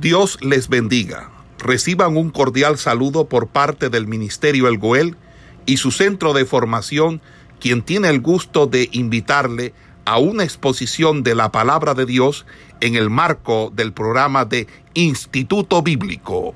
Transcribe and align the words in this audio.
Dios 0.00 0.38
les 0.44 0.68
bendiga. 0.68 1.30
Reciban 1.58 2.18
un 2.18 2.28
cordial 2.28 2.76
saludo 2.76 3.30
por 3.30 3.48
parte 3.48 3.88
del 3.88 4.06
Ministerio 4.06 4.68
El 4.68 4.76
Goel 4.76 5.16
y 5.64 5.78
su 5.78 5.90
centro 5.90 6.34
de 6.34 6.44
formación, 6.44 7.22
quien 7.60 7.82
tiene 7.82 8.10
el 8.10 8.20
gusto 8.20 8.66
de 8.66 8.90
invitarle 8.92 9.72
a 10.04 10.18
una 10.18 10.44
exposición 10.44 11.22
de 11.22 11.34
la 11.34 11.50
palabra 11.50 11.94
de 11.94 12.04
Dios 12.04 12.44
en 12.82 12.94
el 12.94 13.08
marco 13.08 13.72
del 13.74 13.94
programa 13.94 14.44
de 14.44 14.66
Instituto 14.92 15.80
Bíblico. 15.82 16.54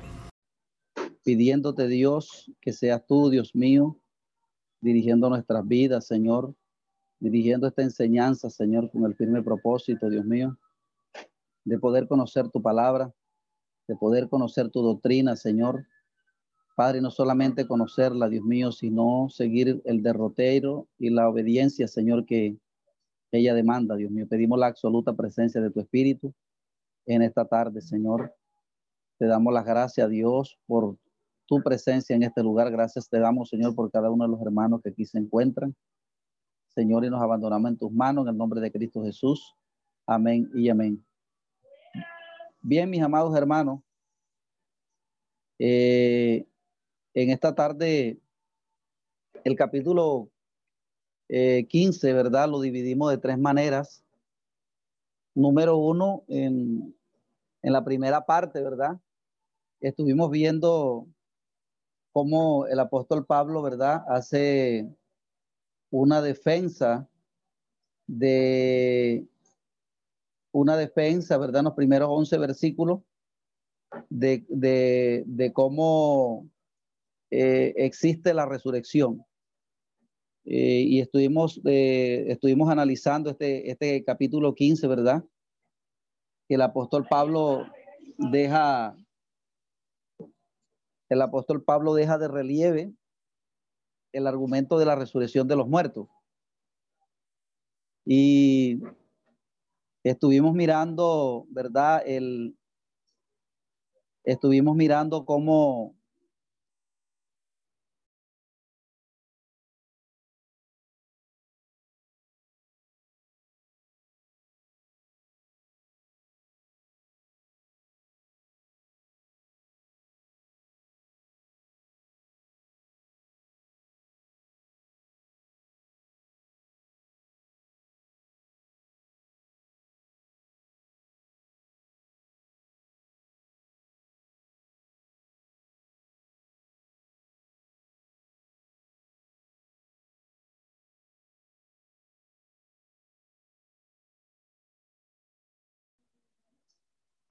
Pidiéndote 1.23 1.87
Dios 1.87 2.51
que 2.61 2.73
seas 2.73 3.03
tú, 3.07 3.31
Dios 3.31 3.55
mío, 3.55 3.97
dirigiendo 4.81 5.29
nuestras 5.29 5.67
vidas, 5.67 6.05
Señor, 6.05 6.53
dirigiendo 7.19 7.67
esta 7.67 7.81
enseñanza, 7.81 8.51
Señor, 8.51 8.91
con 8.91 9.03
el 9.05 9.15
firme 9.15 9.41
propósito, 9.41 10.11
Dios 10.11 10.25
mío, 10.25 10.59
de 11.65 11.79
poder 11.79 12.07
conocer 12.07 12.47
tu 12.49 12.61
palabra, 12.61 13.11
de 13.87 13.95
poder 13.95 14.29
conocer 14.29 14.69
tu 14.69 14.81
doctrina, 14.81 15.35
Señor. 15.35 15.85
Padre, 16.75 17.01
no 17.01 17.11
solamente 17.11 17.67
conocerla, 17.67 18.29
Dios 18.29 18.43
mío, 18.43 18.71
sino 18.71 19.27
seguir 19.29 19.81
el 19.85 20.01
derrotero 20.01 20.87
y 20.97 21.09
la 21.09 21.29
obediencia, 21.29 21.87
Señor, 21.87 22.25
que 22.25 22.57
ella 23.31 23.53
demanda, 23.53 23.95
Dios 23.95 24.11
mío. 24.11 24.27
Pedimos 24.27 24.59
la 24.59 24.67
absoluta 24.67 25.13
presencia 25.13 25.61
de 25.61 25.71
tu 25.71 25.79
Espíritu 25.79 26.33
en 27.05 27.21
esta 27.21 27.45
tarde, 27.45 27.81
Señor. 27.81 28.33
Te 29.17 29.25
damos 29.25 29.53
las 29.53 29.65
gracias, 29.65 30.09
Dios, 30.09 30.57
por 30.65 30.97
tu 31.45 31.61
presencia 31.61 32.15
en 32.15 32.23
este 32.23 32.41
lugar. 32.41 32.71
Gracias 32.71 33.09
te 33.09 33.19
damos, 33.19 33.49
Señor, 33.49 33.75
por 33.75 33.91
cada 33.91 34.09
uno 34.09 34.23
de 34.25 34.31
los 34.31 34.41
hermanos 34.41 34.81
que 34.81 34.89
aquí 34.89 35.05
se 35.05 35.19
encuentran. 35.19 35.75
Señor, 36.69 37.03
y 37.05 37.09
nos 37.09 37.21
abandonamos 37.21 37.71
en 37.71 37.77
tus 37.77 37.91
manos 37.91 38.25
en 38.25 38.29
el 38.29 38.37
nombre 38.37 38.61
de 38.61 38.71
Cristo 38.71 39.03
Jesús. 39.03 39.53
Amén 40.07 40.49
y 40.55 40.69
amén. 40.69 41.05
Bien, 42.63 42.87
mis 42.87 43.01
amados 43.01 43.35
hermanos, 43.35 43.81
eh, 45.57 46.45
en 47.15 47.31
esta 47.31 47.55
tarde 47.55 48.19
el 49.43 49.55
capítulo 49.55 50.29
15, 51.27 52.09
eh, 52.09 52.13
¿verdad? 52.13 52.47
Lo 52.47 52.61
dividimos 52.61 53.09
de 53.09 53.17
tres 53.17 53.39
maneras. 53.39 54.03
Número 55.33 55.77
uno, 55.77 56.23
en, 56.27 56.95
en 57.63 57.73
la 57.73 57.83
primera 57.83 58.27
parte, 58.27 58.61
¿verdad? 58.61 58.99
Estuvimos 59.79 60.29
viendo 60.29 61.07
cómo 62.11 62.67
el 62.67 62.79
apóstol 62.79 63.25
Pablo, 63.25 63.63
¿verdad? 63.63 64.03
Hace 64.07 64.87
una 65.89 66.21
defensa 66.21 67.09
de 68.05 69.30
una 70.51 70.77
defensa, 70.77 71.37
¿verdad? 71.37 71.59
En 71.59 71.65
los 71.65 71.73
primeros 71.73 72.09
11 72.09 72.37
versículos 72.37 73.01
de, 74.09 74.45
de, 75.25 75.53
cómo 75.53 76.49
eh, 77.29 77.73
existe 77.77 78.33
la 78.33 78.45
resurrección. 78.45 79.25
Eh, 80.45 80.83
y 80.87 80.99
estuvimos, 80.99 81.61
eh, 81.65 82.25
estuvimos 82.29 82.69
analizando 82.69 83.29
este, 83.29 83.69
este 83.69 84.03
capítulo 84.03 84.55
15, 84.55 84.87
¿verdad? 84.87 85.23
Que 86.47 86.55
el 86.55 86.61
apóstol 86.61 87.05
Pablo 87.07 87.65
deja, 88.17 88.95
el 91.09 91.21
apóstol 91.21 91.63
Pablo 91.63 91.93
deja 91.93 92.17
de 92.17 92.27
relieve 92.27 92.93
el 94.13 94.27
argumento 94.27 94.77
de 94.79 94.85
la 94.85 94.95
resurrección 94.95 95.47
de 95.47 95.55
los 95.55 95.67
muertos. 95.67 96.07
Y 98.03 98.81
estuvimos 100.03 100.53
mirando, 100.53 101.45
¿verdad? 101.49 102.01
El, 102.05 102.55
estuvimos 104.23 104.75
mirando 104.75 105.25
cómo 105.25 105.95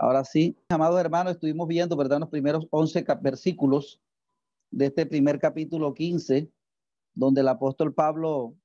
Ahora 0.02 0.24
sí, 0.24 0.56
amados 0.70 0.98
hermanos, 0.98 1.34
estuvimos 1.34 1.68
viendo, 1.68 1.94
¿verdad? 1.94 2.20
Los 2.20 2.30
primeros 2.30 2.66
11 2.70 3.04
versículos 3.20 4.00
de 4.70 4.86
este 4.86 5.04
primer 5.04 5.38
capítulo 5.38 5.92
15, 5.92 6.50
donde 7.12 7.42
el 7.42 7.48
apóstol 7.48 7.92
Pablo 7.92 8.56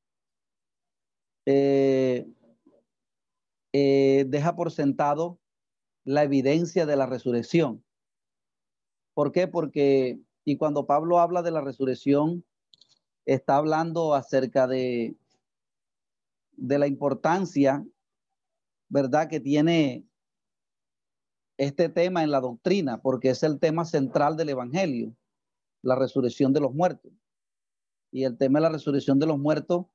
eh, 1.45 2.25
eh, 3.73 4.25
deja 4.29 4.55
por 4.55 4.71
sentado 4.71 5.37
la 6.05 6.23
evidencia 6.23 6.85
de 6.85 6.95
la 6.95 7.05
resurrección. 7.05 7.83
¿Por 9.13 9.33
qué? 9.33 9.49
Porque, 9.49 10.21
y 10.45 10.55
cuando 10.55 10.87
Pablo 10.87 11.19
habla 11.19 11.41
de 11.41 11.51
la 11.51 11.59
resurrección, 11.59 12.45
está 13.25 13.57
hablando 13.57 14.13
acerca 14.13 14.67
de, 14.67 15.17
de 16.53 16.79
la 16.79 16.87
importancia, 16.87 17.85
¿verdad? 18.87 19.27
Que 19.27 19.41
tiene 19.41 20.05
este 21.57 21.89
tema 21.89 22.23
en 22.23 22.31
la 22.31 22.41
doctrina, 22.41 23.01
porque 23.01 23.29
es 23.29 23.43
el 23.43 23.59
tema 23.59 23.85
central 23.85 24.35
del 24.35 24.49
Evangelio, 24.49 25.15
la 25.81 25.95
resurrección 25.95 26.53
de 26.53 26.59
los 26.59 26.73
muertos. 26.73 27.11
Y 28.11 28.23
el 28.23 28.37
tema 28.37 28.59
de 28.59 28.63
la 28.63 28.69
resurrección 28.69 29.19
de 29.19 29.25
los 29.25 29.39
muertos 29.39 29.85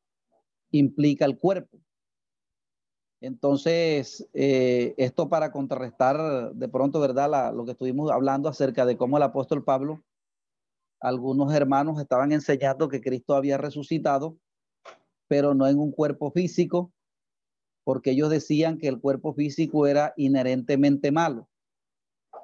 implica 0.70 1.24
el 1.24 1.38
cuerpo. 1.38 1.78
Entonces, 3.20 4.26
eh, 4.32 4.94
esto 4.96 5.28
para 5.28 5.52
contrarrestar 5.52 6.54
de 6.54 6.68
pronto, 6.68 7.00
¿verdad? 7.00 7.52
lo 7.54 7.66
que 7.66 7.72
estuvimos 7.72 8.10
hablando 8.10 8.48
acerca 8.48 8.86
de 8.86 8.96
cómo 8.96 9.18
el 9.18 9.22
apóstol 9.22 9.62
Pablo, 9.62 10.02
algunos 11.00 11.52
hermanos 11.52 12.00
estaban 12.00 12.32
enseñando 12.32 12.88
que 12.88 13.02
Cristo 13.02 13.34
había 13.34 13.58
resucitado, 13.58 14.38
pero 15.28 15.54
no 15.54 15.66
en 15.66 15.78
un 15.78 15.92
cuerpo 15.92 16.30
físico, 16.30 16.92
porque 17.84 18.12
ellos 18.12 18.30
decían 18.30 18.78
que 18.78 18.88
el 18.88 19.00
cuerpo 19.00 19.34
físico 19.34 19.86
era 19.86 20.14
inherentemente 20.16 21.10
malo 21.12 21.49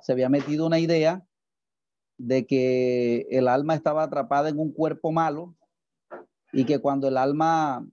se 0.03 0.12
había 0.12 0.29
metido 0.29 0.67
una 0.67 0.79
idea 0.79 1.25
de 2.19 2.47
que 2.47 3.27
el 3.31 3.49
alma 3.49 3.75
estaba 3.75 4.03
atrapada 4.03 4.49
en 4.49 4.59
un 4.59 4.73
cuerpo 4.73 5.12
malo 5.12 5.55
y 6.53 6.65
que 6.65 6.79
cuando 6.79 7.09
el 7.09 7.17
alma, 7.17 7.87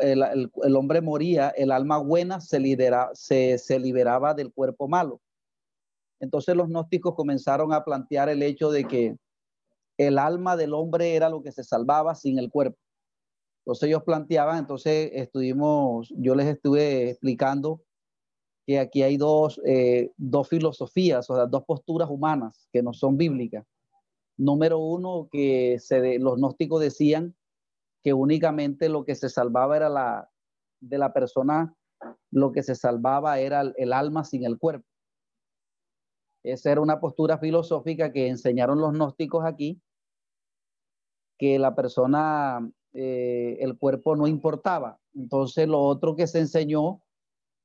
el, 0.00 0.76
hombre 0.76 1.00
moría, 1.00 1.50
el 1.50 1.70
alma 1.70 1.98
buena 1.98 2.40
se, 2.40 2.60
se, 3.14 3.58
se 3.58 3.78
liberaba 3.78 4.34
del 4.34 4.52
cuerpo 4.52 4.88
malo. 4.88 5.20
Entonces 6.18 6.54
los 6.56 6.68
gnósticos 6.68 7.14
comenzaron 7.14 7.72
a 7.72 7.84
plantear 7.84 8.28
el 8.28 8.42
hecho 8.42 8.70
de 8.70 8.84
que 8.84 9.16
el 9.96 10.18
alma 10.18 10.56
del 10.56 10.74
hombre 10.74 11.14
era 11.14 11.28
lo 11.28 11.42
que 11.42 11.52
se 11.52 11.64
salvaba 11.64 12.14
sin 12.14 12.38
el 12.38 12.50
cuerpo. 12.50 12.78
Entonces 13.60 13.88
ellos 13.88 14.02
planteaban, 14.02 14.58
entonces 14.58 15.10
estuvimos, 15.14 16.12
yo 16.16 16.34
les 16.34 16.46
estuve 16.46 17.10
explicando 17.10 17.82
que 18.66 18.78
aquí 18.78 19.02
hay 19.02 19.16
dos, 19.16 19.60
eh, 19.64 20.12
dos 20.16 20.48
filosofías, 20.48 21.28
o 21.30 21.34
sea, 21.34 21.46
dos 21.46 21.64
posturas 21.64 22.08
humanas 22.10 22.68
que 22.72 22.82
no 22.82 22.92
son 22.92 23.16
bíblicas. 23.16 23.66
Número 24.36 24.78
uno, 24.78 25.28
que 25.30 25.78
los 26.18 26.36
gnósticos 26.36 26.80
decían 26.80 27.34
que 28.02 28.12
únicamente 28.14 28.88
lo 28.88 29.04
que 29.04 29.14
se 29.14 29.28
salvaba 29.28 29.76
era 29.76 29.88
la, 29.88 30.30
de 30.80 30.98
la 30.98 31.12
persona, 31.12 31.74
lo 32.30 32.52
que 32.52 32.62
se 32.62 32.74
salvaba 32.74 33.38
era 33.38 33.60
el, 33.76 33.92
alma 33.92 34.24
sin 34.24 34.44
el 34.44 34.58
cuerpo. 34.58 34.86
Esa 36.42 36.72
era 36.72 36.80
una 36.80 37.00
postura 37.00 37.38
filosófica 37.38 38.12
que 38.12 38.28
enseñaron 38.28 38.80
los 38.80 38.92
gnósticos 38.92 39.44
aquí, 39.44 39.80
que 41.38 41.58
la 41.58 41.74
persona, 41.74 42.66
eh, 42.94 43.58
el 43.60 43.76
cuerpo 43.76 44.16
no 44.16 44.26
importaba. 44.26 44.98
Entonces 45.14 45.68
lo 45.68 45.80
otro 45.80 46.16
que 46.16 46.26
se 46.26 46.38
enseñó 46.38 47.02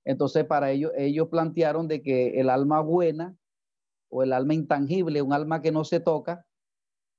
entonces, 0.05 0.45
para 0.45 0.71
ellos, 0.71 0.91
ellos 0.95 1.27
plantearon 1.29 1.87
de 1.87 2.01
que 2.03 2.39
el 2.39 2.49
alma 2.49 2.79
buena 2.79 3.35
o 4.09 4.21
el 4.21 4.33
alma 4.33 4.53
intangible, 4.53 5.23
un 5.23 5.33
alma 5.33 5.61
que 5.61 5.71
no 5.71 5.83
se 5.83 5.99
toca, 5.99 6.45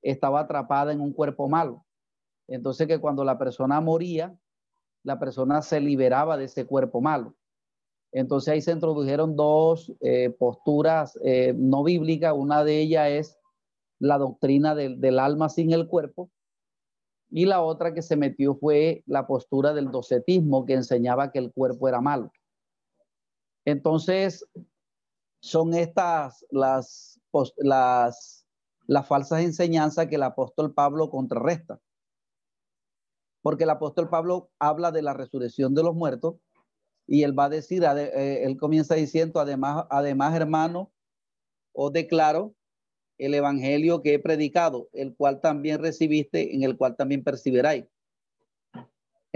estaba 0.02 0.40
atrapada 0.40 0.92
en 0.92 1.00
un 1.00 1.12
cuerpo 1.12 1.48
malo. 1.48 1.84
Entonces, 2.46 2.86
que 2.86 3.00
cuando 3.00 3.24
la 3.24 3.38
persona 3.38 3.80
moría, 3.80 4.38
la 5.02 5.18
persona 5.18 5.62
se 5.62 5.80
liberaba 5.80 6.36
de 6.36 6.44
ese 6.44 6.64
cuerpo 6.64 7.00
malo. 7.00 7.34
Entonces 8.12 8.54
ahí 8.54 8.62
se 8.62 8.72
introdujeron 8.72 9.36
dos 9.36 9.92
eh, 10.00 10.30
posturas 10.30 11.18
eh, 11.22 11.54
no 11.56 11.84
bíblicas. 11.84 12.32
Una 12.34 12.64
de 12.64 12.80
ellas 12.80 13.08
es 13.10 13.38
la 13.98 14.16
doctrina 14.16 14.74
del, 14.74 15.00
del, 15.00 15.18
alma 15.18 15.48
sin 15.48 15.72
el 15.72 15.86
cuerpo. 15.86 16.30
Y 17.30 17.44
la 17.46 17.60
otra 17.62 17.92
que 17.92 18.02
se 18.02 18.16
metió 18.16 18.54
fue 18.54 19.02
la 19.06 19.26
postura 19.26 19.74
del 19.74 19.90
docetismo 19.90 20.64
que 20.64 20.74
enseñaba 20.74 21.30
que 21.30 21.40
el 21.40 21.52
cuerpo 21.52 21.88
era 21.88 22.00
malo. 22.00 22.30
Entonces, 23.66 24.48
son 25.40 25.74
estas 25.74 26.46
las, 26.50 27.20
las, 27.58 28.46
falsas 29.06 29.42
enseñanzas 29.42 30.06
que 30.06 30.14
el 30.14 30.22
apóstol 30.22 30.72
Pablo 30.72 31.10
contrarresta. 31.10 31.80
Porque 33.42 33.64
el 33.64 33.70
apóstol 33.70 34.08
Pablo 34.08 34.50
habla 34.58 34.92
de 34.92 35.02
la 35.02 35.14
resurrección 35.14 35.74
de 35.74 35.82
los 35.82 35.94
muertos 35.94 36.36
y 37.08 37.24
él 37.24 37.38
va 37.38 37.44
a 37.44 37.48
decir, 37.48 37.84
eh, 37.84 38.44
él 38.44 38.56
comienza 38.56 38.94
diciendo, 38.94 39.40
además, 39.40 39.86
además, 39.90 40.34
hermano, 40.34 40.92
os 41.72 41.92
declaro 41.92 42.54
el 43.18 43.34
evangelio 43.34 44.02
que 44.02 44.14
he 44.14 44.18
predicado, 44.18 44.88
el 44.92 45.14
cual 45.16 45.40
también 45.40 45.80
recibiste, 45.80 46.54
en 46.54 46.62
el 46.62 46.76
cual 46.76 46.96
también 46.96 47.24
percibiráis. 47.24 47.84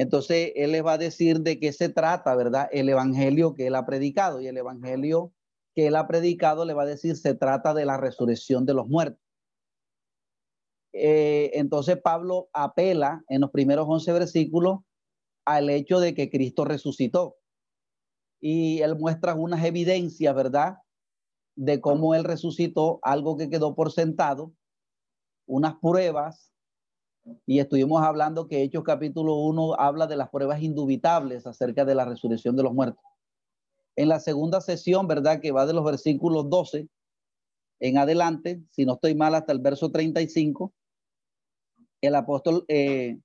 Entonces, 0.01 0.53
él 0.57 0.73
les 0.73 0.83
va 0.83 0.95
a 0.95 0.99
decir 0.99 1.41
de 1.41 1.61
qué 1.61 1.75
se 1.75 1.91
trata, 1.91 2.35
¿verdad? 2.35 2.71
El 2.73 2.89
evangelio 2.89 3.55
que 3.55 3.67
él 3.67 3.75
ha 3.75 3.85
predicado 3.85 4.41
y 4.41 4.47
el 4.47 4.57
evangelio 4.57 5.35
que 5.75 5.89
él 5.89 5.95
ha 5.95 6.09
predicado 6.09 6.65
le 6.65 6.73
va 6.73 6.85
a 6.85 6.87
decir 6.87 7.17
se 7.17 7.35
trata 7.35 7.75
de 7.75 7.85
la 7.85 7.99
resurrección 7.99 8.65
de 8.65 8.73
los 8.73 8.89
muertos. 8.89 9.23
Eh, 10.95 11.51
entonces, 11.53 12.01
Pablo 12.01 12.49
apela 12.55 13.23
en 13.29 13.43
los 13.43 13.51
primeros 13.51 13.85
11 13.91 14.11
versículos 14.15 14.79
al 15.45 15.69
hecho 15.69 16.01
de 16.01 16.15
que 16.15 16.31
Cristo 16.31 16.65
resucitó 16.65 17.37
y 18.41 18.81
él 18.81 18.97
muestra 18.99 19.35
unas 19.35 19.63
evidencias, 19.67 20.35
¿verdad? 20.35 20.79
De 21.57 21.83
cómo 21.83 22.15
él 22.15 22.25
resucitó, 22.25 23.01
algo 23.03 23.37
que 23.37 23.51
quedó 23.51 23.75
por 23.75 23.93
sentado, 23.93 24.55
unas 25.47 25.75
pruebas, 25.75 26.55
y 27.47 27.59
estuvimos 27.59 28.03
hablando 28.03 28.49
que 28.49 28.63
Hechos 28.63 28.85
capítulo 28.85 29.35
1 29.37 29.75
habla 29.75 30.07
de 30.07 30.17
las 30.17 30.31
pruebas 30.31 30.63
indubitables 30.63 31.47
acerca 31.47 31.85
de 31.85 31.95
la 31.95 32.05
resurrección 32.05 32.57
de 32.57 32.63
los 32.63 32.73
muertos. 32.73 33.05
En 33.97 34.09
la 34.09 34.21
segunda 34.21 34.61
sesión, 34.61 35.07
¿verdad? 35.07 35.41
Que 35.41 35.53
va 35.53 35.67
de 35.67 35.73
los 35.73 35.85
versículos 35.85 36.49
12 36.49 36.89
en 37.81 37.99
adelante, 37.99 38.63
si 38.71 38.85
no 38.85 38.95
estoy 38.95 39.15
mal, 39.15 39.35
hasta 39.35 39.53
el 39.53 39.59
verso 39.59 39.91
35, 39.91 40.73
el 42.03 42.15
apóstol 42.15 42.65
eh, 42.69 43.19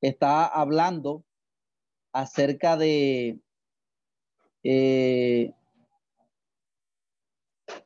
está 0.00 0.46
hablando 0.46 1.24
acerca 2.12 2.76
de 2.76 3.38
eh, 4.62 5.52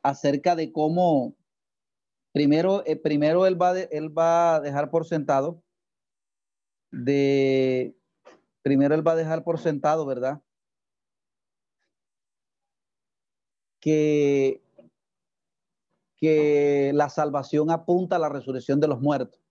acerca 0.01 0.55
de 0.55 0.71
cómo 0.71 1.35
primero, 2.33 2.83
eh, 2.85 2.97
primero 2.97 3.45
él, 3.45 3.61
va 3.61 3.79
él 3.79 4.17
va 4.17 4.55
a 4.55 4.61
dejar 4.61 4.89
por 4.89 5.05
sentado 5.05 5.63
de 6.91 7.95
primero 8.61 8.93
él 8.95 9.05
va 9.05 9.13
a 9.13 9.15
dejar 9.15 9.43
por 9.43 9.59
sentado, 9.59 10.05
¿verdad? 10.05 10.41
Que, 13.79 14.61
que 16.15 16.91
la 16.93 17.09
salvación 17.09 17.69
apunta 17.71 18.15
a 18.15 18.19
la 18.19 18.29
resurrección 18.29 18.79
de 18.79 18.87
los 18.87 19.01
muertos. 19.01 19.41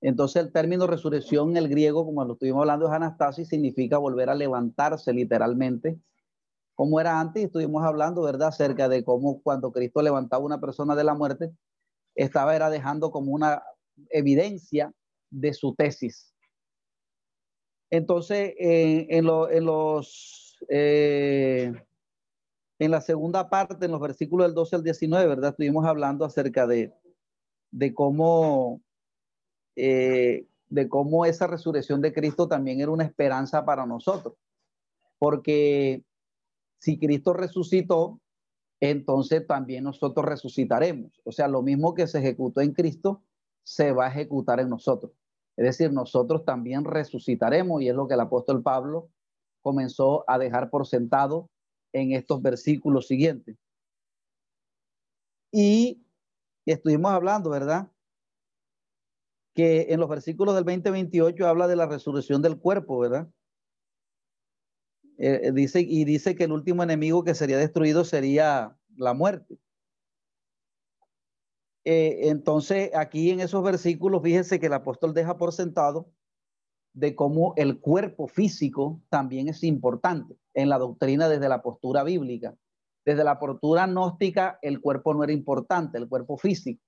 Entonces 0.00 0.44
el 0.44 0.52
término 0.52 0.86
resurrección 0.86 1.50
en 1.50 1.56
el 1.56 1.68
griego, 1.68 2.04
como 2.04 2.24
lo 2.24 2.34
estuvimos 2.34 2.60
hablando, 2.60 2.86
es 2.86 2.92
anastasis, 2.92 3.48
significa 3.48 3.98
volver 3.98 4.28
a 4.30 4.34
levantarse 4.34 5.12
literalmente, 5.12 5.98
como 6.76 7.00
era 7.00 7.18
antes, 7.18 7.44
estuvimos 7.44 7.82
hablando, 7.82 8.22
¿verdad?, 8.22 8.48
acerca 8.48 8.88
de 8.88 9.02
cómo 9.02 9.40
cuando 9.42 9.72
Cristo 9.72 10.02
levantaba 10.02 10.42
a 10.42 10.46
una 10.46 10.60
persona 10.60 10.94
de 10.94 11.04
la 11.04 11.14
muerte, 11.14 11.50
estaba 12.16 12.56
era 12.56 12.70
dejando 12.70 13.10
como 13.10 13.32
una 13.32 13.62
evidencia 14.10 14.92
de 15.30 15.54
su 15.54 15.74
tesis. 15.74 16.34
Entonces, 17.90 18.54
en, 18.58 19.24
los... 19.24 20.58
Eh, 20.68 21.72
en 22.78 22.90
la 22.90 23.00
segunda 23.00 23.48
parte, 23.48 23.86
en 23.86 23.92
los 23.92 24.00
versículos 24.00 24.48
del 24.48 24.54
12 24.54 24.76
al 24.76 24.82
19, 24.82 25.26
¿verdad? 25.28 25.50
Estuvimos 25.50 25.86
hablando 25.86 26.24
acerca 26.24 26.66
de, 26.66 26.92
de 27.70 27.94
cómo 27.94 28.82
eh, 29.76 30.46
de 30.68 30.88
cómo 30.88 31.24
esa 31.26 31.46
resurrección 31.46 32.00
de 32.00 32.12
Cristo 32.12 32.48
también 32.48 32.80
era 32.80 32.90
una 32.90 33.04
esperanza 33.04 33.64
para 33.64 33.86
nosotros. 33.86 34.34
Porque 35.18 36.02
si 36.78 36.98
Cristo 36.98 37.32
resucitó, 37.32 38.20
entonces 38.80 39.46
también 39.46 39.84
nosotros 39.84 40.24
resucitaremos. 40.26 41.20
O 41.24 41.32
sea, 41.32 41.48
lo 41.48 41.62
mismo 41.62 41.94
que 41.94 42.06
se 42.06 42.18
ejecutó 42.18 42.60
en 42.60 42.72
Cristo, 42.72 43.22
se 43.64 43.92
va 43.92 44.06
a 44.06 44.10
ejecutar 44.10 44.60
en 44.60 44.68
nosotros. 44.68 45.12
Es 45.56 45.64
decir, 45.64 45.92
nosotros 45.92 46.44
también 46.44 46.84
resucitaremos 46.84 47.82
y 47.82 47.88
es 47.88 47.94
lo 47.94 48.06
que 48.06 48.14
el 48.14 48.20
apóstol 48.20 48.62
Pablo 48.62 49.10
comenzó 49.62 50.24
a 50.28 50.38
dejar 50.38 50.70
por 50.70 50.86
sentado 50.86 51.50
en 51.92 52.12
estos 52.12 52.42
versículos 52.42 53.06
siguientes. 53.06 53.56
Y 55.50 56.04
estuvimos 56.66 57.10
hablando, 57.12 57.50
¿verdad? 57.50 57.90
que 59.56 59.86
en 59.88 60.00
los 60.00 60.08
versículos 60.08 60.54
del 60.54 60.66
20-28 60.66 61.46
habla 61.46 61.66
de 61.66 61.76
la 61.76 61.86
resurrección 61.86 62.42
del 62.42 62.58
cuerpo, 62.58 62.98
¿verdad? 62.98 63.26
Eh, 65.18 65.50
dice, 65.52 65.80
y 65.80 66.04
dice 66.04 66.34
que 66.34 66.44
el 66.44 66.52
último 66.52 66.82
enemigo 66.82 67.24
que 67.24 67.34
sería 67.34 67.56
destruido 67.58 68.04
sería 68.04 68.76
la 68.96 69.14
muerte. 69.14 69.58
Eh, 71.84 72.28
entonces, 72.28 72.90
aquí 72.94 73.30
en 73.30 73.40
esos 73.40 73.62
versículos, 73.62 74.22
fíjense 74.22 74.58
que 74.58 74.66
el 74.66 74.72
apóstol 74.72 75.14
deja 75.14 75.38
por 75.38 75.52
sentado 75.52 76.10
de 76.92 77.14
cómo 77.14 77.52
el 77.56 77.78
cuerpo 77.78 78.26
físico 78.26 79.00
también 79.08 79.48
es 79.48 79.62
importante 79.62 80.34
en 80.54 80.68
la 80.68 80.78
doctrina 80.78 81.28
desde 81.28 81.48
la 81.48 81.62
postura 81.62 82.02
bíblica. 82.02 82.56
Desde 83.04 83.22
la 83.22 83.38
postura 83.38 83.86
gnóstica, 83.86 84.58
el 84.62 84.80
cuerpo 84.80 85.14
no 85.14 85.22
era 85.22 85.32
importante, 85.32 85.96
el 85.98 86.08
cuerpo 86.08 86.36
físico. 86.38 86.82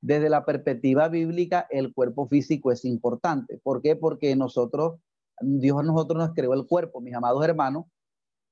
Desde 0.00 0.28
la 0.28 0.44
perspectiva 0.44 1.08
bíblica, 1.08 1.66
el 1.70 1.94
cuerpo 1.94 2.26
físico 2.26 2.72
es 2.72 2.84
importante. 2.84 3.60
¿Por 3.62 3.80
qué? 3.80 3.94
Porque 3.94 4.34
nosotros, 4.34 4.98
Dios 5.40 5.78
a 5.78 5.82
nosotros 5.82 6.18
nos 6.18 6.34
creó 6.34 6.54
el 6.54 6.66
cuerpo, 6.66 7.00
mis 7.00 7.14
amados 7.14 7.44
hermanos, 7.44 7.86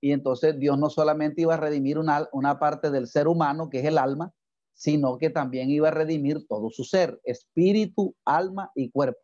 y 0.01 0.13
entonces 0.13 0.59
Dios 0.59 0.79
no 0.79 0.91
solamente 0.91 1.43
iba 1.43 1.55
a 1.55 1.57
redimir 1.57 1.99
una, 1.99 2.59
parte 2.59 2.91
del 2.91 3.07
ser 3.07 3.27
humano, 3.27 3.71
que 3.71 3.79
es 3.79 3.87
el 3.87 3.97
alma, 3.97 4.33
sino 4.75 5.17
que 5.17 5.31
también 5.31 5.71
iba 5.71 5.89
a 5.89 5.93
redimir 5.93 6.47
todo 6.47 6.69
su 6.69 6.85
ser, 6.85 7.21
espíritu, 7.25 8.15
alma 8.27 8.71
y 8.75 8.91
cuerpo. 8.91 9.21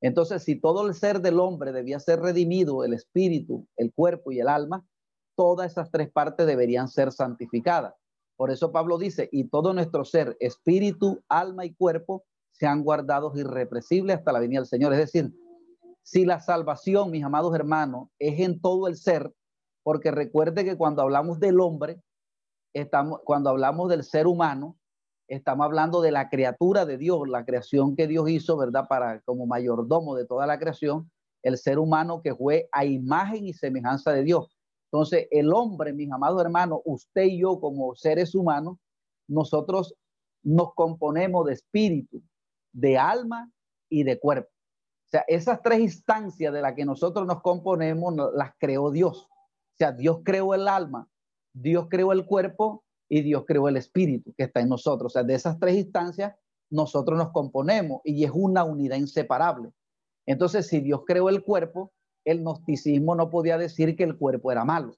Entonces, 0.00 0.44
si 0.44 0.54
todo 0.54 0.86
el 0.86 0.94
ser 0.94 1.20
del 1.20 1.40
hombre 1.40 1.72
debía 1.72 1.98
ser 1.98 2.20
redimido, 2.20 2.84
el 2.84 2.94
espíritu, 2.94 3.66
el 3.76 3.92
cuerpo 3.92 4.30
y 4.30 4.38
el 4.40 4.48
alma, 4.48 4.86
todas 5.36 5.72
esas 5.72 5.90
tres 5.90 6.10
partes 6.12 6.46
deberían 6.46 6.88
ser 6.88 7.10
santificadas. 7.12 7.94
Por 8.36 8.50
eso 8.50 8.72
Pablo 8.72 8.98
dice, 8.98 9.28
y 9.32 9.48
todo 9.48 9.74
nuestro 9.74 10.04
ser, 10.04 10.36
espíritu, 10.38 11.22
alma 11.28 11.64
y 11.64 11.74
cuerpo, 11.74 12.24
sean 12.52 12.84
guardados 12.84 13.36
irrepresibles 13.36 14.18
hasta 14.18 14.32
la 14.32 14.38
venida 14.38 14.60
del 14.60 14.68
Señor. 14.68 14.92
Es 14.92 15.00
decir, 15.00 15.32
si 16.02 16.24
la 16.24 16.40
salvación, 16.40 17.10
mis 17.10 17.24
amados 17.24 17.54
hermanos, 17.54 18.08
es 18.18 18.40
en 18.40 18.60
todo 18.60 18.88
el 18.88 18.96
ser, 18.96 19.32
porque 19.82 20.10
recuerde 20.10 20.64
que 20.64 20.76
cuando 20.76 21.02
hablamos 21.02 21.40
del 21.40 21.60
hombre, 21.60 22.00
estamos, 22.74 23.20
cuando 23.24 23.50
hablamos 23.50 23.88
del 23.88 24.04
ser 24.04 24.26
humano, 24.26 24.76
estamos 25.28 25.64
hablando 25.64 26.00
de 26.00 26.10
la 26.10 26.28
criatura 26.28 26.84
de 26.84 26.98
Dios, 26.98 27.28
la 27.28 27.44
creación 27.44 27.94
que 27.94 28.06
Dios 28.06 28.28
hizo, 28.28 28.56
¿verdad? 28.56 28.86
Para 28.88 29.20
como 29.22 29.46
mayordomo 29.46 30.16
de 30.16 30.26
toda 30.26 30.46
la 30.46 30.58
creación, 30.58 31.10
el 31.42 31.56
ser 31.56 31.78
humano 31.78 32.20
que 32.22 32.34
fue 32.34 32.68
a 32.72 32.84
imagen 32.84 33.46
y 33.46 33.52
semejanza 33.52 34.12
de 34.12 34.24
Dios. 34.24 34.56
Entonces, 34.92 35.28
el 35.30 35.52
hombre, 35.52 35.92
mis 35.92 36.10
amados 36.10 36.40
hermanos, 36.42 36.80
usted 36.84 37.24
y 37.24 37.40
yo 37.40 37.60
como 37.60 37.94
seres 37.94 38.34
humanos, 38.34 38.76
nosotros 39.28 39.94
nos 40.42 40.74
componemos 40.74 41.46
de 41.46 41.52
espíritu, 41.52 42.22
de 42.72 42.98
alma 42.98 43.50
y 43.88 44.02
de 44.02 44.18
cuerpo. 44.18 44.50
O 45.10 45.12
sea, 45.12 45.24
esas 45.26 45.60
tres 45.60 45.80
instancias 45.80 46.52
de 46.52 46.62
las 46.62 46.74
que 46.74 46.84
nosotros 46.84 47.26
nos 47.26 47.42
componemos 47.42 48.14
las 48.32 48.52
creó 48.58 48.92
Dios. 48.92 49.26
O 49.28 49.76
sea, 49.76 49.90
Dios 49.90 50.20
creó 50.24 50.54
el 50.54 50.68
alma, 50.68 51.08
Dios 51.52 51.88
creó 51.90 52.12
el 52.12 52.24
cuerpo 52.24 52.84
y 53.08 53.22
Dios 53.22 53.42
creó 53.44 53.68
el 53.68 53.76
espíritu 53.76 54.32
que 54.38 54.44
está 54.44 54.60
en 54.60 54.68
nosotros. 54.68 55.10
O 55.10 55.14
sea, 55.14 55.24
de 55.24 55.34
esas 55.34 55.58
tres 55.58 55.74
instancias 55.74 56.36
nosotros 56.70 57.18
nos 57.18 57.32
componemos 57.32 58.02
y 58.04 58.22
es 58.22 58.30
una 58.32 58.62
unidad 58.62 58.98
inseparable. 58.98 59.72
Entonces, 60.26 60.68
si 60.68 60.78
Dios 60.78 61.00
creó 61.04 61.28
el 61.28 61.42
cuerpo, 61.42 61.92
el 62.24 62.42
gnosticismo 62.42 63.16
no 63.16 63.30
podía 63.30 63.58
decir 63.58 63.96
que 63.96 64.04
el 64.04 64.16
cuerpo 64.16 64.52
era 64.52 64.64
malo. 64.64 64.94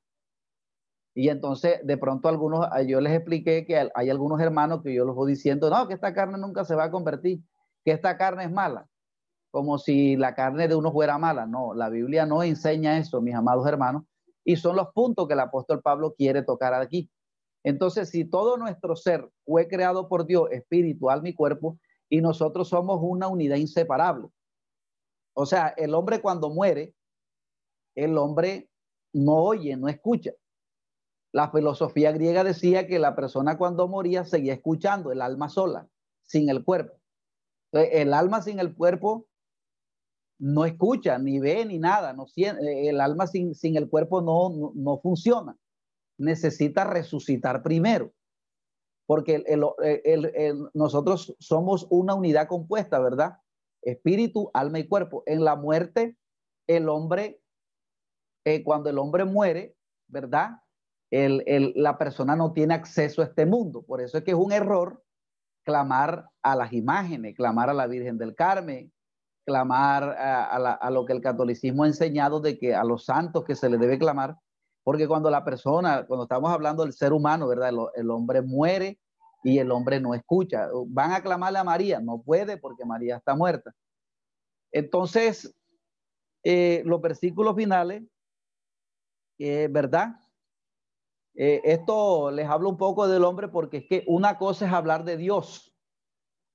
Y 1.14 1.30
entonces, 1.30 1.80
de 1.84 1.96
pronto, 1.96 2.28
algunos, 2.28 2.68
yo 2.86 3.00
les 3.00 3.14
expliqué 3.14 3.64
que 3.64 3.88
hay 3.94 4.10
algunos 4.10 4.42
hermanos 4.42 4.82
que 4.82 4.92
yo 4.92 5.06
los 5.06 5.16
voy 5.16 5.32
diciendo, 5.32 5.70
no, 5.70 5.88
que 5.88 5.94
esta 5.94 6.12
carne 6.12 6.36
nunca 6.36 6.66
se 6.66 6.74
va 6.74 6.84
a 6.84 6.90
convertir, 6.90 7.40
que 7.82 7.92
esta 7.92 8.18
carne 8.18 8.44
es 8.44 8.52
mala, 8.52 8.86
como 9.52 9.78
si 9.78 10.16
la 10.16 10.34
carne 10.34 10.66
de 10.66 10.74
uno 10.74 10.90
fuera 10.90 11.18
mala. 11.18 11.46
No, 11.46 11.74
la 11.74 11.90
Biblia 11.90 12.24
no 12.24 12.42
enseña 12.42 12.98
eso, 12.98 13.20
mis 13.20 13.34
amados 13.34 13.66
hermanos. 13.66 14.04
Y 14.44 14.56
son 14.56 14.74
los 14.74 14.88
puntos 14.92 15.28
que 15.28 15.34
el 15.34 15.40
apóstol 15.40 15.82
Pablo 15.82 16.14
quiere 16.14 16.42
tocar 16.42 16.74
aquí. 16.74 17.10
Entonces, 17.62 18.08
si 18.08 18.24
todo 18.24 18.56
nuestro 18.56 18.96
ser 18.96 19.30
fue 19.44 19.68
creado 19.68 20.08
por 20.08 20.26
Dios, 20.26 20.50
espíritu, 20.50 21.10
alma 21.10 21.28
y 21.28 21.34
cuerpo, 21.34 21.78
y 22.08 22.22
nosotros 22.22 22.68
somos 22.68 22.98
una 23.02 23.28
unidad 23.28 23.56
inseparable. 23.56 24.28
O 25.34 25.44
sea, 25.44 25.68
el 25.76 25.94
hombre 25.94 26.22
cuando 26.22 26.48
muere, 26.48 26.94
el 27.94 28.16
hombre 28.16 28.70
no 29.12 29.36
oye, 29.44 29.76
no 29.76 29.88
escucha. 29.88 30.32
La 31.30 31.50
filosofía 31.50 32.10
griega 32.10 32.42
decía 32.42 32.86
que 32.86 32.98
la 32.98 33.14
persona 33.14 33.58
cuando 33.58 33.86
moría 33.86 34.24
seguía 34.24 34.54
escuchando, 34.54 35.12
el 35.12 35.20
alma 35.20 35.50
sola, 35.50 35.86
sin 36.22 36.48
el 36.48 36.64
cuerpo. 36.64 36.96
el 37.72 38.14
alma 38.14 38.40
sin 38.42 38.58
el 38.58 38.74
cuerpo 38.74 39.26
no 40.42 40.64
escucha, 40.64 41.18
ni 41.18 41.38
ve, 41.38 41.64
ni 41.64 41.78
nada. 41.78 42.12
No, 42.14 42.26
el 42.34 43.00
alma 43.00 43.28
sin, 43.28 43.54
sin 43.54 43.76
el 43.76 43.88
cuerpo 43.88 44.20
no, 44.20 44.72
no, 44.74 44.98
funciona. 44.98 45.56
Necesita 46.18 46.82
resucitar 46.82 47.62
primero. 47.62 48.12
Porque 49.06 49.44
nosotros 50.74 51.36
somos 51.38 51.86
una 51.90 52.16
unidad 52.16 52.48
compuesta, 52.48 52.98
¿verdad? 52.98 53.38
Espíritu, 53.82 54.50
alma 54.52 54.80
y 54.80 54.88
cuerpo. 54.88 55.22
En 55.26 55.44
la 55.44 55.54
muerte, 55.54 56.16
el 56.66 56.88
hombre, 56.88 57.40
eh, 58.44 58.64
cuando 58.64 58.90
el 58.90 58.98
hombre 58.98 59.24
muere, 59.24 59.76
¿verdad? 60.08 60.58
la 61.10 61.98
persona 61.98 62.34
no 62.34 62.52
tiene 62.52 62.74
acceso 62.74 63.22
a 63.22 63.26
este 63.26 63.46
mundo. 63.46 63.82
Por 63.82 64.00
eso 64.00 64.18
es 64.18 64.24
que 64.24 64.30
es 64.32 64.36
un 64.36 64.50
error 64.50 65.04
clamar 65.62 66.30
a 66.42 66.56
las 66.56 66.72
imágenes, 66.72 67.36
clamar 67.36 67.70
a 67.70 67.74
la 67.74 67.86
Virgen 67.86 68.16
del 68.18 68.34
Carmen, 68.34 68.90
clamar 69.44 70.04
a, 70.04 70.90
lo 70.90 71.04
que 71.04 71.12
el 71.12 71.20
catolicismo 71.20 71.84
ha 71.84 71.88
enseñado 71.88 72.40
de 72.40 72.58
que 72.58 72.74
a 72.74 72.84
los 72.84 73.04
santos 73.04 73.44
que 73.44 73.56
se 73.56 73.68
le 73.68 73.78
debe 73.78 73.98
clamar, 73.98 74.36
porque 74.84 75.08
cuando 75.08 75.30
la 75.30 75.44
persona, 75.44 76.06
cuando 76.06 76.24
estamos 76.24 76.50
hablando 76.50 76.82
del 76.82 76.92
ser 76.92 77.12
humano, 77.12 77.48
¿verdad? 77.48 77.70
El, 77.70 77.78
el, 77.94 78.10
hombre 78.10 78.42
muere 78.42 79.00
y 79.42 79.58
el 79.58 79.70
hombre 79.70 80.00
no 80.00 80.14
escucha. 80.14 80.68
Van 80.86 81.12
a 81.12 81.22
clamarle 81.22 81.58
a 81.58 81.64
María, 81.64 82.00
no 82.00 82.22
puede 82.22 82.56
porque 82.56 82.84
María 82.84 83.16
está 83.16 83.34
muerta. 83.34 83.72
Entonces, 84.72 85.54
eh, 86.44 86.82
los 86.84 87.00
versículos 87.00 87.54
finales, 87.54 88.02
eh, 89.38 89.68
¿verdad? 89.70 90.16
Eh, 91.34 91.60
esto 91.64 92.30
les 92.30 92.48
hablo 92.48 92.68
un 92.68 92.76
poco 92.76 93.06
del 93.08 93.24
hombre 93.24 93.48
porque 93.48 93.78
es 93.78 93.86
que 93.88 94.04
una 94.06 94.38
cosa 94.38 94.66
es 94.66 94.72
hablar 94.72 95.04
de 95.04 95.16
Dios, 95.16 95.74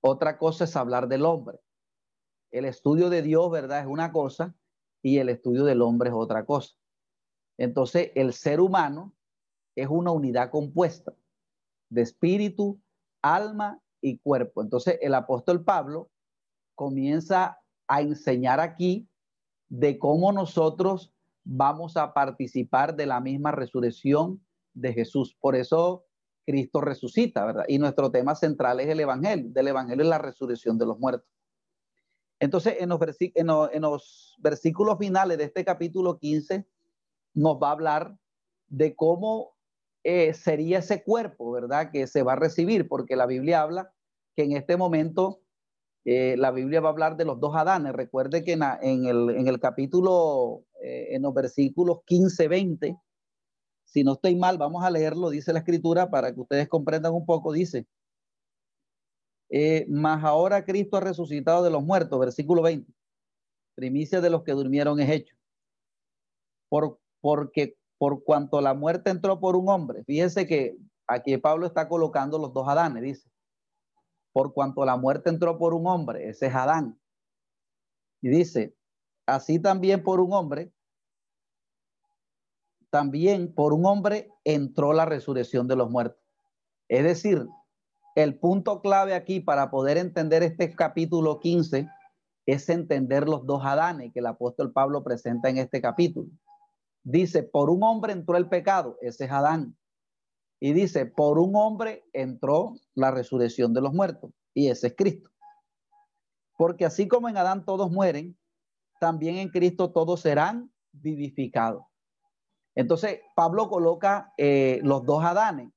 otra 0.02 0.38
cosa 0.38 0.66
es 0.66 0.76
hablar 0.76 1.08
del 1.08 1.26
hombre. 1.26 1.60
El 2.52 2.66
estudio 2.66 3.10
de 3.10 3.22
Dios, 3.22 3.50
¿verdad? 3.52 3.82
Es 3.82 3.88
una 3.88 4.12
cosa 4.12 4.56
y 5.02 5.18
el 5.18 5.30
estudio 5.30 5.64
del 5.66 5.82
hombre 5.82 6.10
es 6.10 6.16
otra 6.16 6.46
cosa. 6.46 6.76
Entonces, 7.58 8.12
el 8.16 8.34
ser 8.34 8.60
humano 8.60 9.14
es 9.76 9.88
una 9.90 10.12
unidad 10.12 10.50
compuesta 10.50 11.14
de 11.90 12.02
espíritu, 12.02 12.80
alma 13.22 13.82
y 14.02 14.18
cuerpo. 14.20 14.62
Entonces, 14.62 14.98
el 15.02 15.14
apóstol 15.14 15.64
Pablo 15.64 16.10
comienza 16.76 17.60
a 17.88 18.02
enseñar 18.02 18.60
aquí 18.60 19.08
de 19.70 19.98
cómo 19.98 20.32
nosotros 20.32 21.12
vamos 21.44 21.98
a 21.98 22.14
participar 22.14 22.96
de 22.96 23.06
la 23.06 23.20
misma 23.20 23.52
resurrección 23.52 24.42
de 24.74 24.94
Jesús. 24.94 25.36
Por 25.40 25.56
eso 25.56 26.06
Cristo 26.46 26.82
resucita, 26.82 27.46
¿verdad? 27.46 27.66
Y 27.68 27.80
nuestro 27.80 28.12
tema 28.12 28.36
central 28.36 28.80
es 28.80 28.90
el 28.90 29.00
Evangelio. 29.00 29.50
Del 29.50 29.70
Evangelio 29.70 30.04
es 30.04 30.10
la 30.10 30.18
resurrección 30.18 30.78
de 30.78 30.86
los 30.86 31.00
muertos. 31.00 31.28
Entonces, 32.40 32.78
en 32.80 32.90
los, 32.92 34.36
versículos 34.40 34.98
finales 35.00 35.38
de 35.38 35.46
este 35.46 35.66
capítulo 35.66 36.20
15, 36.20 36.66
nos 37.34 37.58
va 37.62 37.70
a 37.70 37.72
hablar 37.72 38.18
de 38.68 38.96
cómo 38.96 39.56
eh, 40.04 40.34
sería 40.34 40.80
ese 40.80 41.04
cuerpo, 41.04 41.52
¿verdad? 41.52 41.92
Que 41.92 42.06
se 42.08 42.24
va 42.24 42.34
a 42.34 42.38
recibir, 42.38 42.88
porque 42.88 43.16
la 43.16 43.26
Biblia 43.26 43.62
habla 43.62 43.92
que 44.36 44.44
en 44.44 44.52
este 44.52 44.78
momento 44.78 45.42
eh, 46.06 46.36
la 46.38 46.52
Biblia 46.52 46.80
va 46.80 46.90
a 46.90 46.92
hablar 46.92 47.18
de 47.18 47.26
los 47.26 47.40
dos 47.40 47.56
Adanes. 47.56 47.94
Recuerde 47.94 48.44
que 48.44 48.54
en, 48.54 49.06
el, 49.06 49.60
capítulo, 49.60 50.64
eh, 50.82 51.08
en 51.12 51.24
los 51.24 51.34
versículos 51.34 52.00
15, 52.06 52.48
20, 52.48 52.98
si 53.84 54.04
no 54.04 54.14
estoy 54.14 54.36
mal, 54.36 54.58
vamos 54.58 54.84
a 54.84 54.92
leerlo, 54.92 55.30
dice 55.30 55.54
la 55.54 55.60
escritura, 55.60 56.12
para 56.12 56.34
que 56.34 56.40
ustedes 56.40 56.68
comprendan 56.68 57.14
un 57.14 57.26
poco, 57.26 57.52
dice, 57.52 57.88
eh, 59.50 59.86
más 59.90 60.24
ahora 60.24 60.66
Cristo 60.66 60.98
ha 60.98 61.02
resucitado 61.02 61.64
de 61.64 61.70
los 61.70 61.84
muertos, 61.84 62.20
versículo 62.20 62.62
20, 62.62 62.92
primicia 63.76 64.22
de 64.22 64.30
los 64.30 64.44
que 64.44 64.52
durmieron 64.54 65.00
es 65.00 65.10
hecho. 65.10 65.36
Por, 66.70 67.00
porque 67.22 67.78
por 67.98 68.24
cuanto 68.24 68.60
la 68.62 68.74
muerte 68.74 69.10
entró 69.10 69.40
por 69.40 69.56
un 69.56 69.70
hombre, 69.70 70.04
fíjense 70.04 70.46
que 70.46 70.78
aquí 71.08 71.38
Pablo 71.38 71.66
está 71.66 71.88
colocando 71.88 72.38
los 72.38 72.54
dos 72.54 72.68
Adanes, 72.68 73.04
dice, 73.04 73.30
por 74.34 74.54
cuanto 74.54 74.86
la 74.86 74.98
muerte 74.98 75.30
entró 75.30 75.58
por 75.58 75.74
un 75.74 75.88
hombre, 75.88 76.30
ese 76.30 76.48
es 76.48 76.56
Adán. 76.56 77.00
Y 78.22 78.30
dice, 78.30 78.76
así 79.26 79.60
también 79.60 80.04
por 80.04 80.20
un 80.20 80.34
hombre 80.34 80.72
también 82.90 83.54
por 83.54 83.74
un 83.74 83.86
hombre 83.86 84.32
entró 84.44 84.94
la 84.94 85.06
resurrección 85.06 85.68
de 85.68 85.76
los 85.76 85.90
muertos. 85.90 86.24
Es 86.88 87.04
decir, 87.04 87.46
el 88.18 88.40
punto 88.40 88.82
clave 88.82 89.14
aquí 89.14 89.42
para 89.42 89.70
poder 89.70 89.96
entender 89.98 90.42
este 90.42 90.74
capítulo 90.74 91.40
15 91.40 91.88
es 92.48 92.68
entender 92.68 93.30
los 93.30 93.46
dos 93.46 93.64
Adanes 93.64 94.12
que 94.12 94.22
el 94.22 94.26
apóstol 94.26 94.72
Pablo 94.74 95.04
presenta 95.04 95.50
en 95.50 95.60
este 95.60 95.82
capítulo. 95.82 96.28
Dice, 97.04 97.44
por 97.44 97.70
un 97.70 97.84
hombre 97.84 98.14
entró 98.14 98.36
el 98.36 98.50
pecado, 98.50 98.98
ese 99.02 99.26
es 99.26 99.32
Adán. 99.32 99.78
Y 100.60 100.74
dice, 100.74 101.06
por 101.06 101.38
un 101.38 101.56
hombre 101.56 102.06
entró 102.12 102.74
la 102.96 103.12
resurrección 103.12 103.72
de 103.76 103.82
los 103.82 103.94
muertos, 103.94 104.32
y 104.56 104.70
ese 104.70 104.88
es 104.88 104.96
Cristo. 104.98 105.30
Porque 106.58 106.86
así 106.86 107.08
como 107.08 107.30
en 107.30 107.38
Adán 107.38 107.66
todos 107.66 107.92
mueren, 107.92 108.36
también 109.00 109.36
en 109.36 109.50
Cristo 109.50 109.92
todos 109.92 110.22
serán 110.22 110.72
vivificados. 110.92 111.84
Entonces, 112.74 113.20
Pablo 113.36 113.70
coloca 113.70 114.34
eh, 114.38 114.80
los 114.82 115.06
dos 115.06 115.24
Adanes. 115.24 115.70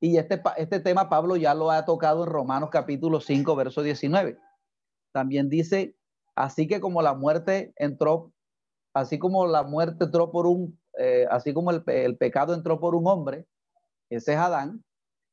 Y 0.00 0.16
este, 0.16 0.40
este 0.56 0.80
tema 0.80 1.10
Pablo 1.10 1.36
ya 1.36 1.54
lo 1.54 1.70
ha 1.70 1.84
tocado 1.84 2.24
en 2.24 2.30
Romanos 2.30 2.70
capítulo 2.72 3.20
5, 3.20 3.54
verso 3.54 3.82
19. 3.82 4.38
También 5.12 5.50
dice, 5.50 5.94
así 6.34 6.66
que 6.66 6.80
como 6.80 7.02
la 7.02 7.14
muerte 7.14 7.74
entró, 7.76 8.32
así 8.94 9.18
como 9.18 9.46
la 9.46 9.62
muerte 9.62 10.04
entró 10.04 10.30
por 10.30 10.46
un, 10.46 10.80
eh, 10.98 11.26
así 11.30 11.52
como 11.52 11.70
el, 11.70 11.82
el 11.86 12.16
pecado 12.16 12.54
entró 12.54 12.80
por 12.80 12.94
un 12.94 13.06
hombre, 13.06 13.46
ese 14.08 14.32
es 14.32 14.38
Adán, 14.38 14.82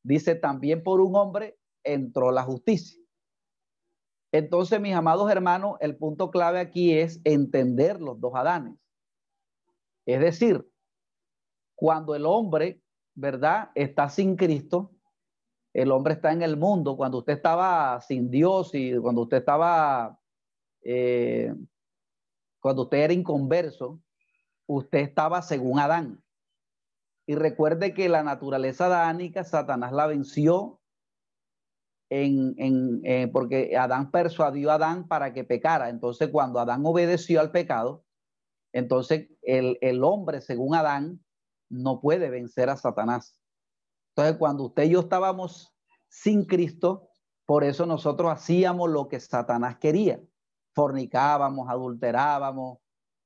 dice 0.03 0.35
también 0.35 0.83
por 0.83 0.99
un 0.99 1.15
hombre 1.15 1.57
entró 1.85 2.31
la 2.31 2.43
justicia. 2.43 3.01
Entonces, 4.33 4.81
mis 4.81 4.93
amados 4.93 5.31
hermanos, 5.31 5.77
el 5.79 5.95
punto 5.95 6.29
clave 6.29 6.59
aquí 6.59 6.93
es 6.93 7.21
entender 7.23 8.01
los 8.01 8.19
dos 8.19 8.33
Adanes. 8.35 8.75
Es 10.05 10.19
decir, 10.19 10.69
cuando 11.75 12.15
el 12.15 12.25
hombre, 12.25 12.81
¿verdad? 13.17 13.71
Está 13.73 14.09
sin 14.09 14.35
Cristo, 14.35 14.91
el 15.73 15.91
hombre 15.91 16.13
está 16.13 16.31
en 16.31 16.43
el 16.43 16.55
mundo, 16.55 16.95
cuando 16.95 17.17
usted 17.17 17.33
estaba 17.33 17.99
sin 18.01 18.29
Dios 18.29 18.71
y 18.73 18.95
cuando 18.97 19.23
usted 19.23 19.37
estaba, 19.37 20.19
eh, 20.83 21.53
cuando 22.59 22.83
usted 22.83 22.99
era 22.99 23.13
inconverso, 23.13 23.99
usted 24.67 24.99
estaba 24.99 25.41
según 25.41 25.79
Adán. 25.79 26.23
Y 27.25 27.35
recuerde 27.35 27.93
que 27.93 28.07
la 28.07 28.23
naturaleza 28.23 28.85
adánica, 28.85 29.43
Satanás 29.43 29.91
la 29.91 30.07
venció 30.07 30.79
en, 32.09 32.53
en 32.57 33.01
eh, 33.03 33.27
porque 33.33 33.75
Adán 33.75 34.11
persuadió 34.11 34.71
a 34.71 34.75
Adán 34.75 35.07
para 35.07 35.33
que 35.33 35.43
pecara. 35.43 35.89
Entonces, 35.89 36.29
cuando 36.29 36.59
Adán 36.59 36.83
obedeció 36.85 37.41
al 37.41 37.51
pecado, 37.51 38.05
entonces, 38.73 39.27
el, 39.41 40.03
hombre, 40.03 40.39
según 40.39 40.75
Adán, 40.75 41.19
no 41.69 41.99
puede 41.99 42.29
vencer 42.29 42.69
a 42.69 42.77
Satanás. 42.77 43.37
Entonces, 44.15 44.37
cuando 44.37 44.65
usted 44.65 44.83
y 44.83 44.89
yo 44.89 45.01
estábamos 45.01 45.73
sin 46.09 46.45
Cristo, 46.45 47.09
por 47.45 47.63
eso 47.63 47.85
nosotros 47.85 48.31
hacíamos 48.31 48.89
lo 48.89 49.07
que 49.07 49.19
Satanás 49.19 49.77
quería. 49.77 50.21
Fornicábamos, 50.73 51.69
adulterábamos, 51.69 52.79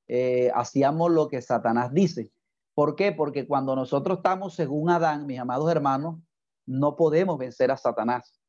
eh, 0.07 0.51
hacíamos 0.53 1.11
lo 1.11 1.27
que 1.27 1.41
Satanás 1.41 1.93
dice. 1.93 2.31
¿Por 2.73 2.95
qué? 2.95 3.11
Porque 3.11 3.47
cuando 3.47 3.75
nosotros 3.75 4.17
estamos 4.17 4.55
según 4.55 4.89
Adán, 4.89 5.25
mis 5.25 5.39
amados 5.39 5.69
hermanos, 5.71 6.19
no 6.65 6.95
podemos 6.95 7.37
vencer 7.37 7.71
a 7.71 7.77
Satanás. 7.77 8.39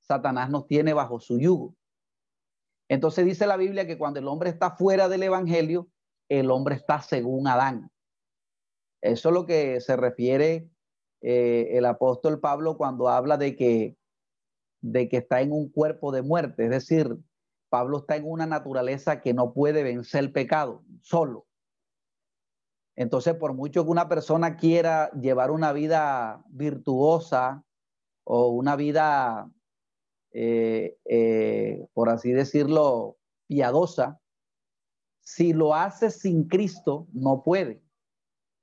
Satanás 0.00 0.50
nos 0.50 0.66
tiene 0.66 0.92
bajo 0.92 1.18
su 1.20 1.38
yugo. 1.38 1.74
Entonces 2.88 3.24
dice 3.24 3.46
la 3.46 3.56
Biblia 3.56 3.86
que 3.86 3.98
cuando 3.98 4.20
el 4.20 4.28
hombre 4.28 4.50
está 4.50 4.76
fuera 4.76 5.08
del 5.08 5.22
Evangelio, 5.22 5.88
el 6.28 6.50
hombre 6.50 6.76
está 6.76 7.00
según 7.00 7.48
Adán. 7.48 7.90
Eso 9.04 9.28
es 9.28 9.34
lo 9.34 9.44
que 9.44 9.82
se 9.82 9.96
refiere 9.98 10.70
eh, 11.20 11.76
el 11.76 11.84
apóstol 11.84 12.40
Pablo 12.40 12.78
cuando 12.78 13.10
habla 13.10 13.36
de 13.36 13.54
que, 13.54 13.98
de 14.80 15.10
que 15.10 15.18
está 15.18 15.42
en 15.42 15.52
un 15.52 15.68
cuerpo 15.68 16.10
de 16.10 16.22
muerte. 16.22 16.64
Es 16.64 16.70
decir, 16.70 17.14
Pablo 17.68 17.98
está 17.98 18.16
en 18.16 18.24
una 18.26 18.46
naturaleza 18.46 19.20
que 19.20 19.34
no 19.34 19.52
puede 19.52 19.82
vencer 19.82 20.24
el 20.24 20.32
pecado 20.32 20.82
solo. 21.02 21.46
Entonces, 22.96 23.34
por 23.34 23.52
mucho 23.52 23.84
que 23.84 23.90
una 23.90 24.08
persona 24.08 24.56
quiera 24.56 25.10
llevar 25.10 25.50
una 25.50 25.74
vida 25.74 26.42
virtuosa 26.48 27.62
o 28.24 28.48
una 28.48 28.74
vida, 28.74 29.50
eh, 30.32 30.96
eh, 31.04 31.86
por 31.92 32.08
así 32.08 32.32
decirlo, 32.32 33.18
piadosa, 33.48 34.18
si 35.20 35.52
lo 35.52 35.74
hace 35.74 36.10
sin 36.10 36.48
Cristo, 36.48 37.06
no 37.12 37.42
puede. 37.42 37.83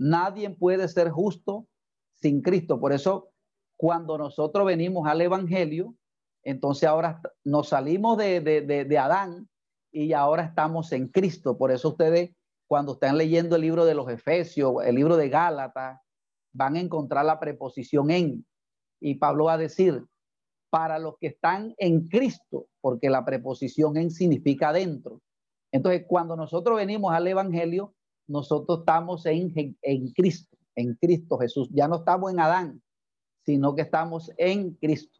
Nadie 0.02 0.50
puede 0.50 0.88
ser 0.88 1.12
justo 1.12 1.68
sin 2.16 2.42
Cristo. 2.42 2.80
Por 2.80 2.92
eso, 2.92 3.30
cuando 3.78 4.18
nosotros 4.18 4.66
venimos 4.66 5.08
al 5.08 5.22
Evangelio, 5.22 5.96
entonces 6.44 6.90
ahora 6.90 7.22
nos 7.44 7.70
salimos 7.70 8.18
de, 8.18 8.42
de 8.42 8.98
Adán 8.98 9.48
y 9.92 10.14
ahora 10.14 10.42
estamos 10.42 10.92
en 10.92 11.08
Cristo. 11.08 11.56
Por 11.56 11.72
eso 11.72 11.90
ustedes 11.90 12.32
cuando 12.68 12.94
están 12.94 13.16
leyendo 13.16 13.58
el 13.58 13.62
libro 13.62 13.86
de 13.86 13.94
los 13.94 14.10
Efesios, 14.10 14.74
el 14.84 14.96
libro 14.96 15.18
de 15.18 15.30
Gálatas, 15.30 16.00
van 16.52 16.78
a 16.78 16.80
encontrar 16.80 17.24
la 17.24 17.40
preposición 17.40 18.10
en. 18.10 18.44
Y 19.00 19.16
Pablo 19.16 19.46
va 19.46 19.54
a 19.54 19.58
decir, 19.60 20.04
para 20.72 20.98
los 20.98 21.16
que 21.20 21.28
están 21.28 21.76
en 21.78 22.08
Cristo, 22.08 22.70
porque 22.80 23.12
la 23.12 23.24
preposición 23.24 23.98
en 23.98 24.10
significa 24.10 24.74
dentro. 24.74 25.22
Entonces, 25.72 26.06
cuando 26.08 26.36
nosotros 26.36 26.78
venimos 26.78 27.14
al 27.14 27.28
Evangelio, 27.28 27.94
nosotros 28.32 28.80
estamos 28.80 29.26
en, 29.26 29.52
Cristo, 30.14 30.58
en 30.76 30.96
Cristo 30.96 31.38
Jesús. 31.38 31.70
Ya 31.72 31.88
no 31.88 31.98
estamos 31.98 32.32
en 32.32 32.40
Adán, 32.40 32.82
sino 33.46 33.76
que 33.76 33.82
estamos 33.82 34.32
en 34.38 34.76
Cristo. 34.76 35.20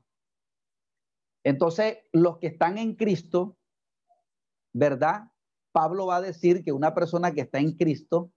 Entonces, 1.44 1.98
los 2.14 2.38
que 2.38 2.48
están 2.48 2.78
en 2.78 2.96
Cristo, 2.96 3.58
¿verdad? 4.74 5.32
Pablo 5.74 6.08
va 6.08 6.18
a 6.18 6.22
decir 6.22 6.64
que 6.64 6.72
una 6.72 6.94
persona 6.94 7.34
que 7.34 7.42
está 7.42 7.60
en 7.60 7.74
Cristo 7.74 8.32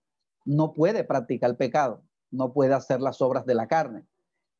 no 0.45 0.73
puede 0.73 1.05
practicar 1.05 1.57
pecado, 1.57 2.03
no 2.31 2.53
puede 2.53 2.75
hacer 2.75 3.01
las 3.01 3.23
obras 3.23 3.47
de 3.47 3.55
la 3.55 3.69
carne. 3.69 4.07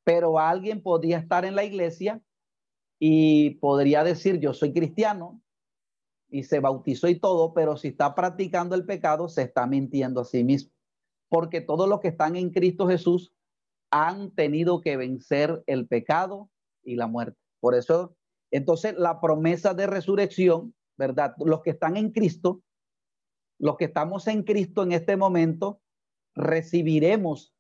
Pero 0.05 0.39
alguien 0.39 0.83
podría 0.83 1.19
estar 1.19 1.45
en 1.45 1.57
la 1.57 1.65
iglesia 1.65 2.23
y 3.01 3.57
podría 3.57 4.05
decir, 4.05 4.39
yo 4.39 4.55
soy 4.55 4.73
cristiano 4.73 5.41
y 6.29 6.45
se 6.45 6.61
bautizó 6.61 7.09
y 7.09 7.19
todo, 7.19 7.55
pero 7.55 7.77
si 7.77 7.89
está 7.89 8.15
practicando 8.15 8.75
el 8.75 8.85
pecado, 8.85 9.29
se 9.29 9.43
está 9.43 9.67
mintiendo 9.67 10.21
a 10.21 10.25
sí 10.25 10.45
mismo. 10.45 10.73
Porque 11.29 11.61
todos 11.61 11.89
los 11.89 12.01
que 12.01 12.09
están 12.09 12.37
en 12.37 12.51
Cristo 12.51 12.87
Jesús 12.89 13.33
han 13.91 14.31
tenido 14.33 14.81
que 14.81 14.97
vencer 14.97 15.63
el 15.67 15.87
pecado 15.87 16.51
y 16.83 16.97
la 16.97 17.07
muerte. 17.07 17.39
Por 17.61 17.75
eso, 17.75 18.17
entonces, 18.51 18.95
la 18.97 19.21
promesa 19.21 19.75
de 19.75 19.87
resurrección 19.87 20.75
¿verdad? 20.97 21.35
Los 21.39 21.63
que 21.63 21.71
están 21.71 21.97
en 21.97 22.11
Cristo, 22.11 22.63
los 23.59 23.77
que 23.77 23.87
estamos 23.87 24.27
en 24.27 24.43
Cristo 24.43 24.83
en 24.83 24.93
este 24.93 25.17
momento, 25.17 25.81
recibiremos, 26.35 27.55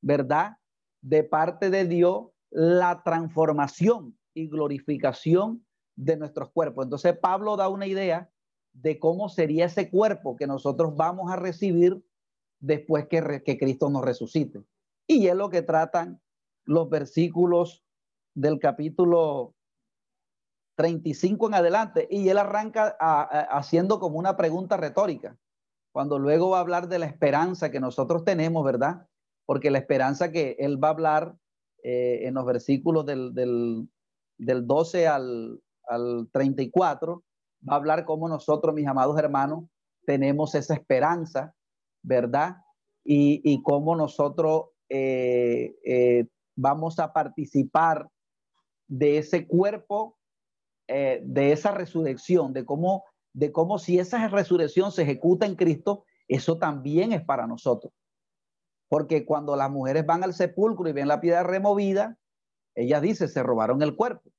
¿verdad? 0.00 0.58
De 1.02 1.24
parte 1.24 1.70
de 1.70 1.86
Dios 1.86 2.28
la 2.50 3.02
transformación 3.02 4.18
y 4.34 4.48
glorificación 4.48 5.65
de 5.96 6.16
nuestros 6.16 6.50
cuerpos. 6.50 6.84
Entonces 6.84 7.18
Pablo 7.18 7.56
da 7.56 7.68
una 7.68 7.86
idea 7.86 8.30
de 8.72 8.98
cómo 8.98 9.28
sería 9.28 9.66
ese 9.66 9.90
cuerpo 9.90 10.36
que 10.36 10.46
nosotros 10.46 10.94
vamos 10.96 11.32
a 11.32 11.36
recibir 11.36 12.04
después 12.60 13.06
que, 13.08 13.42
que 13.44 13.58
Cristo 13.58 13.90
nos 13.90 14.04
resucite. 14.04 14.62
Y 15.06 15.26
es 15.28 15.34
lo 15.34 15.50
que 15.50 15.62
tratan 15.62 16.20
los 16.64 16.90
versículos 16.90 17.84
del 18.34 18.58
capítulo 18.58 19.54
35 20.76 21.48
en 21.48 21.54
adelante, 21.54 22.06
y 22.10 22.28
él 22.28 22.38
arranca 22.38 22.96
haciendo 23.50 23.98
como 23.98 24.18
una 24.18 24.36
pregunta 24.36 24.76
retórica, 24.76 25.38
cuando 25.90 26.18
luego 26.18 26.50
va 26.50 26.58
a 26.58 26.60
hablar 26.60 26.88
de 26.88 26.98
la 26.98 27.06
esperanza 27.06 27.70
que 27.70 27.80
nosotros 27.80 28.24
tenemos, 28.24 28.62
¿verdad? 28.64 29.08
Porque 29.46 29.70
la 29.70 29.78
esperanza 29.78 30.30
que 30.30 30.56
él 30.58 30.82
va 30.82 30.88
a 30.88 30.90
hablar 30.90 31.36
eh, 31.82 32.26
en 32.26 32.34
los 32.34 32.44
versículos 32.44 33.06
del, 33.06 33.32
del, 33.32 34.66
12 34.66 35.08
al, 35.08 35.62
al 35.86 36.28
34, 36.32 37.22
va 37.68 37.74
a 37.74 37.76
hablar 37.76 38.04
como 38.04 38.28
nosotros, 38.28 38.74
mis 38.74 38.86
amados 38.86 39.18
hermanos, 39.18 39.64
tenemos 40.04 40.54
esa 40.54 40.74
esperanza, 40.74 41.54
¿verdad? 42.02 42.56
Y, 43.04 43.40
y 43.44 43.62
cómo 43.62 43.96
nosotros 43.96 44.66
eh, 44.88 45.74
eh, 45.84 46.26
vamos 46.56 46.98
a 46.98 47.12
participar 47.12 48.08
de 48.88 49.18
ese 49.18 49.46
cuerpo 49.46 50.16
eh, 50.88 51.20
de 51.24 51.50
esa 51.50 51.72
resurrección, 51.72 52.52
de 52.52 52.64
cómo, 52.64 53.04
de 53.32 53.50
cómo 53.50 53.78
si 53.78 53.98
esa 53.98 54.28
resurrección 54.28 54.92
se 54.92 55.02
ejecuta 55.02 55.44
en 55.44 55.56
Cristo, 55.56 56.04
eso 56.28 56.58
también 56.58 57.12
es 57.12 57.24
para 57.24 57.46
nosotros. 57.46 57.92
Porque 58.88 59.26
cuando 59.26 59.56
las 59.56 59.70
mujeres 59.70 60.06
van 60.06 60.22
al 60.22 60.32
sepulcro 60.32 60.88
y 60.88 60.92
ven 60.92 61.08
la 61.08 61.20
piedra 61.20 61.42
removida, 61.42 62.16
ella 62.76 63.00
dice, 63.00 63.26
se 63.26 63.42
robaron 63.42 63.82
el 63.82 63.96
cuerpo. 63.96 64.30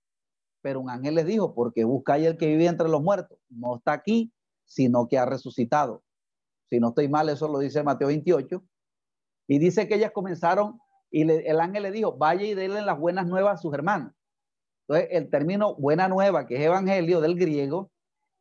Pero 0.67 0.82
un 0.82 0.89
ángel 0.89 1.15
les 1.15 1.25
dijo, 1.25 1.53
porque 1.53 1.86
buscáis 1.86 2.27
el 2.27 2.36
que 2.36 2.45
vive 2.45 2.65
entre 2.65 2.89
los 2.89 3.01
muertos. 3.01 3.39
No 3.47 3.77
está 3.77 3.93
aquí, 3.93 4.34
sino 4.65 5.08
que 5.08 5.17
ha 5.17 5.25
resucitado. 5.25 6.03
Si 6.69 6.77
no 6.82 6.89
estoy 6.89 7.08
mal, 7.08 7.30
eso 7.30 7.47
lo 7.47 7.60
dice 7.60 7.84
Mateo 7.84 8.10
28. 8.10 8.62
Y 9.47 9.60
dice 9.60 9.88
que 9.88 9.95
ellas 9.95 10.12
comenzaron 10.12 10.77
y 11.10 11.21
el 11.21 11.62
ángel 11.62 11.84
le 11.84 11.91
dijo, 11.91 12.17
vaya 12.17 12.45
y 12.45 12.53
denle 12.53 12.82
las 12.82 12.99
buenas 12.99 13.27
nuevas 13.27 13.53
a 13.53 13.62
sus 13.62 13.73
hermanos. 13.73 14.12
Entonces, 14.82 15.08
el 15.12 15.30
término 15.30 15.73
buena 15.75 16.10
nueva, 16.10 16.45
que 16.45 16.56
es 16.56 16.62
evangelio 16.63 17.21
del 17.21 17.36
griego, 17.36 17.89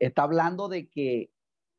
está 0.01 0.25
hablando 0.25 0.67
de 0.67 0.91
que 0.91 1.31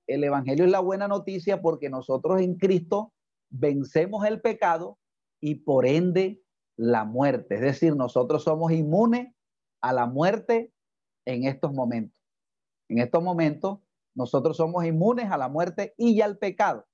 el 0.07 0.23
evangelio 0.23 0.63
es 0.63 0.71
la 0.71 0.79
buena 0.79 1.09
noticia 1.09 1.61
porque 1.61 1.89
nosotros 1.89 2.39
en 2.39 2.55
Cristo 2.55 3.11
vencemos 3.49 4.25
el 4.25 4.39
pecado 4.39 4.97
y 5.41 5.55
por 5.55 5.85
ende 5.85 6.41
la 6.77 7.03
muerte. 7.03 7.55
Es 7.55 7.61
decir, 7.61 7.97
nosotros 7.97 8.45
somos 8.45 8.71
inmunes 8.71 9.33
a 9.81 9.93
la 9.93 10.05
muerte 10.05 10.71
en 11.25 11.45
estos 11.45 11.73
momentos. 11.73 12.19
En 12.89 12.99
estos 12.99 13.21
momentos, 13.21 13.79
nosotros 14.15 14.57
somos 14.57 14.85
inmunes 14.85 15.29
a 15.31 15.37
la 15.37 15.49
muerte 15.49 15.93
y 15.97 16.21
al 16.21 16.37
pecado, 16.37 16.87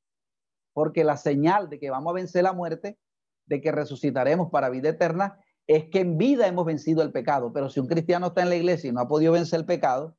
porque 0.74 1.04
la 1.04 1.18
señal 1.18 1.70
de 1.70 1.80
que 1.80 1.90
vamos 1.90 2.12
a 2.12 2.16
vencer 2.16 2.44
la 2.44 2.54
muerte, 2.54 3.00
de 3.46 3.62
que 3.62 3.72
resucitaremos 3.72 4.50
para 4.50 4.70
vida 4.70 4.90
eterna, 4.90 5.40
es 5.68 5.90
que 5.90 6.02
en 6.02 6.18
vida 6.18 6.48
hemos 6.48 6.66
vencido 6.66 7.02
el 7.02 7.12
pecado, 7.12 7.54
pero 7.54 7.70
si 7.70 7.80
un 7.80 7.88
cristiano 7.88 8.28
está 8.28 8.42
en 8.42 8.50
la 8.50 8.56
iglesia 8.56 8.90
y 8.90 8.94
no 8.94 9.00
ha 9.00 9.08
podido 9.08 9.32
vencer 9.32 9.62
el 9.62 9.66
pecado, 9.66 10.18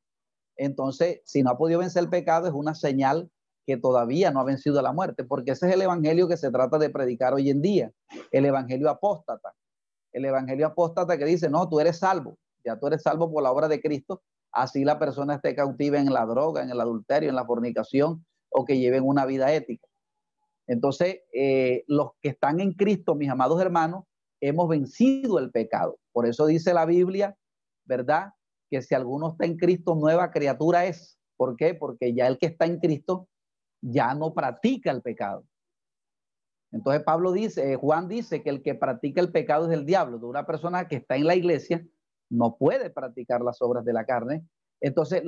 entonces 0.57 1.21
si 1.25 1.43
no 1.43 1.51
ha 1.51 1.59
podido 1.59 1.81
vencer 1.81 2.05
el 2.05 2.09
pecado 2.09 2.47
es 2.47 2.55
una 2.55 2.75
señal 2.75 3.31
que 3.67 3.77
todavía 3.77 4.31
no 4.31 4.41
ha 4.41 4.45
vencido 4.45 4.81
la 4.81 4.93
muerte, 4.93 5.25
porque 5.25 5.53
ese 5.53 5.69
es 5.69 5.75
el 5.75 5.83
evangelio 5.83 6.29
que 6.29 6.37
se 6.37 6.51
trata 6.51 6.79
de 6.79 6.91
predicar 6.91 7.35
hoy 7.35 7.51
en 7.51 7.63
día, 7.63 7.93
el 8.31 8.45
evangelio 8.45 8.91
apóstata. 8.91 9.55
El 10.13 10.25
evangelio 10.27 10.67
apóstata 10.67 11.19
que 11.19 11.25
dice, 11.25 11.51
no, 11.51 11.69
tú 11.69 11.81
eres 11.81 11.99
salvo, 11.99 12.39
ya 12.65 12.79
tú 12.79 12.87
eres 12.87 13.03
salvo 13.03 13.31
por 13.31 13.43
la 13.43 13.53
obra 13.53 13.69
de 13.69 13.81
Cristo, 13.81 14.23
así 14.53 14.85
la 14.85 14.99
persona 14.99 15.35
esté 15.35 15.55
cautiva 15.55 15.99
en 15.99 16.13
la 16.13 16.25
droga, 16.27 16.63
en 16.63 16.71
el 16.71 16.81
adulterio, 16.81 17.29
en 17.29 17.37
la 17.37 17.45
fornicación 17.45 18.25
o 18.49 18.65
que 18.65 18.79
lleven 18.79 19.05
una 19.05 19.27
vida 19.27 19.53
ética. 19.53 19.87
Entonces, 20.67 21.21
eh, 21.33 21.85
los 21.89 22.13
que 22.23 22.31
están 22.31 22.61
en 22.61 22.73
Cristo, 22.73 23.15
mis 23.15 23.29
amados 23.29 23.61
hermanos, 23.61 24.05
hemos 24.41 24.69
vencido 24.69 25.39
el 25.39 25.51
pecado. 25.51 25.99
Por 26.13 26.27
eso 26.27 26.47
dice 26.47 26.73
la 26.73 26.87
Biblia, 26.87 27.37
¿verdad? 27.85 28.33
Que 28.71 28.81
si 28.81 28.95
alguno 28.95 29.33
está 29.33 29.45
en 29.45 29.57
Cristo, 29.57 29.95
nueva 29.95 30.31
criatura 30.31 30.87
es. 30.87 31.19
¿Por 31.37 31.57
qué? 31.57 31.75
Porque 31.75 32.15
ya 32.15 32.27
el 32.27 32.39
que 32.39 32.47
está 32.47 32.67
en 32.67 32.79
Cristo 32.79 33.29
ya 33.83 34.15
no 34.15 34.33
practica 34.33 34.91
el 34.91 35.03
pecado. 35.03 35.45
Entonces 36.73 37.03
Pablo 37.05 37.33
dice, 37.33 37.73
eh, 37.73 37.77
Juan 37.77 38.09
dice 38.09 38.43
que 38.43 38.51
el 38.51 38.63
que 38.63 38.75
practica 38.75 39.21
el 39.21 39.31
pecado 39.31 39.67
es 39.67 39.73
el 39.73 39.85
diablo. 39.85 40.19
De 40.19 40.27
una 40.27 40.47
persona 40.47 40.89
que 40.89 40.97
está 40.97 41.17
en 41.17 41.27
la 41.27 41.37
iglesia 41.37 41.87
no 42.31 42.57
puede 42.57 42.91
practicar 42.91 43.43
las 43.43 43.61
obras 43.63 43.85
de 43.85 43.93
la 43.93 44.05
carne. 44.05 44.45
Entonces 44.81 45.23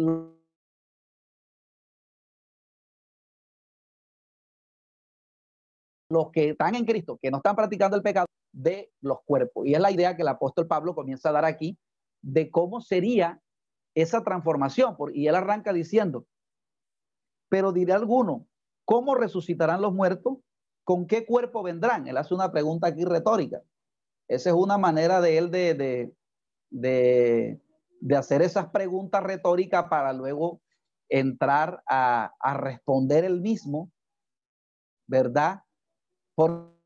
los 6.08 6.30
que 6.32 6.50
están 6.50 6.74
en 6.74 6.84
Cristo, 6.84 7.18
que 7.20 7.30
no 7.30 7.38
están 7.38 7.56
practicando 7.56 7.96
el 7.96 8.02
pecado, 8.02 8.26
de 8.52 8.90
los 9.02 9.22
cuerpos. 9.24 9.66
Y 9.66 9.74
es 9.74 9.80
la 9.80 9.90
idea 9.90 10.16
que 10.16 10.22
el 10.22 10.28
apóstol 10.28 10.66
Pablo 10.66 10.94
comienza 10.94 11.28
a 11.28 11.32
dar 11.32 11.44
aquí 11.44 11.78
de 12.22 12.50
cómo 12.50 12.80
sería 12.80 13.40
esa 13.94 14.24
transformación. 14.24 14.96
Y 15.12 15.26
él 15.26 15.34
arranca 15.34 15.72
diciendo, 15.72 16.26
pero 17.48 17.72
diré 17.72 17.92
alguno, 17.92 18.46
¿cómo 18.84 19.14
resucitarán 19.14 19.82
los 19.82 19.92
muertos? 19.92 20.38
¿Con 20.84 21.06
qué 21.06 21.26
cuerpo 21.26 21.62
vendrán? 21.62 22.06
Él 22.08 22.16
hace 22.16 22.34
una 22.34 22.50
pregunta 22.50 22.88
aquí 22.88 23.04
retórica. 23.04 23.62
Esa 24.28 24.50
es 24.50 24.56
una 24.56 24.78
manera 24.78 25.20
de 25.20 25.38
él 25.38 25.50
de, 25.50 25.74
de, 25.74 26.12
de, 26.70 27.60
de 28.00 28.16
hacer 28.16 28.42
esas 28.42 28.70
preguntas 28.70 29.22
retóricas 29.22 29.84
para 29.88 30.12
luego 30.12 30.60
entrar 31.08 31.82
a, 31.86 32.34
a 32.40 32.54
responder 32.54 33.24
él 33.24 33.40
mismo, 33.40 33.90
¿verdad? 35.06 35.62
Por 36.34 36.76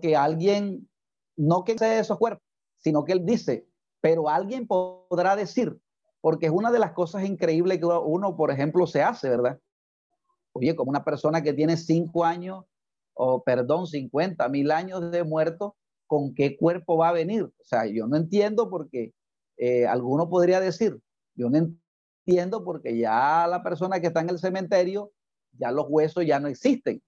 que 0.00 0.16
alguien, 0.16 0.88
no 1.36 1.64
que 1.64 1.78
sea 1.78 1.98
esos 1.98 2.18
cuerpos, 2.18 2.42
sino 2.78 3.04
que 3.04 3.12
él 3.12 3.24
dice, 3.24 3.66
pero 4.00 4.28
alguien 4.28 4.66
podrá 4.66 5.36
decir, 5.36 5.78
porque 6.20 6.46
es 6.46 6.52
una 6.52 6.70
de 6.70 6.78
las 6.78 6.92
cosas 6.92 7.24
increíbles 7.24 7.78
que 7.78 7.86
uno, 7.86 8.36
por 8.36 8.50
ejemplo, 8.50 8.86
se 8.86 9.02
hace, 9.02 9.28
¿verdad? 9.28 9.60
Oye, 10.52 10.74
como 10.76 10.90
una 10.90 11.04
persona 11.04 11.42
que 11.42 11.52
tiene 11.52 11.76
cinco 11.76 12.24
años, 12.24 12.64
o 13.14 13.42
perdón, 13.42 13.86
50 13.86 14.48
mil 14.48 14.70
años 14.70 15.10
de 15.10 15.24
muerto, 15.24 15.76
¿con 16.14 16.32
qué 16.32 16.56
cuerpo 16.56 16.96
va 16.96 17.08
a 17.08 17.12
venir? 17.12 17.42
O 17.42 17.64
sea, 17.64 17.86
yo 17.86 18.06
no 18.06 18.16
entiendo 18.16 18.70
porque 18.70 19.12
eh, 19.56 19.84
alguno 19.84 20.30
podría 20.30 20.60
decir, 20.60 21.00
yo 21.34 21.50
no 21.50 21.58
entiendo 21.58 22.62
porque 22.62 22.96
ya 22.96 23.48
la 23.48 23.64
persona 23.64 23.98
que 23.98 24.06
está 24.06 24.20
en 24.20 24.30
el 24.30 24.38
cementerio, 24.38 25.10
ya 25.58 25.72
los 25.72 25.86
huesos 25.88 26.24
ya 26.24 26.38
no 26.38 26.46
existen, 26.46 27.02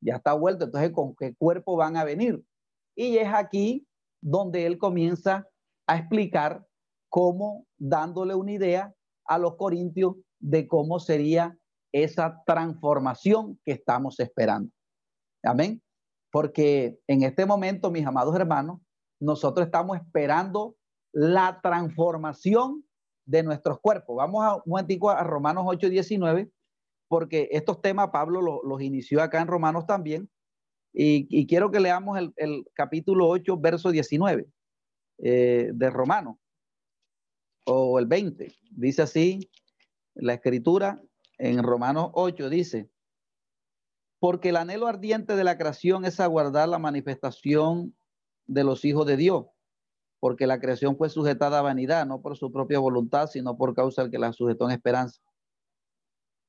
ya 0.00 0.16
está 0.16 0.32
vuelto, 0.32 0.64
entonces 0.64 0.90
¿con 0.90 1.14
qué 1.14 1.36
cuerpo 1.36 1.76
van 1.76 1.96
a 1.96 2.02
venir? 2.02 2.42
Y 2.96 3.18
es 3.18 3.28
aquí 3.32 3.86
donde 4.20 4.66
él 4.66 4.76
comienza 4.76 5.46
a 5.86 5.98
explicar 5.98 6.66
cómo 7.08 7.64
dándole 7.78 8.34
una 8.34 8.50
idea 8.50 8.92
a 9.26 9.38
los 9.38 9.54
corintios 9.54 10.16
de 10.40 10.66
cómo 10.66 10.98
sería 10.98 11.56
esa 11.92 12.42
transformación 12.44 13.60
que 13.64 13.70
estamos 13.70 14.18
esperando. 14.18 14.72
Amén. 15.44 15.80
Porque 16.32 16.98
en 17.06 17.22
este 17.22 17.44
momento, 17.44 17.90
mis 17.90 18.06
amados 18.06 18.34
hermanos, 18.34 18.80
nosotros 19.20 19.66
estamos 19.66 19.98
esperando 19.98 20.74
la 21.12 21.60
transformación 21.62 22.84
de 23.26 23.42
nuestros 23.42 23.78
cuerpos. 23.80 24.16
Vamos 24.16 24.42
a 24.44 24.54
un 24.56 24.62
momentico 24.66 25.10
a 25.10 25.22
Romanos 25.22 25.64
8, 25.66 25.90
19, 25.90 26.50
porque 27.06 27.48
estos 27.52 27.82
temas 27.82 28.08
Pablo 28.10 28.40
los, 28.40 28.82
inició 28.82 29.22
acá 29.22 29.42
en 29.42 29.46
Romanos 29.46 29.86
también. 29.86 30.30
Y, 30.94 31.46
quiero 31.46 31.70
que 31.70 31.80
leamos 31.80 32.18
el, 32.36 32.66
capítulo 32.74 33.28
8, 33.28 33.58
verso 33.58 33.90
19 33.90 34.46
eh, 35.18 35.70
de 35.72 35.90
Romanos, 35.90 36.36
o 37.66 37.98
el 37.98 38.06
20. 38.06 38.54
Dice 38.70 39.02
así 39.02 39.50
la 40.14 40.34
escritura 40.34 41.02
en 41.36 41.62
Romanos 41.62 42.10
8, 42.14 42.48
dice, 42.48 42.90
porque 44.22 44.50
el 44.50 44.56
anhelo 44.56 44.86
ardiente 44.86 45.34
de 45.34 45.42
la 45.42 45.58
creación 45.58 46.04
es 46.04 46.20
aguardar 46.20 46.68
la 46.68 46.78
manifestación 46.78 47.92
de 48.46 48.62
los 48.62 48.84
hijos 48.84 49.04
de 49.04 49.16
Dios, 49.16 49.46
porque 50.20 50.46
la 50.46 50.60
creación 50.60 50.96
fue 50.96 51.10
sujetada 51.10 51.58
a 51.58 51.62
vanidad, 51.62 52.06
no 52.06 52.22
por 52.22 52.36
su 52.36 52.52
propia 52.52 52.78
voluntad, 52.78 53.26
sino 53.26 53.56
por 53.56 53.74
causa 53.74 54.02
del 54.02 54.12
que 54.12 54.20
la 54.20 54.32
sujetó 54.32 54.66
en 54.66 54.76
esperanza. 54.76 55.20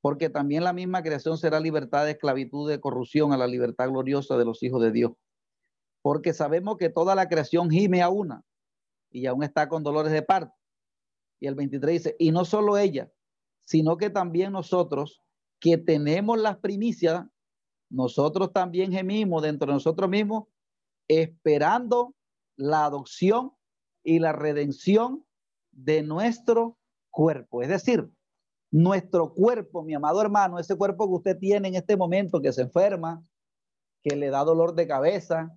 Porque 0.02 0.30
también 0.30 0.64
la 0.64 0.72
misma 0.72 1.02
creación 1.02 1.40
será 1.40 1.60
libertad 1.60 2.06
de 2.06 2.12
esclavitud 2.12 2.70
de 2.70 2.80
corrupción 2.80 3.34
a 3.34 3.38
la 3.38 3.48
libertad 3.48 3.90
gloriosa 3.90 4.38
de 4.38 4.46
los 4.46 4.62
hijos 4.62 4.80
de 4.80 4.92
Dios. 4.92 5.14
Porque 6.04 6.32
sabemos 6.32 6.78
que 6.78 6.90
toda 6.90 7.16
la 7.16 7.28
creación 7.28 7.72
gime 7.72 8.04
a 8.04 8.10
una 8.10 8.44
y 9.10 9.26
aún 9.26 9.42
está 9.42 9.68
con 9.68 9.82
dolores 9.82 10.12
de 10.12 10.22
parto. 10.22 10.54
Y 11.40 11.48
el 11.48 11.56
23 11.56 11.92
dice, 11.92 12.16
y 12.20 12.30
no 12.30 12.46
solo 12.46 12.78
ella, 12.78 13.12
sino 13.62 13.98
que 13.98 14.12
también 14.12 14.52
nosotros 14.52 15.24
que 15.60 15.80
tenemos 15.80 16.38
las 16.38 16.58
primicias 16.58 17.26
nosotros 17.94 18.52
también 18.52 18.92
gemimos 18.92 19.44
dentro 19.44 19.68
de 19.68 19.74
nosotros 19.74 20.10
mismos, 20.10 20.46
esperando 21.08 22.16
la 22.56 22.86
adopción 22.86 23.54
y 24.04 24.18
la 24.18 24.32
redención 24.32 25.24
de 25.72 26.02
nuestro 26.02 26.80
cuerpo. 27.12 27.62
Es 27.62 27.70
decir, 27.70 28.10
nuestro 28.72 29.32
cuerpo, 29.36 29.84
mi 29.84 29.94
amado 29.94 30.22
hermano, 30.22 30.58
ese 30.58 30.76
cuerpo 30.76 31.08
que 31.08 31.14
usted 31.14 31.38
tiene 31.38 31.68
en 31.68 31.76
este 31.76 31.96
momento, 31.96 32.42
que 32.42 32.52
se 32.52 32.64
enferma, 32.64 33.24
que 34.02 34.16
le 34.16 34.32
da 34.32 34.44
dolor 34.44 34.74
de 34.74 34.88
cabeza, 34.88 35.56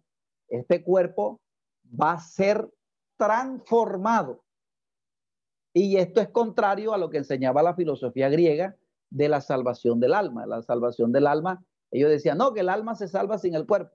este 0.49 0.85
cuerpo 0.85 1.41
va 1.89 2.13
a 2.13 2.21
ser 2.21 2.71
transformado. 3.17 4.45
Y 5.73 5.97
esto 5.97 6.21
es 6.21 6.29
contrario 6.29 6.93
a 6.93 6.99
lo 6.99 7.09
que 7.09 7.17
enseñaba 7.17 7.63
la 7.63 7.75
filosofía 7.75 8.29
griega 8.29 8.77
de 9.09 9.31
la 9.31 9.41
salvación 9.41 10.01
del 10.01 10.13
alma. 10.13 10.45
La 10.45 10.61
salvación 10.61 11.13
del 11.13 11.27
alma 11.27 11.65
ellos 11.91 12.11
decían, 12.11 12.39
no, 12.39 12.53
que 12.53 12.61
el 12.61 12.69
alma 12.69 12.95
se 12.95 13.09
salva 13.09 13.39
sin 13.39 13.55
el 13.55 13.67
cuerpo. 13.67 13.95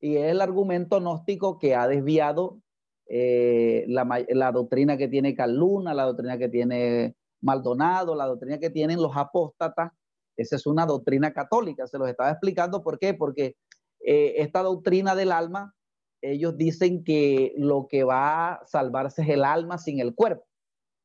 Y 0.00 0.16
es 0.16 0.30
el 0.30 0.40
argumento 0.40 1.00
gnóstico 1.00 1.58
que 1.58 1.74
ha 1.74 1.88
desviado 1.88 2.60
eh, 3.08 3.84
la, 3.88 4.52
doctrina 4.52 4.96
que 4.96 5.08
tiene 5.08 5.34
Caluna, 5.34 5.94
la 5.94 6.04
doctrina 6.04 6.38
que 6.38 6.48
tiene 6.48 7.16
Maldonado, 7.40 8.14
la 8.14 8.26
doctrina 8.26 8.58
que 8.58 8.70
tienen 8.70 9.00
los 9.00 9.16
apóstatas. 9.16 9.92
Esa 10.36 10.56
es 10.56 10.66
una 10.66 10.84
doctrina 10.84 11.32
católica, 11.32 11.86
se 11.86 11.98
los 11.98 12.08
estaba 12.08 12.30
explicando. 12.30 12.82
¿Por 12.82 12.98
qué? 12.98 13.14
Porque 13.14 13.56
eh, 14.04 14.34
esta 14.38 14.62
doctrina 14.62 15.14
del 15.14 15.32
alma, 15.32 15.74
ellos 16.20 16.56
dicen 16.56 17.04
que 17.04 17.54
lo 17.56 17.86
que 17.88 18.04
va 18.04 18.54
a 18.54 18.66
salvarse 18.66 19.22
es 19.22 19.28
el 19.28 19.44
alma 19.44 19.78
sin 19.78 20.00
el 20.00 20.14
cuerpo. 20.14 20.44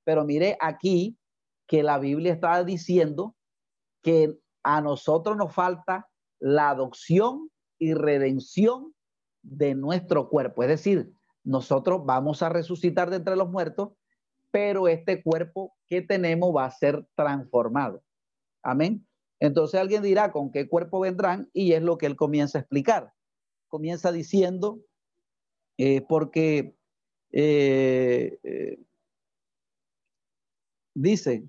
Pero 0.03 0.25
mire 0.25 0.57
aquí 0.59 1.17
que 1.67 1.83
la 1.83 1.99
Biblia 1.99 2.33
está 2.33 2.63
diciendo 2.63 3.35
que 4.03 4.37
a 4.63 4.81
nosotros 4.81 5.37
nos 5.37 5.53
falta 5.53 6.07
la 6.39 6.69
adopción 6.69 7.49
y 7.79 7.93
redención 7.93 8.93
de 9.41 9.75
nuestro 9.75 10.29
cuerpo. 10.29 10.63
Es 10.63 10.69
decir, 10.69 11.11
nosotros 11.43 12.01
vamos 12.05 12.43
a 12.43 12.49
resucitar 12.49 13.09
de 13.09 13.17
entre 13.17 13.35
los 13.35 13.49
muertos, 13.49 13.93
pero 14.51 14.87
este 14.87 15.23
cuerpo 15.23 15.73
que 15.87 16.01
tenemos 16.01 16.55
va 16.55 16.65
a 16.65 16.71
ser 16.71 17.07
transformado. 17.15 18.03
Amén. 18.63 19.07
Entonces 19.39 19.79
alguien 19.79 20.03
dirá, 20.03 20.31
¿con 20.31 20.51
qué 20.51 20.67
cuerpo 20.67 20.99
vendrán? 20.99 21.49
Y 21.53 21.73
es 21.73 21.81
lo 21.81 21.97
que 21.97 22.05
él 22.05 22.15
comienza 22.15 22.59
a 22.59 22.61
explicar. 22.61 23.13
Comienza 23.67 24.11
diciendo, 24.11 24.81
eh, 25.77 26.01
porque 26.01 26.75
eh, 27.31 28.37
eh, 28.43 28.79
dice, 30.93 31.45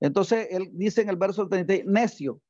entonces 0.00 0.48
él 0.50 0.70
dice 0.72 1.02
en 1.02 1.08
el 1.08 1.16
verso 1.16 1.48
30, 1.48 1.84
necio, 1.86 2.40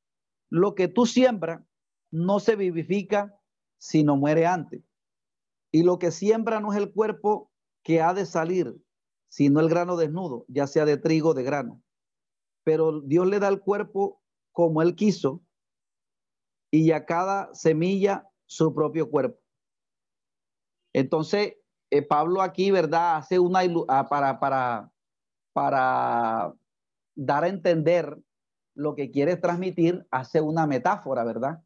lo 0.51 0.75
que 0.75 0.89
tú 0.89 1.07
siembras 1.07 1.63
no 2.11 2.41
se 2.41 2.57
vivifica 2.57 3.39
sino 3.79 4.17
muere 4.17 4.47
antes. 4.47 4.83
Y 5.71 5.83
lo 5.83 5.99
que 5.99 6.11
siembra 6.11 6.61
no 6.61 6.73
es 6.73 6.79
el 6.79 6.93
cuerpo 6.93 7.51
que 7.83 8.01
ha 8.01 8.15
de 8.15 8.25
salir, 8.25 8.81
sino 9.29 9.61
el 9.61 9.69
grano 9.69 9.97
desnudo, 9.97 10.47
ya 10.49 10.67
sea 10.67 10.85
de 10.85 10.97
trigo 10.97 11.31
o 11.31 11.35
de 11.35 11.43
grano. 11.43 11.83
Pero 12.65 13.03
Dios 13.03 13.27
le 13.27 13.41
da 13.41 13.49
el 13.49 13.61
cuerpo 13.61 14.23
como 14.53 14.81
él 14.81 14.95
quiso 14.95 15.43
y 16.71 16.93
a 16.93 17.05
cada 17.05 17.53
semilla 17.55 18.29
su 18.47 18.75
propio 18.75 19.11
cuerpo. 19.11 19.39
Entonces, 20.95 21.57
eh, 21.91 22.03
Pablo 22.03 22.41
aquí, 22.41 22.71
¿verdad? 22.71 23.17
Hace 23.17 23.39
una 23.39 23.61
ah, 23.89 24.09
para, 24.09 24.41
para, 24.41 24.91
para 25.53 26.55
dar 27.15 27.45
a 27.45 27.49
entender 27.49 28.19
lo 28.75 28.95
que 28.95 29.11
quiere 29.11 29.37
transmitir, 29.37 30.07
hace 30.11 30.41
una 30.41 30.67
metáfora, 30.67 31.25
¿verdad? 31.25 31.63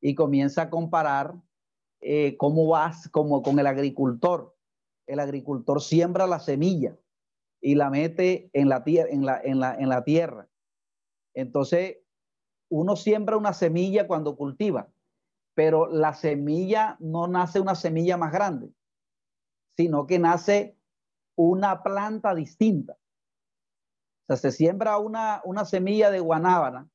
Y 0.00 0.14
comienza 0.14 0.62
a 0.62 0.70
comparar 0.70 1.34
eh, 2.00 2.36
cómo 2.36 2.66
vas 2.68 3.08
como 3.08 3.42
con 3.42 3.58
el 3.58 3.66
agricultor. 3.66 4.54
El 5.06 5.20
agricultor 5.20 5.80
siembra 5.80 6.26
la 6.26 6.38
semilla 6.38 6.96
y 7.60 7.74
la 7.74 7.90
mete 7.90 8.50
en 8.52 8.68
la, 8.68 8.82
en 8.86 9.24
la, 9.24 9.40
en 9.42 9.60
la, 9.60 9.74
en 9.74 9.88
la 9.88 10.04
tierra. 10.04 10.48
Entonces, 11.34 11.98
uno 12.68 12.96
siembra 12.96 13.36
una 13.36 13.52
semilla 13.52 14.06
cuando 14.06 14.36
cultiva, 14.36 14.88
pero 15.54 15.86
la 15.88 16.14
semilla 16.14 16.96
no 17.00 17.26
nace 17.26 17.60
una 17.60 17.74
semilla 17.74 18.16
más 18.16 18.32
grande, 18.32 18.70
sino 19.76 20.06
que 20.06 20.18
nace 20.18 20.76
una 21.36 21.82
planta 21.82 22.34
distinta 22.34 22.99
se 24.36 24.52
siembra 24.52 24.98
una, 24.98 25.40
una 25.44 25.64
semilla 25.64 26.10
de 26.10 26.20
guanábana, 26.20 26.88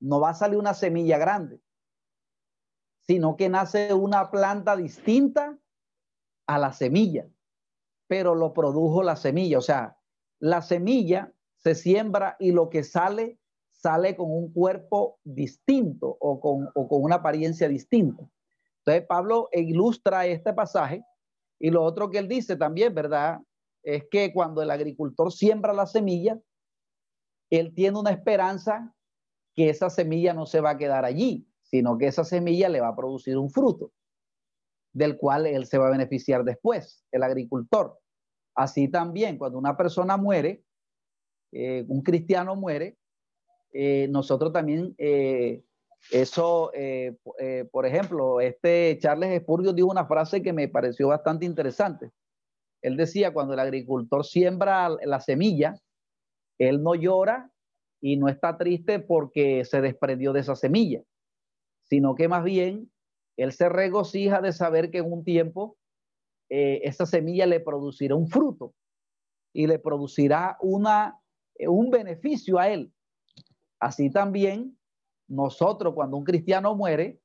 no 0.00 0.20
va 0.20 0.30
a 0.30 0.34
salir 0.34 0.58
una 0.58 0.74
semilla 0.74 1.18
grande, 1.18 1.60
sino 3.00 3.36
que 3.36 3.48
nace 3.48 3.94
una 3.94 4.30
planta 4.30 4.76
distinta 4.76 5.58
a 6.46 6.58
la 6.58 6.72
semilla, 6.72 7.28
pero 8.06 8.34
lo 8.34 8.52
produjo 8.52 9.02
la 9.02 9.16
semilla. 9.16 9.58
O 9.58 9.62
sea, 9.62 9.98
la 10.38 10.62
semilla 10.62 11.32
se 11.56 11.74
siembra 11.74 12.36
y 12.38 12.52
lo 12.52 12.70
que 12.70 12.84
sale, 12.84 13.38
sale 13.72 14.16
con 14.16 14.30
un 14.30 14.52
cuerpo 14.52 15.18
distinto 15.24 16.16
o 16.20 16.40
con, 16.40 16.70
o 16.74 16.88
con 16.88 17.02
una 17.02 17.16
apariencia 17.16 17.68
distinta. 17.68 18.28
Entonces, 18.78 19.06
Pablo 19.06 19.48
ilustra 19.52 20.26
este 20.26 20.52
pasaje 20.52 21.04
y 21.58 21.70
lo 21.70 21.82
otro 21.82 22.08
que 22.08 22.18
él 22.18 22.28
dice 22.28 22.56
también, 22.56 22.94
¿verdad? 22.94 23.40
Es 23.82 24.04
que 24.10 24.32
cuando 24.32 24.62
el 24.62 24.70
agricultor 24.70 25.32
siembra 25.32 25.72
la 25.72 25.86
semilla, 25.86 26.38
él 27.50 27.74
tiene 27.74 27.98
una 27.98 28.10
esperanza 28.10 28.94
que 29.54 29.70
esa 29.70 29.90
semilla 29.90 30.34
no 30.34 30.46
se 30.46 30.60
va 30.60 30.70
a 30.70 30.78
quedar 30.78 31.04
allí, 31.04 31.48
sino 31.62 31.98
que 31.98 32.06
esa 32.06 32.24
semilla 32.24 32.68
le 32.68 32.80
va 32.80 32.88
a 32.88 32.96
producir 32.96 33.36
un 33.36 33.50
fruto, 33.50 33.92
del 34.92 35.16
cual 35.16 35.46
él 35.46 35.66
se 35.66 35.78
va 35.78 35.88
a 35.88 35.90
beneficiar 35.90 36.44
después, 36.44 37.04
el 37.10 37.22
agricultor. 37.22 37.98
Así 38.54 38.88
también, 38.88 39.38
cuando 39.38 39.58
una 39.58 39.76
persona 39.76 40.16
muere, 40.16 40.62
eh, 41.52 41.84
un 41.88 42.02
cristiano 42.02 42.56
muere, 42.56 42.96
eh, 43.72 44.08
nosotros 44.08 44.52
también, 44.52 44.94
eh, 44.98 45.62
eso, 46.12 46.70
por 47.72 47.84
ejemplo, 47.84 48.40
este 48.40 48.96
Charles 49.02 49.42
Spurgeon 49.42 49.74
dijo 49.74 49.88
una 49.88 50.06
frase 50.06 50.40
que 50.40 50.52
me 50.52 50.68
pareció 50.68 51.08
bastante 51.08 51.44
interesante. 51.44 52.12
Él 52.82 52.96
decía, 52.96 53.32
cuando 53.32 53.54
el 53.54 53.60
agricultor 53.60 54.24
siembra 54.24 54.90
la 55.04 55.20
semilla, 55.20 55.74
él 56.58 56.82
no 56.82 56.94
llora 56.94 57.50
y 58.00 58.16
no 58.16 58.28
está 58.28 58.56
triste 58.56 59.00
porque 59.00 59.64
se 59.64 59.80
desprendió 59.80 60.32
de 60.32 60.40
esa 60.40 60.56
semilla, 60.56 61.02
sino 61.84 62.14
que 62.14 62.28
más 62.28 62.44
bien 62.44 62.90
él 63.36 63.52
se 63.52 63.68
regocija 63.68 64.40
de 64.40 64.52
saber 64.52 64.90
que 64.90 64.98
en 64.98 65.12
un 65.12 65.24
tiempo 65.24 65.76
eh, 66.50 66.80
esa 66.84 67.06
semilla 67.06 67.46
le 67.46 67.60
producirá 67.60 68.14
un 68.14 68.28
fruto 68.28 68.74
y 69.52 69.66
le 69.66 69.78
producirá 69.78 70.56
una, 70.60 71.20
eh, 71.54 71.68
un 71.68 71.90
beneficio 71.90 72.58
a 72.58 72.68
él. 72.68 72.92
Así 73.80 74.10
también 74.10 74.76
nosotros 75.28 75.94
cuando 75.94 76.16
un 76.16 76.24
cristiano 76.24 76.74
muere, 76.74 77.20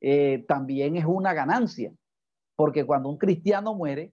eh, 0.00 0.44
también 0.46 0.96
es 0.96 1.04
una 1.06 1.32
ganancia, 1.32 1.92
porque 2.56 2.84
cuando 2.84 3.08
un 3.08 3.18
cristiano 3.18 3.74
muere, 3.74 4.12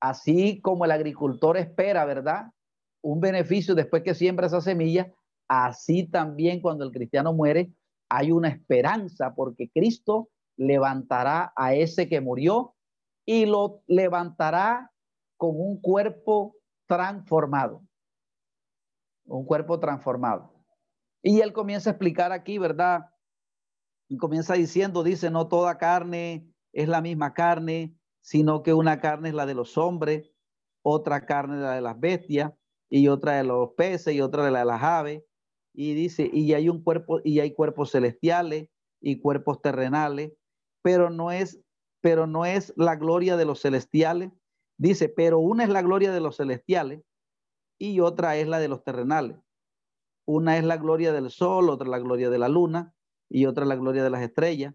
así 0.00 0.60
como 0.60 0.84
el 0.84 0.90
agricultor 0.90 1.56
espera, 1.58 2.04
¿verdad? 2.04 2.50
Un 3.02 3.20
beneficio 3.20 3.74
después 3.74 4.02
que 4.02 4.14
siembra 4.14 4.46
esa 4.46 4.60
semilla, 4.60 5.12
así 5.48 6.08
también 6.08 6.60
cuando 6.60 6.84
el 6.84 6.92
cristiano 6.92 7.32
muere, 7.32 7.72
hay 8.08 8.32
una 8.32 8.48
esperanza, 8.48 9.34
porque 9.34 9.70
Cristo 9.70 10.28
levantará 10.56 11.52
a 11.56 11.74
ese 11.74 12.08
que 12.08 12.20
murió 12.20 12.74
y 13.24 13.46
lo 13.46 13.82
levantará 13.86 14.92
con 15.36 15.58
un 15.58 15.80
cuerpo 15.80 16.56
transformado. 16.86 17.82
Un 19.24 19.44
cuerpo 19.44 19.80
transformado. 19.80 20.52
Y 21.22 21.40
él 21.40 21.52
comienza 21.52 21.90
a 21.90 21.92
explicar 21.92 22.32
aquí, 22.32 22.58
¿verdad? 22.58 23.06
Y 24.08 24.16
comienza 24.16 24.54
diciendo, 24.54 25.02
dice, 25.02 25.30
no 25.30 25.48
toda 25.48 25.78
carne 25.78 26.46
es 26.72 26.88
la 26.88 27.00
misma 27.00 27.32
carne, 27.32 27.94
sino 28.20 28.62
que 28.62 28.74
una 28.74 29.00
carne 29.00 29.30
es 29.30 29.34
la 29.34 29.46
de 29.46 29.54
los 29.54 29.78
hombres, 29.78 30.32
otra 30.82 31.24
carne 31.26 31.56
es 31.56 31.62
la 31.62 31.74
de 31.74 31.80
las 31.80 31.98
bestias, 31.98 32.52
y 32.94 33.08
otra 33.08 33.38
de 33.38 33.44
los 33.44 33.70
peces, 33.70 34.14
y 34.14 34.20
otra 34.20 34.44
de 34.44 34.50
la 34.50 34.58
de 34.58 34.64
las 34.66 34.82
aves. 34.82 35.24
Y 35.72 35.94
dice, 35.94 36.28
y 36.30 36.52
hay 36.52 36.68
un 36.68 36.82
cuerpo, 36.82 37.20
y 37.24 37.40
hay 37.40 37.54
cuerpos 37.54 37.90
celestiales 37.90 38.68
y 39.00 39.18
cuerpos 39.18 39.62
terrenales, 39.62 40.34
pero 40.82 41.08
no 41.08 41.32
es, 41.32 41.58
pero 42.02 42.26
no 42.26 42.44
es 42.44 42.74
la 42.76 42.96
gloria 42.96 43.38
de 43.38 43.46
los 43.46 43.62
celestiales. 43.62 44.30
Dice, 44.76 45.08
pero 45.08 45.38
una 45.38 45.64
es 45.64 45.70
la 45.70 45.80
gloria 45.80 46.12
de 46.12 46.20
los 46.20 46.36
celestiales 46.36 47.02
y 47.78 48.00
otra 48.00 48.36
es 48.36 48.46
la 48.46 48.58
de 48.58 48.68
los 48.68 48.84
terrenales. 48.84 49.38
Una 50.26 50.58
es 50.58 50.64
la 50.64 50.76
gloria 50.76 51.14
del 51.14 51.30
sol, 51.30 51.70
otra 51.70 51.88
la 51.88 51.98
gloria 51.98 52.28
de 52.28 52.38
la 52.38 52.50
luna 52.50 52.94
y 53.30 53.46
otra 53.46 53.64
la 53.64 53.76
gloria 53.76 54.04
de 54.04 54.10
las 54.10 54.20
estrellas. 54.20 54.74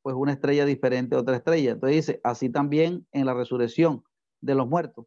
Pues 0.00 0.16
una 0.16 0.32
estrella 0.32 0.64
diferente 0.64 1.16
a 1.16 1.20
otra 1.20 1.36
estrella. 1.36 1.72
Entonces 1.72 1.96
dice, 1.96 2.20
así 2.24 2.48
también 2.48 3.06
en 3.12 3.26
la 3.26 3.34
resurrección 3.34 4.04
de 4.40 4.54
los 4.54 4.66
muertos. 4.66 5.04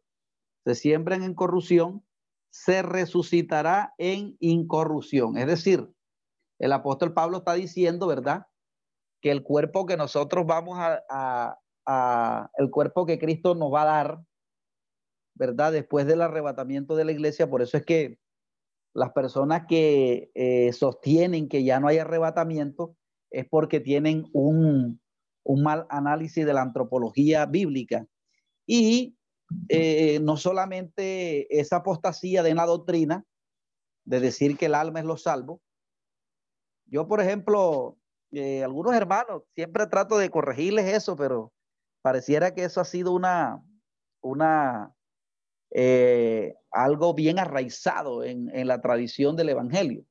Se 0.64 0.76
siembran 0.76 1.24
en 1.24 1.34
corrupción, 1.34 2.04
se 2.52 2.82
resucitará 2.82 3.94
en 3.98 4.36
incorrupción. 4.38 5.38
Es 5.38 5.46
decir, 5.46 5.90
el 6.58 6.72
apóstol 6.72 7.14
Pablo 7.14 7.38
está 7.38 7.54
diciendo, 7.54 8.06
¿verdad? 8.06 8.46
Que 9.20 9.30
el 9.30 9.42
cuerpo 9.42 9.86
que 9.86 9.96
nosotros 9.96 10.46
vamos 10.46 10.78
a, 10.78 11.58
a, 11.86 12.50
el 12.58 12.70
cuerpo 12.70 13.06
que 13.06 13.18
Cristo 13.18 13.54
nos 13.54 13.72
va 13.72 13.82
a 13.82 13.86
dar, 13.86 14.20
¿verdad? 15.34 15.72
Después 15.72 16.06
del 16.06 16.20
arrebatamiento 16.20 16.94
de 16.94 17.06
la 17.06 17.12
iglesia, 17.12 17.48
por 17.48 17.62
eso 17.62 17.78
es 17.78 17.86
que 17.86 18.18
las 18.94 19.12
personas 19.12 19.64
que 19.66 20.30
eh, 20.34 20.72
sostienen 20.72 21.48
que 21.48 21.64
ya 21.64 21.80
no 21.80 21.88
hay 21.88 21.98
arrebatamiento 21.98 22.96
es 23.30 23.46
porque 23.48 23.80
tienen 23.80 24.26
un, 24.34 25.00
mal 25.46 25.86
análisis 25.88 26.44
de 26.44 26.52
la 26.52 26.62
antropología 26.62 27.46
bíblica. 27.46 28.06
Y 28.66 29.16
eh, 29.68 30.20
no 30.20 30.36
solamente 30.36 31.58
esa 31.60 31.76
apostasía 31.76 32.42
de 32.42 32.54
la 32.54 32.66
doctrina, 32.66 33.24
de 34.04 34.20
decir 34.20 34.56
que 34.56 34.66
el 34.66 34.74
alma 34.74 35.00
es 35.00 35.06
lo 35.06 35.16
salvo. 35.16 35.60
Yo, 36.86 37.06
por 37.06 37.20
ejemplo, 37.20 37.96
eh, 38.32 38.64
algunos 38.64 38.94
hermanos, 38.94 39.42
siempre 39.54 39.86
trato 39.86 40.18
de 40.18 40.30
corregirles 40.30 40.86
eso, 40.86 41.16
pero 41.16 41.52
pareciera 42.02 42.54
que 42.54 42.64
eso 42.64 42.80
ha 42.80 42.84
sido 42.84 43.12
una, 43.12 43.62
una 44.22 44.94
eh, 45.70 46.54
algo 46.70 47.14
bien 47.14 47.38
arraizado 47.38 48.24
en, 48.24 48.50
la 48.66 48.80
tradición 48.80 49.36
del 49.36 49.50
Evangelio. 49.50 50.04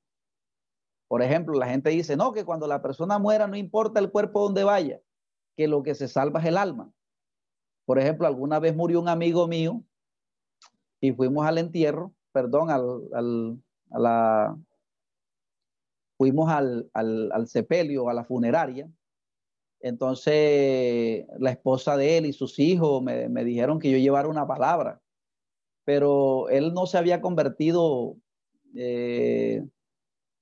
Por 1.08 1.22
ejemplo, 1.22 1.58
la 1.58 1.68
gente 1.68 1.90
dice, 1.90 2.16
no, 2.16 2.32
que 2.32 2.46
cuando 2.46 2.68
la 2.68 2.82
persona 2.82 3.20
muera 3.20 3.48
no 3.48 3.58
importa 3.58 4.00
el 4.00 4.12
cuerpo 4.12 4.44
donde 4.44 4.64
vaya, 4.64 5.02
que 5.58 5.68
lo 5.68 5.84
que 5.84 5.94
se 5.94 6.08
salva 6.08 6.40
es 6.40 6.46
el 6.46 6.58
alma. 6.58 6.92
Por 7.92 8.00
ejemplo, 8.00 8.26
alguna 8.26 8.58
vez 8.58 8.74
murió 8.74 9.02
un 9.02 9.10
amigo 9.10 9.50
mío 9.50 9.84
y 11.02 11.12
fuimos 11.12 11.46
al 11.46 11.58
entierro, 11.58 12.14
perdón, 12.32 12.70
al, 12.70 13.62
a 13.92 14.00
la, 14.00 14.58
fuimos 16.18 16.50
al, 16.50 16.90
al, 16.94 17.48
sepelio, 17.50 18.08
a 18.08 18.14
la 18.14 18.24
funeraria. 18.24 18.90
Entonces, 19.82 21.26
la 21.38 21.52
esposa 21.52 21.98
de 21.98 22.18
él 22.18 22.28
y 22.28 22.32
sus 22.32 22.60
hijos 22.60 23.04
me, 23.04 23.28
me 23.28 23.44
dijeron 23.44 23.78
que 23.78 23.92
yo 23.92 23.98
llevara 23.98 24.30
una 24.30 24.48
palabra 24.48 25.02
pero 25.84 26.48
él 26.48 26.74
no 26.74 26.86
se 26.86 26.98
había 26.98 27.20
convertido, 27.20 28.16
eh, 28.74 29.66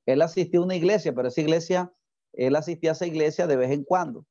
él 0.06 0.22
asistió 0.22 0.62
a 0.62 0.66
una 0.66 0.76
iglesia, 0.76 1.16
pero 1.16 1.30
esa 1.30 1.42
iglesia, 1.42 1.92
él 2.34 2.56
asistía 2.56 2.92
a 2.92 2.94
esa 2.94 3.08
iglesia 3.08 3.48
de 3.48 3.56
vez 3.56 3.72
en 3.72 3.84
cuando. 3.84 4.28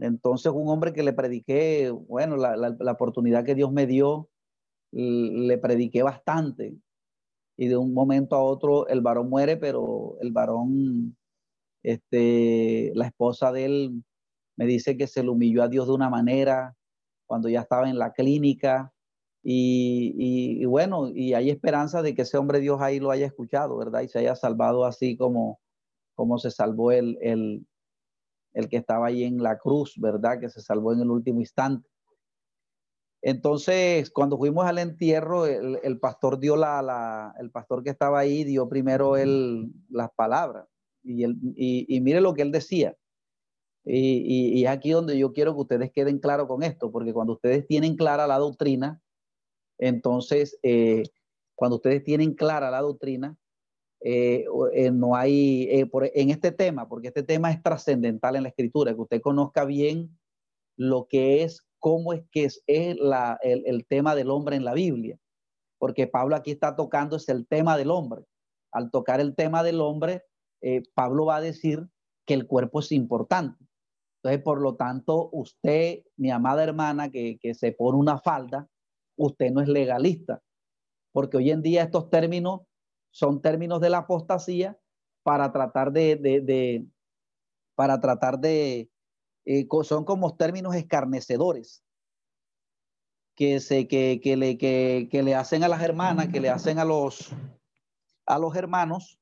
Entonces, 0.00 0.52
un 0.52 0.68
hombre 0.68 0.92
que 0.92 1.02
le 1.02 1.12
prediqué, 1.12 1.90
bueno, 1.90 2.36
la, 2.36 2.92
oportunidad 2.92 3.44
que 3.44 3.54
Dios 3.54 3.72
me 3.72 3.86
dio, 3.86 4.28
le 4.92 5.58
prediqué 5.58 6.02
bastante. 6.02 6.74
Y 7.56 7.68
de 7.68 7.76
un 7.76 7.92
momento 7.94 8.36
a 8.36 8.42
otro 8.42 8.88
el 8.88 9.02
varón 9.02 9.28
muere, 9.28 9.56
pero 9.56 10.16
el 10.20 10.32
varón, 10.32 11.16
este, 11.82 12.92
la 12.94 13.06
esposa 13.06 13.52
de 13.52 13.64
él 13.66 14.04
me 14.56 14.66
dice 14.66 14.96
que 14.96 15.06
se 15.06 15.22
le 15.22 15.30
humilló 15.30 15.62
a 15.62 15.68
Dios 15.68 15.86
de 15.86 15.92
una 15.94 16.10
manera 16.10 16.76
cuando 17.26 17.48
ya 17.48 17.60
estaba 17.60 17.88
en 17.88 17.98
la 17.98 18.12
clínica 18.12 18.92
y, 19.42 20.64
bueno, 20.66 21.08
y 21.08 21.34
hay 21.34 21.50
esperanza 21.50 22.02
de 22.02 22.14
que 22.14 22.22
ese 22.22 22.36
hombre 22.36 22.60
Dios 22.60 22.80
ahí 22.80 23.00
lo 23.00 23.10
haya 23.10 23.26
escuchado, 23.26 23.78
¿verdad? 23.78 24.02
Y 24.02 24.08
se 24.08 24.18
haya 24.18 24.36
salvado 24.36 24.84
así 24.84 25.16
como, 25.16 25.60
como 26.14 26.38
se 26.38 26.50
salvó 26.50 26.92
el, 26.92 27.16
el, 27.22 27.66
el 28.52 28.68
que 28.68 28.76
estaba 28.76 29.06
ahí 29.06 29.24
en 29.24 29.42
la 29.42 29.58
cruz, 29.58 29.94
¿verdad? 29.96 30.40
Que 30.40 30.48
se 30.48 30.60
salvó 30.60 30.92
en 30.92 31.00
el 31.00 31.10
último 31.10 31.40
instante. 31.40 31.88
Entonces, 33.22 34.10
cuando 34.10 34.38
fuimos 34.38 34.64
al 34.64 34.78
entierro, 34.78 35.44
el, 35.46 36.00
pastor 36.00 36.38
dio 36.38 36.56
la, 36.56 36.80
la, 36.80 37.34
el 37.38 37.50
pastor 37.50 37.82
que 37.82 37.90
estaba 37.90 38.18
ahí 38.18 38.44
dio 38.44 38.68
primero 38.68 39.16
él 39.16 39.70
las 39.90 40.10
palabras. 40.16 40.66
Y, 41.02 41.24
él, 41.24 41.36
y, 41.54 42.00
mire 42.00 42.20
lo 42.20 42.32
que 42.34 42.42
él 42.42 42.50
decía. 42.50 42.96
Y, 43.84 44.62
es 44.64 44.70
aquí 44.70 44.90
donde 44.90 45.18
yo 45.18 45.32
quiero 45.32 45.54
que 45.54 45.60
ustedes 45.60 45.92
queden 45.92 46.18
claros 46.18 46.46
con 46.46 46.62
esto, 46.62 46.90
porque 46.90 47.12
cuando 47.12 47.34
ustedes 47.34 47.66
tienen 47.66 47.96
clara 47.96 48.26
la 48.26 48.38
doctrina, 48.38 49.00
entonces, 49.78 50.58
eh, 50.62 51.02
cuando 51.54 51.76
ustedes 51.76 52.04
tienen 52.04 52.34
clara 52.34 52.70
la 52.70 52.80
doctrina, 52.80 53.36
eh, 54.02 54.46
eh, 54.72 54.90
no 54.90 55.14
hay, 55.14 55.68
en 55.70 56.30
este 56.30 56.52
tema, 56.52 56.88
porque 56.88 57.08
este 57.08 57.22
tema 57.22 57.50
es 57.50 57.62
trascendental 57.62 58.36
en 58.36 58.44
la 58.44 58.48
escritura, 58.48 58.94
que 58.94 59.00
usted 59.00 59.20
conozca 59.20 59.64
bien 59.64 60.18
lo 60.76 61.06
que 61.06 61.42
es, 61.42 61.66
cómo 61.78 62.14
es 62.14 62.22
que 62.30 62.44
es, 62.44 62.62
el, 62.66 63.86
tema 63.88 64.14
del 64.14 64.30
hombre 64.30 64.56
en 64.56 64.64
la 64.64 64.72
Biblia, 64.72 65.18
porque 65.78 66.06
Pablo 66.06 66.36
aquí 66.36 66.50
está 66.50 66.76
tocando 66.76 67.16
es 67.16 67.28
el 67.28 67.46
tema 67.46 67.76
del 67.76 67.90
hombre. 67.90 68.22
Al 68.72 68.90
tocar 68.90 69.20
el 69.20 69.34
tema 69.34 69.62
del 69.62 69.80
hombre, 69.80 70.22
Pablo 70.94 71.26
va 71.26 71.36
a 71.36 71.40
decir 71.40 71.86
que 72.26 72.34
el 72.34 72.46
cuerpo 72.46 72.80
es 72.80 72.92
importante. 72.92 73.64
Entonces, 74.22 74.42
por 74.42 74.60
lo 74.60 74.76
tanto, 74.76 75.30
usted, 75.32 76.02
mi 76.16 76.30
amada 76.30 76.62
hermana, 76.62 77.10
que, 77.10 77.38
que 77.40 77.54
se 77.54 77.72
pone 77.72 77.98
una 77.98 78.18
falda, 78.18 78.68
usted 79.16 79.50
no 79.50 79.60
es 79.60 79.68
legalista, 79.68 80.42
porque 81.12 81.38
hoy 81.38 81.50
en 81.50 81.62
día 81.62 81.82
estos 81.82 82.10
términos 82.10 82.60
son 83.10 83.40
términos 83.40 83.80
de 83.80 83.90
la 83.90 83.98
apostasía 83.98 84.78
para 85.22 85.52
tratar 85.52 85.92
de, 85.92 86.86
para 87.74 88.00
tratar 88.00 88.38
de, 88.38 88.90
eh, 89.44 89.68
son 89.82 90.04
como 90.04 90.36
términos 90.36 90.74
escarnecedores 90.74 91.84
que, 93.34 93.60
se, 93.60 93.88
que, 93.88 94.20
que, 94.22 94.36
le, 94.36 94.58
que, 94.58 95.08
que 95.10 95.22
le 95.22 95.34
hacen 95.34 95.64
a 95.64 95.68
las 95.68 95.82
hermanas, 95.82 96.28
que 96.28 96.40
le 96.40 96.50
hacen 96.50 96.78
a 96.78 96.84
los, 96.84 97.30
a 98.26 98.38
los 98.38 98.54
hermanos, 98.54 99.18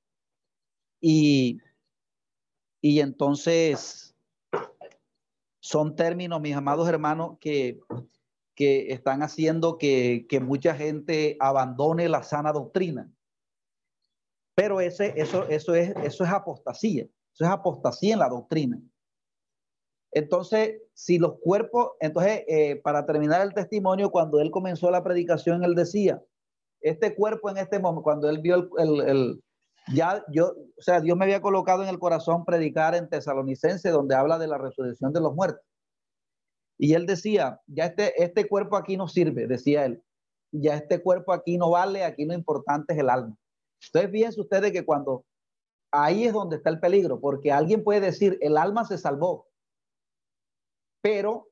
y, 1.01 1.61
y 2.81 3.01
entonces 3.01 4.17
son 5.61 5.95
términos, 5.95 6.41
mis 6.41 6.57
amados 6.57 6.89
hermanos, 6.89 7.39
que 7.41 7.79
que 8.59 8.93
están 8.93 9.23
haciendo 9.23 9.79
que, 9.79 10.27
mucha 10.43 10.75
gente 10.75 11.37
abandone 11.39 12.09
la 12.09 12.25
sana 12.25 12.51
doctrina. 12.51 13.09
Pero 14.59 14.81
ese, 14.81 15.13
eso, 15.15 15.49
eso, 15.49 15.77
es, 15.77 15.95
eso 16.03 16.25
es 16.25 16.31
apostasía, 16.31 17.05
eso 17.05 17.45
es 17.45 17.49
apostasía 17.49 18.15
en 18.15 18.19
la 18.19 18.29
doctrina. 18.29 18.83
Entonces, 20.11 20.83
si 20.95 21.17
los 21.17 21.39
cuerpos, 21.39 21.91
entonces, 22.01 22.43
eh, 22.49 22.75
para 22.83 23.07
terminar 23.07 23.43
el 23.43 23.55
testimonio, 23.55 24.11
cuando 24.11 24.41
él 24.41 24.51
comenzó 24.51 24.91
la 24.91 25.05
predicación, 25.05 25.63
él 25.63 25.77
decía, 25.77 26.21
este 26.81 27.15
cuerpo 27.15 27.51
en 27.51 27.59
este 27.59 27.79
momento, 27.79 28.03
cuando 28.03 28.29
él 28.29 28.41
vio 28.41 28.69
el, 28.79 29.41
ya 29.95 30.25
yo, 30.33 30.49
o 30.49 30.83
sea, 30.83 31.01
Dios 31.01 31.17
me 31.17 31.27
había 31.27 31.41
colocado 31.41 31.85
en 31.85 31.89
el 31.89 32.01
corazón 32.01 32.45
predicar 32.45 32.97
en 32.97 33.09
Tesalonicense, 33.09 33.91
donde 33.91 34.17
habla 34.17 34.41
de 34.41 34.49
la 34.49 34.59
resurrección 34.59 35.13
de 35.13 35.21
los 35.21 35.37
muertos. 35.37 35.65
Y 36.79 36.95
él 36.95 37.07
decía, 37.07 37.61
ya 37.69 37.85
este, 37.85 38.21
este 38.21 38.49
cuerpo 38.49 38.77
aquí 38.77 38.97
no 38.97 39.07
sirve, 39.07 39.47
decía 39.47 39.85
él. 39.85 40.03
Ya 40.51 40.75
este 40.75 41.01
cuerpo 41.01 41.33
aquí 41.33 41.59
no 41.59 41.71
vale, 41.71 42.03
aquí 42.03 42.25
lo 42.25 42.35
importante 42.35 42.95
es 42.95 42.99
el 42.99 43.09
alma. 43.09 43.37
Entonces, 43.87 44.11
fíjense 44.11 44.41
ustedes 44.41 44.73
que 44.73 44.85
cuando 44.85 45.25
ahí 45.91 46.25
es 46.25 46.33
donde 46.33 46.57
está 46.57 46.71
el 46.71 46.81
peligro, 46.81 47.21
porque 47.21 47.53
alguien 47.53 47.83
puede 47.83 48.01
decir, 48.01 48.39
el 48.41 48.57
alma 48.57 48.85
se 48.85 48.99
salvó. 48.99 49.47
Pero, 51.01 51.49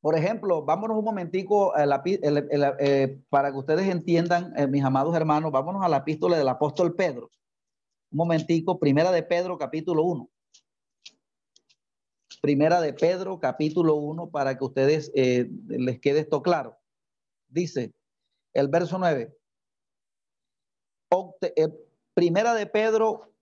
por 0.00 0.16
ejemplo, 0.16 0.64
vámonos 0.64 0.98
un 0.98 1.04
momentico 1.04 1.72
eh, 1.76 3.22
para 3.28 3.52
que 3.52 3.58
ustedes 3.58 3.88
entiendan, 3.88 4.52
eh, 4.56 4.66
mis 4.66 4.84
amados 4.84 5.14
hermanos, 5.14 5.52
vámonos 5.52 5.82
a 5.84 5.88
la 5.88 5.98
epístola 5.98 6.36
del 6.36 6.48
apóstol 6.48 6.94
Pedro. 6.94 7.30
Un 8.10 8.18
momentico, 8.18 8.78
primera 8.78 9.12
de 9.12 9.22
Pedro, 9.22 9.58
capítulo 9.58 10.02
1. 10.02 10.30
Primera 12.40 12.80
de 12.80 12.92
Pedro, 12.92 13.40
capítulo 13.40 13.96
1, 13.96 14.30
para 14.30 14.56
que 14.56 14.64
ustedes 14.64 15.10
eh, 15.14 15.48
les 15.66 15.98
quede 16.00 16.20
esto 16.20 16.42
claro. 16.42 16.78
Dice 17.48 17.94
el 18.54 18.68
verso 18.68 18.98
9. 18.98 19.34
Primera 22.14 22.54
de 22.54 22.66
Pedro 22.66 23.32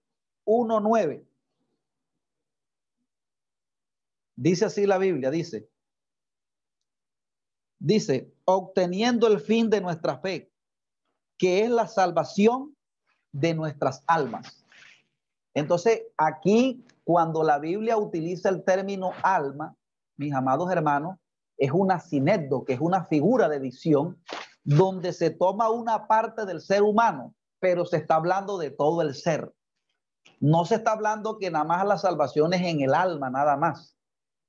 1.9. 0.45 1.27
Dice 4.37 4.67
así 4.67 4.87
la 4.87 4.99
Biblia, 4.99 5.31
dice. 5.31 5.69
Dice, 7.79 8.33
obteniendo 8.45 9.27
el 9.27 9.41
fin 9.41 9.71
de 9.71 9.81
nuestra 9.81 10.19
fe, 10.19 10.51
que 11.39 11.65
es 11.65 11.71
la 11.71 11.87
salvación 11.87 12.77
de 13.33 13.55
nuestras 13.55 14.03
almas. 14.07 14.65
Entonces, 15.55 16.03
aquí, 16.17 16.85
cuando 17.05 17.43
la 17.43 17.59
Biblia 17.59 17.97
utiliza 17.97 18.49
el 18.49 18.63
término 18.63 19.13
alma, 19.23 19.75
mis 20.17 20.33
amados 20.33 20.71
hermanos, 20.71 21.19
es 21.59 21.71
una 21.73 22.01
sinédo, 22.01 22.65
que 22.65 22.75
es 22.75 22.81
una 22.81 23.05
figura 23.05 23.49
de 23.49 23.59
visión, 23.59 24.21
donde 24.65 25.13
se 25.13 25.31
toma 25.31 25.71
una 25.71 26.07
parte 26.07 26.45
del 26.45 26.61
ser 26.61 26.83
humano, 26.83 27.35
pero 27.61 27.85
se 27.85 27.97
está 27.97 28.16
hablando 28.16 28.59
de 28.59 28.71
todo 28.71 29.03
el 29.03 29.14
ser. 29.14 29.53
No 30.40 30.64
se 30.64 30.77
está 30.77 30.92
hablando 30.92 31.38
que 31.38 31.51
nada 31.51 31.64
más 31.64 31.87
la 31.87 31.99
salvación 31.99 32.53
es 32.53 32.62
en 32.62 32.81
el 32.81 32.95
alma, 32.95 33.31
nada 33.31 33.57
más, 33.57 33.97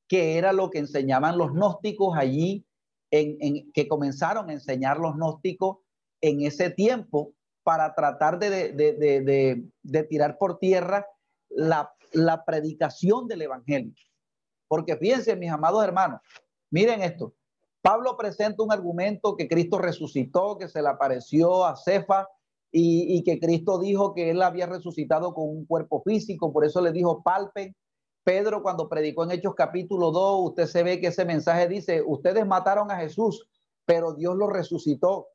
que 0.07 0.37
era 0.37 0.53
lo 0.53 0.69
que 0.69 0.79
enseñaban 0.79 1.37
los 1.37 1.51
gnósticos 1.51 2.17
allí, 2.17 2.65
en, 3.09 3.71
que 3.71 3.87
comenzaron 3.87 4.49
a 4.49 4.53
enseñar 4.53 4.99
los 4.99 5.15
gnósticos 5.15 5.77
en 6.19 6.41
ese 6.41 6.69
tiempo 6.69 7.33
para 7.63 7.93
tratar 7.93 8.39
de, 8.39 9.63
tirar 10.09 10.37
por 10.37 10.59
tierra 10.59 11.05
la, 11.49 11.93
la 12.11 12.43
predicación 12.43 13.27
del 13.27 13.43
Evangelio. 13.43 13.93
Porque 14.67 14.97
fíjense, 14.97 15.35
mis 15.35 15.51
amados 15.51 15.83
hermanos, 15.83 16.21
miren 16.69 17.01
esto. 17.01 17.33
Pablo 17.81 18.17
presenta 18.17 18.63
un 18.63 18.71
argumento 18.71 19.37
que 19.37 19.47
Cristo 19.47 19.77
resucitó, 19.77 20.57
que 20.57 20.67
se 20.67 20.81
le 20.81 20.89
apareció 20.89 21.65
a 21.65 21.77
Cefa 21.77 22.27
y, 22.71 23.23
que 23.23 23.39
Cristo 23.39 23.79
dijo 23.79 24.13
que 24.13 24.31
él 24.31 24.41
había 24.41 24.65
resucitado 24.65 25.33
con 25.33 25.47
un 25.49 25.65
cuerpo 25.65 26.01
físico, 26.03 26.51
por 26.51 26.65
eso 26.65 26.81
le 26.81 26.91
dijo 26.91 27.23
palpen. 27.23 27.75
Pedro 28.23 28.61
cuando 28.61 28.89
predicó 28.89 29.23
en 29.23 29.31
Hechos 29.31 29.55
capítulo 29.55 30.11
2, 30.11 30.49
usted 30.49 30.65
se 30.65 30.83
ve 30.83 30.99
que 30.99 31.07
ese 31.07 31.23
mensaje 31.23 31.67
dice, 31.67 32.03
ustedes 32.05 32.45
mataron 32.45 32.91
a 32.91 32.97
Jesús, 32.97 33.47
pero 33.85 34.13
Dios 34.13 34.35
lo 34.35 34.49
resucitó 34.49 35.27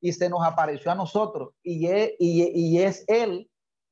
y 0.00 0.12
se 0.12 0.30
nos 0.30 0.42
apareció 0.42 0.90
a 0.90 0.94
nosotros. 0.94 1.50
Y 1.62 1.86
es, 1.86 2.12
y, 2.18 2.78
es 2.78 3.04
él, 3.08 3.50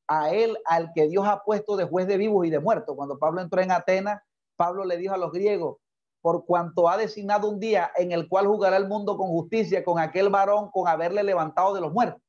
a 0.08 0.32
él, 0.32 0.56
al 0.64 0.92
que 0.94 1.08
Dios 1.08 1.26
ha 1.26 1.42
puesto 1.44 1.76
de 1.76 1.84
juez 1.84 2.06
de 2.06 2.16
vivos 2.16 2.46
y 2.46 2.50
de 2.50 2.58
muertos. 2.58 2.96
Cuando 2.96 3.18
Pablo 3.18 3.42
entró 3.42 3.60
en 3.60 3.70
Atenas, 3.70 4.22
Pablo 4.56 4.86
le 4.86 4.96
dijo 4.96 5.12
a 5.12 5.18
los 5.18 5.32
griegos, 5.32 5.76
por 6.22 6.46
cuanto 6.46 6.88
ha 6.88 6.96
designado 6.96 7.50
un 7.50 7.60
día 7.60 7.90
en 7.96 8.12
el 8.12 8.28
cual 8.28 8.46
jugará 8.46 8.76
el 8.78 8.88
mundo 8.88 9.18
con 9.18 9.28
justicia, 9.28 9.84
con 9.84 9.98
aquel 9.98 10.30
varón, 10.30 10.70
con 10.70 10.88
haberle 10.88 11.22
levantado 11.22 11.74
de 11.74 11.80
los 11.80 11.92
muertos. 11.92 12.21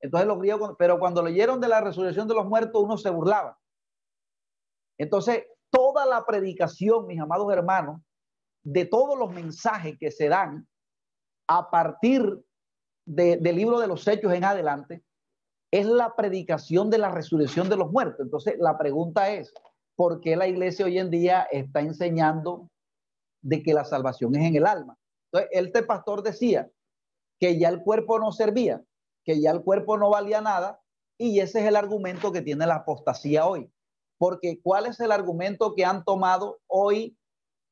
Entonces 0.00 0.26
los 0.26 0.38
griegos, 0.38 0.74
pero 0.78 0.98
cuando 0.98 1.22
leyeron 1.22 1.60
de 1.60 1.68
la 1.68 1.80
resurrección 1.80 2.26
de 2.26 2.34
los 2.34 2.46
muertos, 2.46 2.82
uno 2.82 2.96
se 2.96 3.10
burlaba. 3.10 3.58
Entonces, 4.98 5.44
toda 5.70 6.06
la 6.06 6.24
predicación, 6.26 7.06
mis 7.06 7.20
amados 7.20 7.52
hermanos, 7.52 8.00
de 8.62 8.84
todos 8.84 9.18
los 9.18 9.32
mensajes 9.32 9.96
que 9.98 10.10
se 10.10 10.28
dan 10.28 10.66
a 11.46 11.70
partir 11.70 12.42
del 13.06 13.56
libro 13.56 13.80
de 13.80 13.86
los 13.86 14.06
hechos 14.06 14.32
en 14.32 14.44
adelante, 14.44 15.02
es 15.72 15.86
la 15.86 16.14
predicación 16.16 16.90
de 16.90 16.98
la 16.98 17.10
resurrección 17.10 17.68
de 17.68 17.76
los 17.76 17.90
muertos. 17.90 18.20
Entonces, 18.20 18.56
la 18.58 18.76
pregunta 18.76 19.30
es, 19.30 19.52
¿por 19.96 20.20
qué 20.20 20.36
la 20.36 20.48
iglesia 20.48 20.84
hoy 20.84 20.98
en 20.98 21.10
día 21.10 21.46
está 21.50 21.80
enseñando 21.80 22.68
de 23.42 23.62
que 23.62 23.74
la 23.74 23.84
salvación 23.84 24.34
es 24.36 24.44
en 24.44 24.56
el 24.56 24.66
alma? 24.66 24.96
Entonces, 25.32 25.50
este 25.52 25.82
pastor 25.82 26.22
decía 26.22 26.68
que 27.38 27.58
ya 27.58 27.68
el 27.68 27.82
cuerpo 27.82 28.18
no 28.18 28.32
servía, 28.32 28.82
que 29.24 29.40
ya 29.40 29.50
el 29.50 29.62
cuerpo 29.62 29.96
no 29.96 30.10
valía 30.10 30.40
nada 30.40 30.80
y 31.18 31.40
ese 31.40 31.60
es 31.60 31.66
el 31.66 31.76
argumento 31.76 32.32
que 32.32 32.42
tiene 32.42 32.66
la 32.66 32.76
apostasía 32.76 33.46
hoy. 33.46 33.70
Porque 34.18 34.60
¿cuál 34.62 34.86
es 34.86 35.00
el 35.00 35.12
argumento 35.12 35.74
que 35.74 35.84
han 35.84 36.04
tomado 36.04 36.60
hoy 36.66 37.16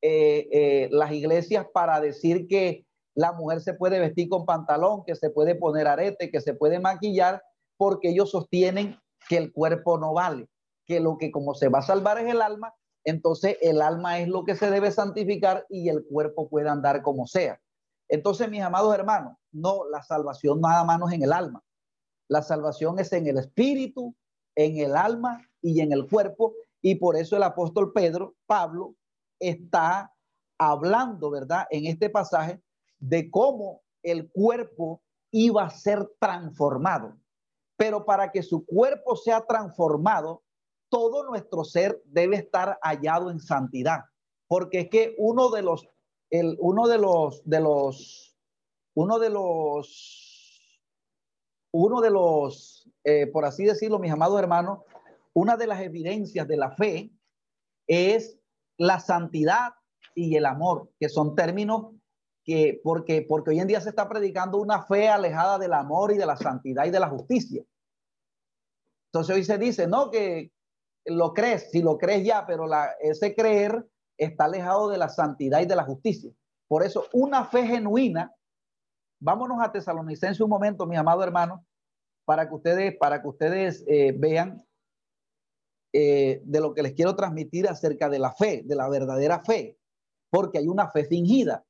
eh, 0.02 0.48
eh, 0.52 0.88
las 0.92 1.12
iglesias 1.12 1.66
para 1.72 2.00
decir 2.00 2.46
que 2.46 2.86
la 3.14 3.32
mujer 3.32 3.60
se 3.60 3.74
puede 3.74 3.98
vestir 3.98 4.28
con 4.28 4.46
pantalón, 4.46 5.02
que 5.04 5.16
se 5.16 5.30
puede 5.30 5.56
poner 5.56 5.88
arete, 5.88 6.30
que 6.30 6.40
se 6.40 6.54
puede 6.54 6.78
maquillar, 6.78 7.42
porque 7.76 8.10
ellos 8.10 8.30
sostienen 8.30 8.96
que 9.28 9.36
el 9.38 9.52
cuerpo 9.52 9.98
no 9.98 10.12
vale, 10.12 10.46
que 10.86 11.00
lo 11.00 11.18
que 11.18 11.32
como 11.32 11.54
se 11.54 11.68
va 11.68 11.80
a 11.80 11.82
salvar 11.82 12.18
es 12.18 12.30
el 12.30 12.40
alma, 12.40 12.74
entonces 13.04 13.56
el 13.60 13.82
alma 13.82 14.20
es 14.20 14.28
lo 14.28 14.44
que 14.44 14.54
se 14.54 14.70
debe 14.70 14.92
santificar 14.92 15.66
y 15.68 15.88
el 15.88 16.04
cuerpo 16.04 16.48
puede 16.48 16.68
andar 16.68 17.02
como 17.02 17.26
sea. 17.26 17.60
Entonces, 18.08 18.48
mis 18.50 18.62
amados 18.62 18.94
hermanos, 18.94 19.36
no, 19.52 19.88
la 19.90 20.02
salvación 20.02 20.60
nada 20.60 20.84
más 20.84 20.98
no 20.98 21.08
es 21.08 21.14
en 21.14 21.22
el 21.22 21.32
alma. 21.32 21.62
La 22.28 22.42
salvación 22.42 22.98
es 22.98 23.12
en 23.12 23.26
el 23.26 23.38
espíritu, 23.38 24.14
en 24.54 24.78
el 24.78 24.96
alma 24.96 25.46
y 25.62 25.80
en 25.80 25.92
el 25.92 26.08
cuerpo. 26.08 26.54
Y 26.80 26.96
por 26.96 27.16
eso 27.16 27.36
el 27.36 27.42
apóstol 27.42 27.92
Pedro, 27.92 28.34
Pablo, 28.46 28.94
está 29.38 30.14
hablando, 30.58 31.30
¿verdad? 31.30 31.66
En 31.70 31.86
este 31.86 32.10
pasaje 32.10 32.60
de 32.98 33.30
cómo 33.30 33.82
el 34.02 34.30
cuerpo 34.30 35.02
iba 35.30 35.64
a 35.64 35.70
ser 35.70 36.10
transformado. 36.18 37.16
Pero 37.76 38.04
para 38.04 38.32
que 38.32 38.42
su 38.42 38.64
cuerpo 38.64 39.16
sea 39.16 39.44
transformado, 39.46 40.42
todo 40.88 41.24
nuestro 41.24 41.64
ser 41.64 42.02
debe 42.06 42.36
estar 42.36 42.78
hallado 42.82 43.30
en 43.30 43.40
santidad. 43.40 44.00
Porque 44.46 44.80
es 44.80 44.88
que 44.88 45.14
uno 45.18 45.50
de 45.50 45.62
los 45.62 45.86
el, 46.30 46.56
uno 46.60 46.86
de 46.88 46.98
los, 46.98 47.42
de 47.44 47.60
los, 47.60 48.36
uno 48.94 49.18
de 49.18 49.30
los, 49.30 50.82
uno 51.72 52.00
de 52.00 52.10
los, 52.10 52.90
eh, 53.04 53.26
por 53.28 53.44
así 53.44 53.64
decirlo, 53.64 53.98
mis 53.98 54.12
amados 54.12 54.38
hermanos, 54.38 54.80
una 55.32 55.56
de 55.56 55.66
las 55.66 55.80
evidencias 55.80 56.46
de 56.48 56.56
la 56.56 56.72
fe 56.72 57.12
es 57.86 58.38
la 58.76 59.00
santidad 59.00 59.74
y 60.14 60.36
el 60.36 60.46
amor, 60.46 60.90
que 60.98 61.08
son 61.08 61.34
términos 61.34 61.94
que, 62.44 62.80
porque, 62.82 63.22
porque 63.22 63.50
hoy 63.50 63.60
en 63.60 63.68
día 63.68 63.80
se 63.80 63.90
está 63.90 64.08
predicando 64.08 64.58
una 64.58 64.82
fe 64.82 65.08
alejada 65.08 65.58
del 65.58 65.72
amor 65.72 66.12
y 66.12 66.16
de 66.16 66.26
la 66.26 66.36
santidad 66.36 66.86
y 66.86 66.90
de 66.90 67.00
la 67.00 67.08
justicia. 67.08 67.62
Entonces 69.12 69.36
hoy 69.36 69.44
se 69.44 69.58
dice, 69.58 69.86
no, 69.86 70.10
que 70.10 70.52
lo 71.04 71.32
crees, 71.32 71.70
si 71.70 71.82
lo 71.82 71.98
crees 71.98 72.24
ya, 72.24 72.46
pero 72.46 72.66
la, 72.66 72.92
ese 73.00 73.34
creer 73.34 73.86
está 74.18 74.44
alejado 74.44 74.88
de 74.88 74.98
la 74.98 75.08
santidad 75.08 75.60
y 75.60 75.66
de 75.66 75.76
la 75.76 75.84
justicia. 75.84 76.30
Por 76.66 76.82
eso, 76.82 77.06
una 77.12 77.44
fe 77.44 77.66
genuina, 77.66 78.34
vámonos 79.20 79.58
a 79.62 79.72
Tesalonicense 79.72 80.42
un 80.42 80.50
momento, 80.50 80.86
mis 80.86 80.98
amados 80.98 81.24
hermanos, 81.24 81.60
para 82.26 82.48
que 82.48 82.54
ustedes, 82.54 82.96
para 82.98 83.22
que 83.22 83.28
ustedes 83.28 83.84
eh, 83.86 84.12
vean 84.12 84.62
eh, 85.94 86.42
de 86.44 86.60
lo 86.60 86.74
que 86.74 86.82
les 86.82 86.92
quiero 86.92 87.16
transmitir 87.16 87.66
acerca 87.66 88.10
de 88.10 88.18
la 88.18 88.32
fe, 88.32 88.62
de 88.64 88.76
la 88.76 88.88
verdadera 88.90 89.42
fe, 89.42 89.78
porque 90.30 90.58
hay 90.58 90.68
una 90.68 90.90
fe 90.90 91.04
fingida. 91.04 91.64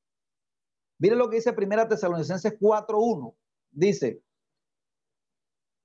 Miren 0.99 1.17
lo 1.17 1.29
que 1.29 1.37
dice 1.37 1.53
Primera 1.53 1.87
Tesalonicenses 1.87 2.59
4.1. 2.59 3.33
Dice, 3.71 4.21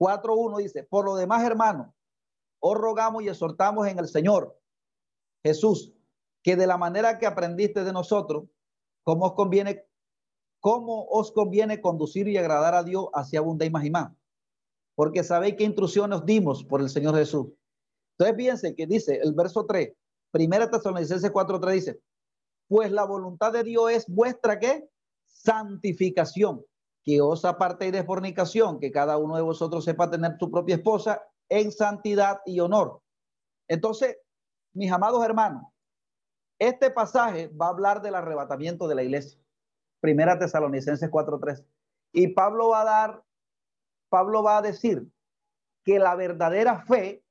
4.1 0.00 0.58
dice, 0.58 0.82
por 0.82 1.04
lo 1.04 1.14
demás, 1.14 1.44
hermanos, 1.44 1.94
os 2.58 2.76
rogamos 2.76 3.22
y 3.22 3.28
exhortamos 3.28 3.86
en 3.86 3.98
el 3.98 4.08
Señor 4.08 4.58
Jesús 5.44 5.94
que 6.44 6.56
de 6.56 6.66
la 6.66 6.76
manera 6.76 7.18
que 7.18 7.26
aprendiste 7.26 7.84
de 7.84 7.92
nosotros, 7.92 8.44
cómo 9.02 9.24
os 9.24 9.32
conviene, 9.32 9.86
cómo 10.60 11.06
os 11.06 11.32
conviene 11.32 11.80
conducir 11.80 12.28
y 12.28 12.36
agradar 12.36 12.74
a 12.74 12.84
Dios 12.84 13.06
hacia 13.14 13.40
abundar 13.40 13.70
más 13.70 13.84
y 13.86 13.90
más. 13.90 14.12
Porque 14.94 15.24
sabéis 15.24 15.56
qué 15.56 15.64
instrucciones 15.64 16.20
os 16.20 16.26
dimos 16.26 16.62
por 16.62 16.82
el 16.82 16.90
Señor 16.90 17.16
Jesús. 17.16 17.46
Entonces 18.12 18.36
fíjense 18.36 18.76
que 18.76 18.86
dice 18.86 19.18
el 19.22 19.32
verso 19.32 19.64
3, 19.64 19.94
primera 20.30 20.70
Tesalonicenses 20.70 21.32
4.3 21.32 21.72
dice, 21.72 22.00
pues 22.68 22.92
la 22.92 23.04
voluntad 23.04 23.52
de 23.52 23.64
Dios 23.64 23.90
es 23.90 24.06
vuestra 24.06 24.58
qué? 24.58 24.86
Santificación, 25.26 26.62
que 27.02 27.22
os 27.22 27.44
apartéis 27.46 27.92
de 27.92 28.04
fornicación, 28.04 28.78
que 28.78 28.92
cada 28.92 29.16
uno 29.16 29.36
de 29.36 29.42
vosotros 29.42 29.82
sepa 29.82 30.10
tener 30.10 30.36
su 30.38 30.50
propia 30.50 30.76
esposa 30.76 31.22
en 31.48 31.72
santidad 31.72 32.40
y 32.44 32.60
honor. 32.60 33.00
Entonces, 33.66 34.18
mis 34.74 34.92
amados 34.92 35.24
hermanos, 35.24 35.73
este 36.68 36.90
pasaje 36.90 37.48
va 37.48 37.66
a 37.66 37.70
hablar 37.70 38.02
del 38.02 38.14
arrebatamiento 38.14 38.88
de 38.88 38.94
la 38.94 39.02
iglesia. 39.02 39.38
Primera 40.00 40.38
Tesalonicenses 40.38 41.10
4:3. 41.10 41.64
Y 42.12 42.28
Pablo 42.28 42.68
va 42.68 42.82
a 42.82 42.84
dar, 42.84 43.24
Pablo 44.08 44.42
va 44.42 44.58
a 44.58 44.62
decir 44.62 45.10
que 45.84 45.98
la 45.98 46.14
verdadera 46.14 46.84
fe 46.86 47.24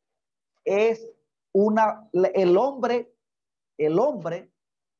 es 0.65 1.07
una, 1.53 2.09
el 2.11 2.57
hombre, 2.57 3.13
el 3.77 3.99
hombre 3.99 4.51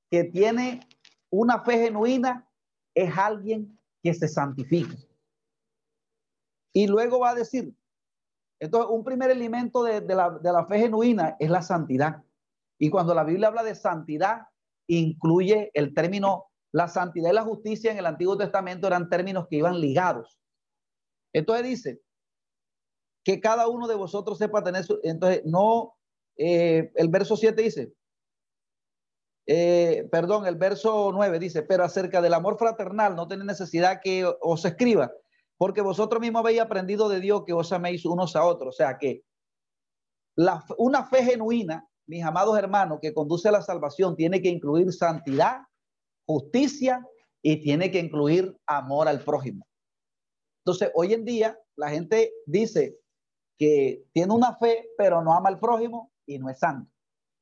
que 0.09 0.23
tiene 0.25 0.81
una 1.29 1.63
fe 1.63 1.79
genuina 1.79 2.47
es 2.93 3.17
alguien 3.17 3.79
que 4.01 4.13
se 4.13 4.27
santifica. 4.27 4.95
Y 6.73 6.87
luego 6.87 7.19
va 7.19 7.31
a 7.31 7.35
decir, 7.35 7.75
entonces 8.59 8.89
un 8.91 9.03
primer 9.03 9.31
elemento 9.31 9.83
de, 9.83 10.01
la, 10.01 10.29
de 10.29 10.51
la 10.51 10.65
fe 10.65 10.79
genuina 10.79 11.35
es 11.39 11.49
la 11.49 11.61
santidad. 11.61 12.23
Y 12.79 12.89
cuando 12.89 13.13
la 13.13 13.23
Biblia 13.23 13.47
habla 13.47 13.63
de 13.63 13.75
santidad, 13.75 14.43
incluye 14.87 15.71
el 15.73 15.93
término, 15.93 16.45
la 16.71 16.87
santidad 16.87 17.29
y 17.29 17.33
la 17.33 17.43
justicia 17.43 17.91
en 17.91 17.97
el 17.97 18.05
Antiguo 18.05 18.37
Testamento 18.37 18.87
eran 18.87 19.09
términos 19.09 19.47
que 19.49 19.57
iban 19.57 19.79
ligados. 19.79 20.39
Entonces 21.33 21.65
dice, 21.65 22.01
que 23.23 23.39
cada 23.39 23.67
uno 23.67 23.87
de 23.87 23.95
vosotros 23.95 24.37
sepa 24.37 24.63
tener 24.63 24.83
su, 24.83 24.99
entonces 25.03 25.43
no, 25.45 25.95
eh, 26.37 26.91
el 26.95 27.07
verso 27.07 27.37
7 27.37 27.61
dice, 27.61 27.93
eh, 29.45 30.07
perdón, 30.11 30.45
el 30.45 30.55
verso 30.55 31.11
9 31.13 31.39
dice, 31.39 31.63
pero 31.63 31.83
acerca 31.83 32.21
del 32.21 32.33
amor 32.33 32.57
fraternal 32.57 33.15
no 33.15 33.27
tiene 33.27 33.45
necesidad 33.45 34.01
que 34.01 34.25
os 34.41 34.65
escriba, 34.65 35.11
porque 35.57 35.81
vosotros 35.81 36.21
mismos 36.21 36.41
habéis 36.41 36.61
aprendido 36.61 37.09
de 37.09 37.19
Dios 37.19 37.43
que 37.45 37.53
os 37.53 37.71
améis 37.71 38.05
unos 38.05 38.35
a 38.35 38.45
otros. 38.45 38.75
O 38.75 38.77
sea 38.77 38.97
que 38.97 39.23
la, 40.35 40.63
una 40.77 41.05
fe 41.05 41.23
genuina, 41.23 41.87
mis 42.07 42.23
amados 42.23 42.57
hermanos, 42.57 42.99
que 43.01 43.13
conduce 43.13 43.49
a 43.49 43.53
la 43.53 43.61
salvación, 43.61 44.15
tiene 44.15 44.41
que 44.41 44.49
incluir 44.49 44.91
santidad, 44.93 45.61
justicia 46.25 47.05
y 47.41 47.61
tiene 47.61 47.91
que 47.91 47.99
incluir 47.99 48.57
amor 48.65 49.07
al 49.07 49.23
prójimo. 49.23 49.67
Entonces, 50.65 50.91
hoy 50.95 51.13
en 51.13 51.25
día 51.25 51.59
la 51.75 51.89
gente 51.89 52.33
dice, 52.45 52.97
que 53.57 54.05
tiene 54.13 54.33
una 54.33 54.55
fe, 54.57 54.89
pero 54.97 55.21
no 55.21 55.33
ama 55.33 55.49
al 55.49 55.59
prójimo 55.59 56.11
y 56.25 56.39
no 56.39 56.49
es 56.49 56.59
santo. 56.59 56.91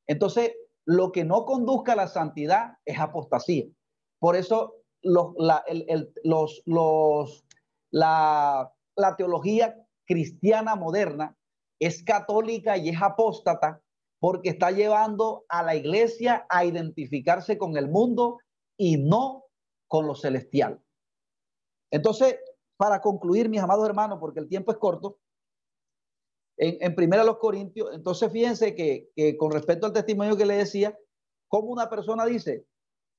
Entonces, 0.07 0.53
lo 0.85 1.11
que 1.11 1.23
no 1.23 1.45
conduzca 1.45 1.93
a 1.93 1.95
la 1.95 2.07
santidad 2.07 2.77
es 2.85 2.99
apostasía. 2.99 3.65
Por 4.19 4.35
eso 4.35 4.75
los, 5.01 5.33
la, 5.37 5.63
los, 6.23 6.61
los, 6.65 7.45
la, 7.91 8.71
la 8.95 9.15
teología 9.15 9.75
cristiana 10.05 10.75
moderna 10.75 11.37
es 11.79 12.03
católica 12.03 12.77
y 12.77 12.89
es 12.89 13.01
apóstata 13.01 13.81
porque 14.21 14.51
está 14.51 14.69
llevando 14.69 15.45
a 15.49 15.63
la 15.63 15.75
iglesia 15.75 16.45
a 16.47 16.63
identificarse 16.63 17.57
con 17.57 17.75
el 17.75 17.89
mundo 17.89 18.37
y 18.77 18.97
no 18.97 19.45
con 19.87 20.05
lo 20.05 20.13
celestial. 20.13 20.79
Entonces, 21.89 22.39
para 22.77 23.01
concluir, 23.01 23.49
mis 23.49 23.61
amados 23.61 23.83
hermanos, 23.83 24.19
porque 24.19 24.39
el 24.39 24.47
tiempo 24.47 24.71
es 24.71 24.77
corto, 24.77 25.17
en, 26.55 26.77
en 26.81 26.93
primera 26.93 27.23
los 27.23 27.39
Corintios, 27.39 27.89
entonces 27.93 28.31
fíjense 28.31 28.75
que, 28.75 29.09
que 29.15 29.35
con 29.37 29.51
respecto 29.51 29.87
al 29.87 29.93
testimonio 29.93 30.37
que 30.37 30.45
le 30.45 30.57
decía, 30.57 30.95
como 31.47 31.69
una 31.69 31.89
persona 31.89 32.23
dice, 32.27 32.67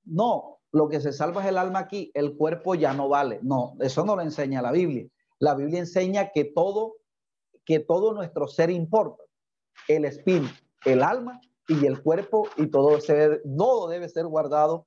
no, 0.05 0.61
lo 0.71 0.89
que 0.89 1.01
se 1.01 1.13
salva 1.13 1.43
es 1.43 1.49
el 1.49 1.59
alma 1.59 1.81
aquí, 1.81 2.13
el 2.15 2.37
cuerpo 2.37 2.77
ya 2.77 2.95
no 2.95 3.09
vale. 3.09 3.41
No, 3.43 3.75
eso 3.81 4.05
no 4.05 4.15
lo 4.15 4.23
enseña 4.23 4.63
la 4.63 4.71
Biblia. 4.71 5.09
La 5.41 5.57
Biblia 5.57 5.81
enseña 5.81 6.31
que 6.31 6.45
todo, 6.45 6.99
que 7.65 7.81
todo 7.81 8.15
nuestro 8.15 8.47
ser 8.47 8.71
importa. 8.71 9.25
El 9.89 10.05
espíritu, 10.05 10.62
el 10.85 11.03
alma 11.03 11.41
y 11.69 11.87
el 11.87 12.03
cuerpo 12.03 12.49
y 12.57 12.67
todo, 12.67 13.01
se, 13.01 13.41
todo 13.57 13.89
debe 13.89 14.09
ser 14.09 14.27
guardado 14.27 14.87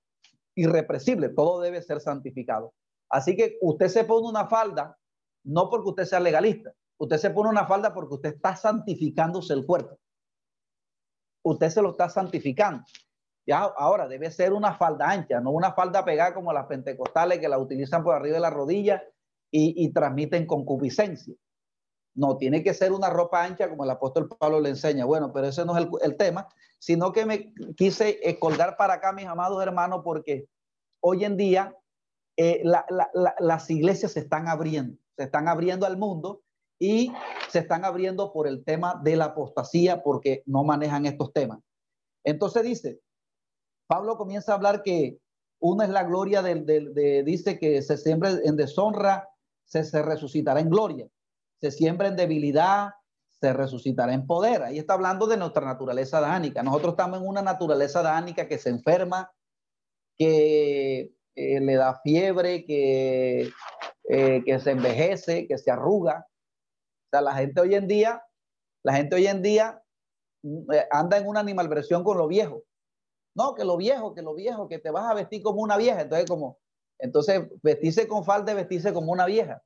irrepresible, 0.56 1.30
todo 1.30 1.62
debe 1.62 1.82
ser 1.82 2.00
santificado. 2.00 2.74
Así 3.10 3.36
que 3.36 3.58
usted 3.62 3.88
se 3.88 4.04
pone 4.04 4.28
una 4.28 4.48
falda, 4.48 4.98
no 5.44 5.70
porque 5.70 5.90
usted 5.90 6.06
sea 6.06 6.20
legalista, 6.20 6.74
Usted 6.98 7.18
se 7.18 7.30
pone 7.30 7.50
una 7.50 7.66
falda 7.66 7.94
porque 7.94 8.16
usted 8.16 8.36
está 8.36 8.56
santificándose 8.56 9.54
el 9.54 9.66
cuerpo. 9.66 10.00
Usted 11.44 11.70
se 11.70 11.82
lo 11.82 11.92
está 11.92 12.10
santificando. 12.10 12.84
Ya, 13.46 13.60
ahora 13.60 14.08
debe 14.08 14.32
ser 14.32 14.54
una 14.54 14.74
falda 14.74 15.10
ancha, 15.10 15.40
no 15.40 15.52
una 15.52 15.74
falda 15.74 16.04
pegada 16.04 16.34
como 16.34 16.52
las 16.52 16.66
pentecostales 16.66 17.40
que 17.40 17.50
la 17.50 17.60
utilizan 17.60 18.04
por 18.04 18.16
arriba 18.16 18.36
de 18.36 18.42
la 18.42 18.50
rodilla 18.50 19.04
y, 19.52 19.94
transmiten 19.94 20.46
concupiscencia. 20.48 21.34
No, 22.16 22.38
tiene 22.38 22.64
que 22.64 22.74
ser 22.74 22.94
una 22.94 23.10
ropa 23.10 23.44
ancha 23.44 23.70
como 23.70 23.84
el 23.84 23.90
apóstol 23.90 24.30
Pablo 24.30 24.62
le 24.62 24.70
enseña. 24.70 25.04
Bueno, 25.06 25.34
pero 25.34 25.48
ese 25.48 25.66
no 25.66 25.78
es 25.78 25.86
el, 26.02 26.16
tema, 26.16 26.48
sino 26.80 27.12
que 27.12 27.26
me 27.26 27.54
quise 27.76 28.20
eh, 28.24 28.40
colgar 28.40 28.78
para 28.78 28.96
acá, 28.96 29.12
mis 29.12 29.26
amados 29.26 29.62
hermanos, 29.62 30.02
porque 30.04 30.48
hoy 31.02 31.26
en 31.26 31.36
día 31.36 31.76
eh, 32.38 32.64
las 33.40 33.70
iglesias 33.70 34.14
se 34.14 34.22
están 34.22 34.48
abriendo, 34.48 34.98
se 35.18 35.24
están 35.24 35.50
abriendo 35.50 35.86
al 35.86 35.98
mundo 35.98 36.42
y 36.80 37.12
se 37.50 37.60
están 37.60 37.84
abriendo 37.84 38.32
por 38.32 38.48
el 38.48 38.64
tema 38.64 39.00
de 39.04 39.18
la 39.18 39.26
apostasía 39.26 40.02
porque 40.02 40.42
no 40.46 40.64
manejan 40.64 41.06
estos 41.06 41.34
temas. 41.34 41.60
Entonces 42.24 42.64
dice, 42.64 43.02
Pablo 43.88 44.18
comienza 44.18 44.54
a 44.54 44.56
hablar 44.56 44.84
que 44.84 45.20
una 45.60 45.86
es 45.86 45.90
la 45.90 46.04
gloria 46.04 46.42
del, 46.42 46.66
de, 46.66 47.24
dice 47.24 47.60
que 47.60 47.82
se 47.82 47.98
siembra 47.98 48.32
en 48.44 48.56
deshonra, 48.56 49.30
se, 49.66 49.84
se 49.84 50.02
resucitará 50.02 50.60
en 50.60 50.70
gloria, 50.70 51.08
se 51.72 51.78
siembra 51.78 52.08
en 52.08 52.16
debilidad, 52.16 52.92
se 53.40 53.54
resucitará 53.54 54.14
en 54.14 54.26
poder. 54.26 54.64
Ahí 54.64 54.78
está 54.78 54.94
hablando 54.94 55.28
de 55.28 55.38
nuestra 55.38 55.66
naturaleza 55.66 56.22
dánica. 56.22 56.64
Nosotros 56.64 56.94
estamos 56.94 57.20
en 57.20 57.28
una 57.28 57.42
naturaleza 57.42 58.02
dánica 58.02 58.48
que 58.48 58.58
se 58.58 58.70
enferma, 58.70 59.32
que 60.18 61.12
eh, 61.36 61.60
le 61.60 61.76
da 61.76 62.00
fiebre, 62.02 62.66
que, 62.66 63.50
eh, 64.10 64.44
que 64.46 64.60
se 64.60 64.72
envejece, 64.72 65.48
que 65.48 65.58
se 65.58 65.72
arruga 65.72 66.26
la 67.22 67.34
gente 67.34 67.62
hoy 67.62 67.76
en 67.76 67.88
día, 67.88 68.24
la 68.84 68.94
gente 68.94 69.16
hoy 69.16 69.28
en 69.28 69.42
día 69.42 69.82
mm, 70.44 70.72
eh, 70.72 70.88
anda 70.92 71.18
en 71.18 71.28
una 71.28 71.40
animalversión 71.40 72.04
con 72.04 72.18
lo 72.18 72.28
viejo. 72.28 72.64
No, 73.36 73.54
que 73.54 73.66
lo 73.66 73.76
viejo, 73.78 74.14
que 74.14 74.22
lo 74.22 74.34
viejo, 74.34 74.68
que 74.68 74.80
te 74.80 74.92
vas 74.92 75.12
a 75.12 75.14
vestir 75.14 75.44
como 75.44 75.62
una 75.62 75.78
vieja. 75.78 76.02
Entonces, 76.02 76.28
como, 76.28 76.58
entonces 77.00 77.48
vestirse 77.62 78.08
con 78.08 78.24
falda 78.24 78.52
es 78.52 78.58
vestirse 78.58 78.94
como 78.94 79.12
una 79.12 79.26
vieja. 79.26 79.62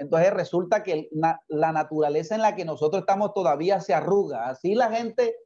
Entonces 0.00 0.32
resulta 0.32 0.82
que 0.82 1.10
la 1.12 1.72
naturaleza 1.72 2.34
en 2.34 2.40
la 2.40 2.56
que 2.56 2.64
nosotros 2.64 3.00
estamos 3.02 3.34
todavía 3.34 3.82
se 3.82 3.92
arruga. 3.92 4.48
Así 4.48 4.74
la 4.74 4.90
gente, 4.90 5.36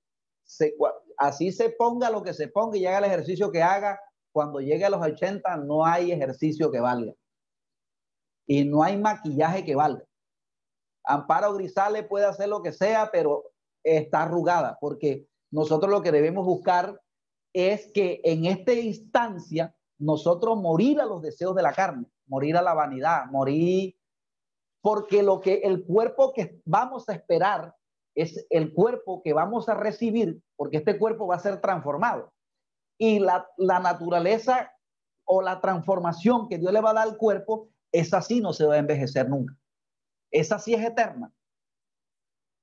se, 0.44 0.76
así 1.18 1.50
se 1.50 1.70
ponga 1.70 2.08
lo 2.08 2.22
que 2.22 2.34
se 2.34 2.46
ponga 2.46 2.78
y 2.78 2.86
haga 2.86 2.98
el 2.98 3.06
ejercicio 3.06 3.50
que 3.50 3.64
haga, 3.64 3.98
cuando 4.32 4.60
llegue 4.60 4.84
a 4.84 4.90
los 4.90 5.02
80 5.02 5.56
no 5.56 5.84
hay 5.84 6.12
ejercicio 6.12 6.70
que 6.70 6.78
valga. 6.78 7.14
Y 8.46 8.64
no 8.64 8.84
hay 8.84 8.96
maquillaje 8.96 9.64
que 9.64 9.74
valga. 9.74 10.04
Amparo 11.02 11.52
Grisales 11.54 12.06
puede 12.06 12.26
hacer 12.26 12.48
lo 12.48 12.62
que 12.62 12.70
sea, 12.70 13.10
pero 13.10 13.50
está 13.82 14.22
arrugada, 14.22 14.78
porque 14.80 15.26
nosotros 15.50 15.90
lo 15.90 16.00
que 16.00 16.12
debemos 16.12 16.46
buscar 16.46 17.02
es 17.52 17.90
que 17.92 18.20
en 18.22 18.44
esta 18.44 18.72
instancia 18.72 19.74
nosotros 19.98 20.56
morir 20.56 21.00
a 21.00 21.06
los 21.06 21.22
deseos 21.22 21.56
de 21.56 21.62
la 21.62 21.72
carne, 21.72 22.06
morir 22.26 22.56
a 22.56 22.62
la 22.62 22.72
vanidad, 22.72 23.26
morir, 23.32 23.96
porque 24.84 25.22
lo 25.22 25.40
que 25.40 25.62
el 25.64 25.82
cuerpo 25.82 26.34
que 26.34 26.60
vamos 26.66 27.08
a 27.08 27.14
esperar 27.14 27.74
es 28.14 28.46
el 28.50 28.74
cuerpo 28.74 29.22
que 29.22 29.32
vamos 29.32 29.66
a 29.70 29.74
recibir, 29.74 30.42
porque 30.56 30.76
este 30.76 30.98
cuerpo 30.98 31.26
va 31.26 31.36
a 31.36 31.38
ser 31.38 31.58
transformado. 31.62 32.34
Y 32.98 33.18
la, 33.18 33.48
naturaleza 33.56 34.70
o 35.24 35.40
la 35.40 35.62
transformación 35.62 36.50
que 36.50 36.58
Dios 36.58 36.70
le 36.70 36.82
va 36.82 36.90
a 36.90 36.94
dar 36.94 37.08
al 37.08 37.16
cuerpo, 37.16 37.70
es 37.92 38.12
así, 38.12 38.42
no 38.42 38.52
se 38.52 38.66
va 38.66 38.74
a 38.74 38.78
envejecer 38.78 39.26
nunca. 39.26 39.56
Esa 40.30 40.58
sí 40.58 40.74
es 40.74 40.84
eterna. 40.84 41.32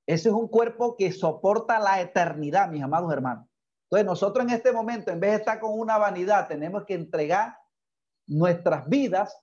Ese 0.06 0.30
es 0.30 0.36
un 0.36 0.48
cuerpo 0.48 0.96
que 0.98 1.12
soporta 1.12 1.80
la 1.80 2.02
eternidad, 2.02 2.70
mis 2.70 2.84
amados 2.84 3.12
hermanos. 3.12 3.48
Entonces 3.86 4.06
nosotros 4.06 4.46
en 4.46 4.54
este 4.54 4.72
momento, 4.72 5.10
en 5.10 5.20
vez 5.20 5.32
de 5.32 5.38
estar 5.38 5.60
con 5.60 5.72
una 5.74 5.98
vanidad, 5.98 6.48
tenemos 6.48 6.86
que 6.86 6.94
entregar 6.94 7.58
nuestras 8.28 8.88
vidas 8.88 9.36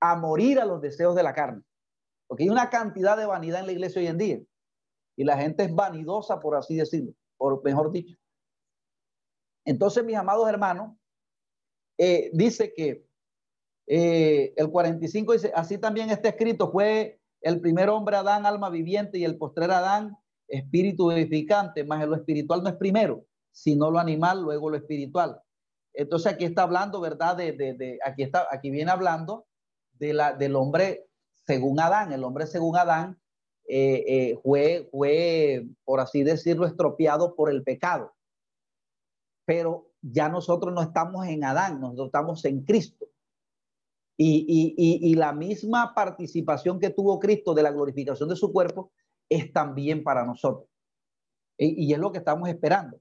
a 0.00 0.16
morir 0.16 0.58
a 0.58 0.64
los 0.64 0.82
deseos 0.82 1.14
de 1.14 1.22
la 1.22 1.32
carne. 1.32 1.62
Porque 2.26 2.44
hay 2.44 2.50
una 2.50 2.70
cantidad 2.70 3.16
de 3.16 3.26
vanidad 3.26 3.60
en 3.60 3.66
la 3.66 3.72
iglesia 3.72 4.00
hoy 4.00 4.08
en 4.08 4.18
día. 4.18 4.40
Y 5.16 5.24
la 5.24 5.38
gente 5.38 5.64
es 5.64 5.74
vanidosa, 5.74 6.40
por 6.40 6.56
así 6.56 6.76
decirlo, 6.76 7.12
por 7.36 7.62
mejor 7.64 7.92
dicho. 7.92 8.16
Entonces, 9.64 10.04
mis 10.04 10.16
amados 10.16 10.48
hermanos, 10.48 10.96
eh, 11.98 12.30
dice 12.32 12.72
que 12.74 13.06
eh, 13.86 14.52
el 14.56 14.70
45 14.70 15.32
dice, 15.32 15.52
así 15.54 15.78
también 15.78 16.10
está 16.10 16.28
escrito, 16.28 16.70
fue 16.70 17.20
el 17.40 17.60
primer 17.60 17.88
hombre 17.88 18.16
Adán, 18.16 18.44
alma 18.44 18.68
viviente, 18.70 19.18
y 19.18 19.24
el 19.24 19.38
postrer 19.38 19.70
Adán, 19.70 20.16
espíritu 20.48 21.08
vivificante, 21.08 21.84
más 21.84 22.06
lo 22.06 22.16
espiritual 22.16 22.62
no 22.62 22.68
es 22.68 22.76
primero, 22.76 23.24
sino 23.52 23.90
lo 23.90 23.98
animal, 23.98 24.42
luego 24.42 24.70
lo 24.70 24.76
espiritual. 24.76 25.40
Entonces 25.94 26.32
aquí 26.32 26.44
está 26.44 26.62
hablando, 26.62 27.00
¿verdad? 27.00 27.36
De, 27.36 27.52
de, 27.52 27.98
aquí, 28.04 28.22
está, 28.22 28.46
aquí 28.50 28.70
viene 28.70 28.90
hablando 28.90 29.46
de 29.92 30.12
la, 30.12 30.32
del 30.34 30.54
hombre 30.56 31.05
según 31.46 31.80
Adán. 31.80 32.12
El 32.12 32.24
hombre 32.24 32.46
según 32.46 32.76
Adán 32.76 33.18
eh, 33.68 34.04
eh, 34.06 34.40
fue, 34.42 34.88
fue, 34.90 35.66
por 35.84 36.00
así 36.00 36.22
decirlo, 36.22 36.66
estropeado 36.66 37.34
por 37.34 37.50
el 37.50 37.62
pecado. 37.62 38.14
Pero 39.44 39.90
ya 40.02 40.28
nosotros 40.28 40.72
no 40.72 40.82
estamos 40.82 41.26
en 41.26 41.44
Adán, 41.44 41.80
nosotros 41.80 42.06
estamos 42.06 42.44
en 42.44 42.64
Cristo. 42.64 43.06
Y, 44.18 44.74
y, 44.78 45.10
y, 45.10 45.14
la 45.14 45.34
misma 45.34 45.92
participación 45.94 46.80
que 46.80 46.88
tuvo 46.88 47.20
Cristo 47.20 47.52
de 47.52 47.62
la 47.62 47.70
glorificación 47.70 48.30
de 48.30 48.36
su 48.36 48.50
cuerpo 48.50 48.90
es 49.28 49.52
también 49.52 50.02
para 50.02 50.24
nosotros. 50.24 50.70
Y, 51.58 51.84
y 51.84 51.92
es 51.92 51.98
lo 51.98 52.12
que 52.12 52.18
estamos 52.18 52.48
esperando. 52.48 52.98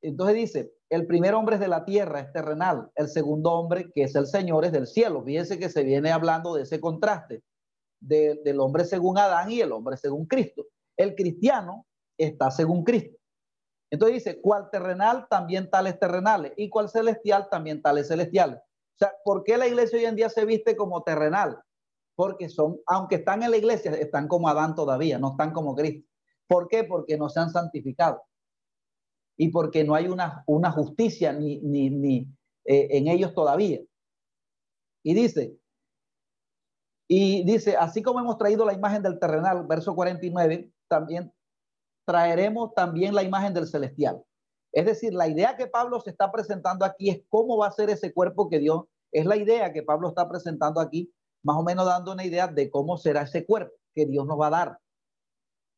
Entonces 0.00 0.36
dice, 0.36 0.75
el 0.88 1.06
primer 1.06 1.34
hombre 1.34 1.56
es 1.56 1.60
de 1.60 1.68
la 1.68 1.84
tierra, 1.84 2.20
es 2.20 2.32
terrenal. 2.32 2.90
El 2.94 3.08
segundo 3.08 3.52
hombre, 3.52 3.90
que 3.92 4.04
es 4.04 4.14
el 4.14 4.26
Señor, 4.26 4.64
es 4.64 4.72
del 4.72 4.86
cielo. 4.86 5.22
Fíjense 5.24 5.58
que 5.58 5.68
se 5.68 5.82
viene 5.82 6.12
hablando 6.12 6.54
de 6.54 6.62
ese 6.62 6.80
contraste 6.80 7.42
del 7.98 8.60
hombre 8.60 8.84
según 8.84 9.18
Adán 9.18 9.50
y 9.50 9.60
el 9.60 9.72
hombre 9.72 9.96
según 9.96 10.26
Cristo. 10.26 10.66
El 10.96 11.14
cristiano 11.14 11.86
está 12.16 12.50
según 12.50 12.84
Cristo. 12.84 13.18
Entonces 13.90 14.24
dice, 14.24 14.40
cual 14.40 14.70
terrenal, 14.70 15.26
también 15.28 15.70
tales 15.70 15.98
terrenales. 15.98 16.52
Y 16.56 16.68
cual 16.68 16.88
celestial, 16.88 17.48
también 17.50 17.82
tales 17.82 18.08
celestiales. 18.08 18.58
O 18.58 18.98
sea, 18.98 19.12
¿por 19.24 19.42
qué 19.44 19.56
la 19.56 19.66
iglesia 19.66 19.98
hoy 19.98 20.04
en 20.04 20.16
día 20.16 20.28
se 20.28 20.44
viste 20.44 20.76
como 20.76 21.02
terrenal? 21.02 21.60
Porque 22.14 22.48
son, 22.48 22.78
aunque 22.86 23.16
están 23.16 23.42
en 23.42 23.50
la 23.50 23.56
iglesia, 23.56 23.92
están 23.92 24.28
como 24.28 24.48
Adán 24.48 24.74
todavía, 24.74 25.18
no 25.18 25.32
están 25.32 25.52
como 25.52 25.74
Cristo. 25.74 26.08
¿Por 26.46 26.68
qué? 26.68 26.84
Porque 26.84 27.18
no 27.18 27.28
se 27.28 27.40
han 27.40 27.50
santificado 27.50 28.22
y 29.36 29.50
porque 29.50 29.84
no 29.84 29.94
hay 29.94 30.08
una, 30.08 30.72
justicia 30.72 31.32
ni 31.32 32.28
eh, 32.64 32.88
en 32.90 33.08
ellos 33.08 33.34
todavía. 33.34 33.80
Y 35.02 35.14
dice, 35.14 35.56
y 37.08 37.44
dice, 37.44 37.76
así 37.76 38.02
como 38.02 38.18
hemos 38.18 38.38
traído 38.38 38.64
la 38.64 38.72
imagen 38.72 39.02
del 39.02 39.18
terrenal, 39.18 39.66
verso 39.66 39.94
49, 39.94 40.72
también 40.88 41.32
traeremos 42.04 42.74
también 42.74 43.14
la 43.14 43.22
imagen 43.22 43.54
del 43.54 43.68
celestial. 43.68 44.22
Es 44.72 44.84
decir, 44.84 45.14
la 45.14 45.28
idea 45.28 45.56
que 45.56 45.68
Pablo 45.68 46.00
se 46.00 46.10
está 46.10 46.30
presentando 46.32 46.84
aquí 46.84 47.10
es 47.10 47.22
cómo 47.28 47.58
va 47.58 47.68
a 47.68 47.72
ser 47.72 47.90
ese 47.90 48.12
cuerpo 48.12 48.48
que 48.48 48.58
Dios, 48.58 48.84
es 49.12 49.24
la 49.24 49.36
idea 49.36 49.72
que 49.72 49.82
Pablo 49.82 50.08
está 50.08 50.28
presentando 50.28 50.80
aquí, 50.80 51.12
más 51.44 51.56
o 51.56 51.62
menos 51.62 51.86
dando 51.86 52.12
una 52.12 52.24
idea 52.24 52.48
de 52.48 52.70
cómo 52.70 52.96
será 52.96 53.22
ese 53.22 53.46
cuerpo 53.46 53.74
que 53.94 54.06
Dios 54.06 54.26
nos 54.26 54.38
va 54.40 54.48
a 54.48 54.50
dar. 54.50 54.78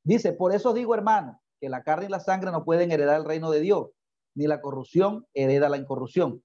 Dice, 0.03 0.33
por 0.33 0.55
eso 0.55 0.73
digo, 0.73 0.95
hermano, 0.95 1.41
que 1.61 1.69
la 1.69 1.83
carne 1.83 2.07
y 2.07 2.09
la 2.09 2.21
sangre 2.21 2.51
no 2.51 2.65
pueden 2.65 2.91
heredar 2.93 3.17
el 3.17 3.25
reino 3.25 3.51
de 3.51 3.61
Dios, 3.61 3.89
ni 4.35 4.47
la 4.47 4.61
corrupción 4.61 5.27
hereda 5.35 5.69
la 5.69 5.77
incorrupción. 5.77 6.43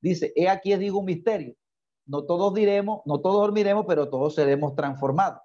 Dice, 0.00 0.32
he 0.36 0.48
aquí 0.48 0.72
os 0.74 0.80
digo 0.80 0.98
un 0.98 1.06
misterio. 1.06 1.54
No 2.06 2.24
todos 2.24 2.54
diremos, 2.54 3.00
no 3.04 3.20
todos 3.20 3.40
dormiremos, 3.40 3.84
pero 3.86 4.08
todos 4.08 4.34
seremos 4.34 4.74
transformados. 4.74 5.40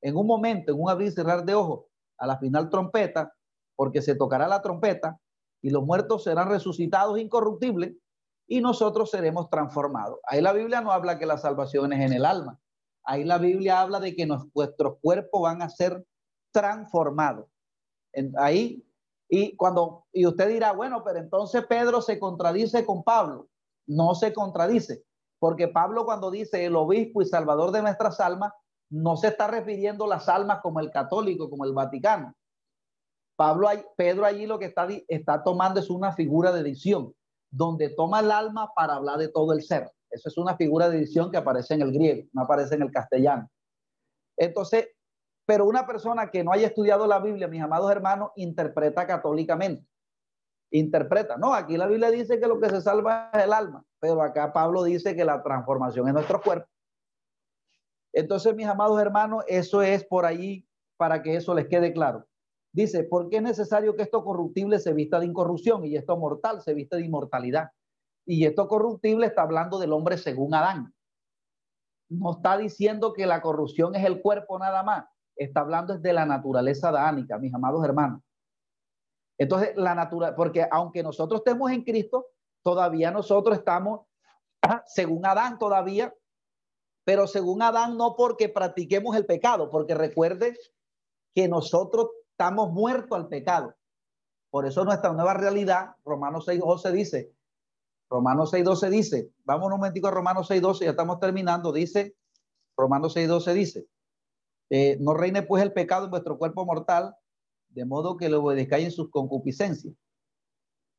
En 0.00 0.16
un 0.16 0.26
momento, 0.26 0.72
en 0.72 0.80
un 0.80 0.90
abrir 0.90 1.08
y 1.08 1.12
cerrar 1.12 1.44
de 1.44 1.54
ojos, 1.54 1.86
a 2.18 2.26
la 2.26 2.38
final 2.38 2.68
trompeta, 2.70 3.32
porque 3.76 4.02
se 4.02 4.14
tocará 4.14 4.46
la 4.48 4.62
trompeta 4.62 5.18
y 5.62 5.70
los 5.70 5.84
muertos 5.84 6.24
serán 6.24 6.48
resucitados 6.48 7.18
incorruptibles 7.18 7.94
y 8.46 8.60
nosotros 8.60 9.10
seremos 9.10 9.50
transformados. 9.50 10.18
Ahí 10.24 10.40
la 10.40 10.52
Biblia 10.52 10.80
no 10.80 10.92
habla 10.92 11.18
que 11.18 11.26
la 11.26 11.38
salvación 11.38 11.92
es 11.92 12.00
en 12.00 12.12
el 12.12 12.24
alma. 12.24 12.58
Ahí 13.04 13.24
la 13.24 13.38
Biblia 13.38 13.80
habla 13.80 14.00
de 14.00 14.14
que 14.14 14.26
nuestros 14.26 14.98
cuerpos 15.00 15.42
van 15.42 15.62
a 15.62 15.68
ser 15.68 16.04
transformados 16.52 17.46
ahí. 18.38 18.84
Y 19.28 19.56
cuando, 19.56 20.06
y 20.12 20.26
usted 20.26 20.48
dirá, 20.48 20.72
bueno, 20.72 21.02
pero 21.04 21.18
entonces 21.18 21.64
Pedro 21.66 22.00
se 22.00 22.18
contradice 22.18 22.84
con 22.84 23.04
Pablo. 23.04 23.48
No 23.86 24.14
se 24.14 24.32
contradice, 24.32 25.04
porque 25.38 25.68
Pablo 25.68 26.04
cuando 26.04 26.30
dice 26.30 26.64
el 26.64 26.76
obispo 26.76 27.22
y 27.22 27.26
salvador 27.26 27.70
de 27.72 27.82
nuestras 27.82 28.20
almas, 28.20 28.52
no 28.90 29.16
se 29.16 29.28
está 29.28 29.46
refiriendo 29.46 30.04
a 30.04 30.08
las 30.08 30.28
almas 30.28 30.60
como 30.62 30.80
el 30.80 30.90
católico, 30.90 31.50
como 31.50 31.64
el 31.64 31.72
Vaticano. 31.72 32.34
Pablo, 33.36 33.68
Pedro 33.96 34.24
allí 34.24 34.46
lo 34.46 34.58
que 34.58 34.66
está, 34.66 34.88
está 35.06 35.42
tomando 35.44 35.80
es 35.80 35.90
una 35.90 36.12
figura 36.12 36.52
de 36.52 36.60
edición, 36.60 37.14
donde 37.50 37.90
toma 37.90 38.20
el 38.20 38.30
alma 38.30 38.72
para 38.74 38.94
hablar 38.94 39.18
de 39.18 39.28
todo 39.28 39.52
el 39.52 39.62
ser. 39.62 39.90
Eso 40.10 40.28
es 40.28 40.38
una 40.38 40.56
figura 40.56 40.88
de 40.88 40.98
edición 40.98 41.30
que 41.30 41.36
aparece 41.36 41.74
en 41.74 41.82
el 41.82 41.92
griego, 41.92 42.26
no 42.32 42.42
aparece 42.42 42.74
en 42.74 42.82
el 42.82 42.90
castellano. 42.90 43.48
Entonces, 44.36 44.88
pero 45.48 45.64
una 45.64 45.86
persona 45.86 46.30
que 46.30 46.44
no 46.44 46.52
haya 46.52 46.66
estudiado 46.66 47.06
la 47.06 47.20
Biblia, 47.20 47.48
mis 47.48 47.62
amados 47.62 47.90
hermanos, 47.90 48.32
interpreta 48.36 49.06
católicamente. 49.06 49.82
Interpreta. 50.70 51.38
No, 51.38 51.54
aquí 51.54 51.78
la 51.78 51.86
Biblia 51.86 52.10
dice 52.10 52.38
que 52.38 52.46
lo 52.46 52.60
que 52.60 52.68
se 52.68 52.82
salva 52.82 53.30
es 53.32 53.44
el 53.44 53.54
alma, 53.54 53.82
pero 53.98 54.20
acá 54.20 54.52
Pablo 54.52 54.84
dice 54.84 55.16
que 55.16 55.24
la 55.24 55.42
transformación 55.42 56.06
es 56.06 56.12
nuestro 56.12 56.42
cuerpo. 56.42 56.68
Entonces, 58.12 58.54
mis 58.54 58.66
amados 58.66 59.00
hermanos, 59.00 59.42
eso 59.48 59.80
es 59.80 60.04
por 60.04 60.26
ahí 60.26 60.68
para 60.98 61.22
que 61.22 61.36
eso 61.36 61.54
les 61.54 61.66
quede 61.66 61.94
claro. 61.94 62.26
Dice, 62.70 63.04
¿por 63.04 63.30
qué 63.30 63.36
es 63.36 63.42
necesario 63.42 63.96
que 63.96 64.02
esto 64.02 64.22
corruptible 64.22 64.78
se 64.78 64.92
vista 64.92 65.18
de 65.18 65.24
incorrupción 65.24 65.82
y 65.86 65.96
esto 65.96 66.14
mortal 66.18 66.60
se 66.60 66.74
vista 66.74 66.96
de 66.96 67.06
inmortalidad? 67.06 67.70
Y 68.26 68.44
esto 68.44 68.68
corruptible 68.68 69.26
está 69.26 69.44
hablando 69.44 69.78
del 69.78 69.94
hombre 69.94 70.18
según 70.18 70.54
Adán. 70.54 70.92
No 72.10 72.32
está 72.32 72.58
diciendo 72.58 73.14
que 73.14 73.24
la 73.24 73.40
corrupción 73.40 73.94
es 73.94 74.04
el 74.04 74.20
cuerpo 74.20 74.58
nada 74.58 74.82
más 74.82 75.06
está 75.38 75.60
hablando 75.60 75.96
de 75.96 76.12
la 76.12 76.26
naturaleza 76.26 76.88
adánica, 76.88 77.38
mis 77.38 77.54
amados 77.54 77.84
hermanos. 77.84 78.22
Entonces, 79.38 79.76
la 79.76 79.94
naturaleza, 79.94 80.36
porque 80.36 80.66
aunque 80.70 81.02
nosotros 81.02 81.40
estemos 81.40 81.70
en 81.70 81.84
Cristo, 81.84 82.26
todavía 82.62 83.10
nosotros 83.10 83.56
estamos 83.56 84.00
según 84.86 85.24
Adán 85.24 85.58
todavía, 85.58 86.12
pero 87.04 87.26
según 87.26 87.62
Adán 87.62 87.96
no 87.96 88.16
porque 88.16 88.48
practiquemos 88.48 89.16
el 89.16 89.24
pecado, 89.24 89.70
porque 89.70 89.94
recuerde 89.94 90.56
que 91.34 91.48
nosotros 91.48 92.08
estamos 92.32 92.72
muertos 92.72 93.16
al 93.16 93.28
pecado. 93.28 93.74
Por 94.50 94.66
eso 94.66 94.84
nuestra 94.84 95.12
nueva 95.12 95.34
realidad, 95.34 95.94
Romanos 96.04 96.48
6.12 96.48 96.90
dice, 96.90 97.32
Romanos 98.10 98.52
6.12 98.52 98.90
dice, 98.90 99.30
vamos 99.44 99.66
un 99.66 99.72
momentico 99.72 100.08
a 100.08 100.10
Romanos 100.10 100.50
6.12, 100.50 100.80
ya 100.80 100.90
estamos 100.90 101.20
terminando, 101.20 101.72
dice, 101.72 102.16
Romanos 102.76 103.16
6.12 103.16 103.52
dice, 103.52 103.86
eh, 104.70 104.96
no 105.00 105.14
reine 105.14 105.42
pues 105.42 105.62
el 105.62 105.72
pecado 105.72 106.04
en 106.04 106.10
vuestro 106.10 106.38
cuerpo 106.38 106.64
mortal, 106.64 107.16
de 107.70 107.84
modo 107.84 108.16
que 108.16 108.28
lo 108.28 108.42
obedezcáis 108.42 108.86
en 108.86 108.92
sus 108.92 109.10
concupiscencias. 109.10 109.94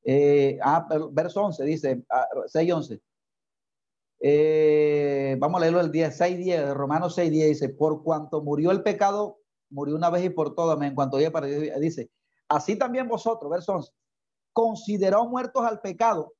Eh, 0.03 0.57
ah, 0.63 0.87
verso 1.11 1.43
11 1.43 1.63
dice, 1.65 2.03
6 2.47 2.71
ah, 2.71 2.75
11. 2.75 3.01
Eh, 4.21 5.37
vamos 5.39 5.57
a 5.57 5.61
leerlo 5.61 5.79
el 5.79 5.91
10, 5.91 6.15
6 6.15 6.37
10, 6.37 6.73
Romanos 6.73 7.15
6 7.15 7.31
10 7.31 7.47
dice, 7.49 7.69
por 7.69 8.03
cuanto 8.03 8.41
murió 8.41 8.71
el 8.71 8.83
pecado, 8.83 9.39
murió 9.69 9.95
una 9.95 10.09
vez 10.09 10.25
y 10.25 10.29
por 10.29 10.55
todas, 10.55 10.81
en 10.81 10.95
cuanto 10.95 11.17
para 11.31 11.47
dice, 11.47 12.11
así 12.47 12.77
también 12.77 13.07
vosotros, 13.07 13.49
verso 13.49 13.73
11, 13.75 13.91
consideraos 14.51 15.29
muertos 15.29 15.63
al 15.63 15.79
pecado, 15.79 16.33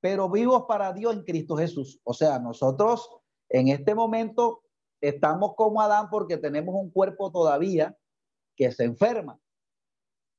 pero 0.00 0.30
vivos 0.30 0.66
para 0.68 0.92
Dios 0.92 1.14
en 1.14 1.22
Cristo 1.22 1.56
Jesús. 1.56 2.00
O 2.04 2.14
sea, 2.14 2.38
nosotros 2.38 3.10
en 3.48 3.68
este 3.68 3.94
momento 3.94 4.62
Estamos 5.08 5.54
como 5.54 5.80
Adán 5.80 6.08
porque 6.10 6.36
tenemos 6.36 6.74
un 6.74 6.90
cuerpo 6.90 7.30
todavía 7.30 7.96
que 8.56 8.72
se 8.72 8.84
enferma, 8.84 9.38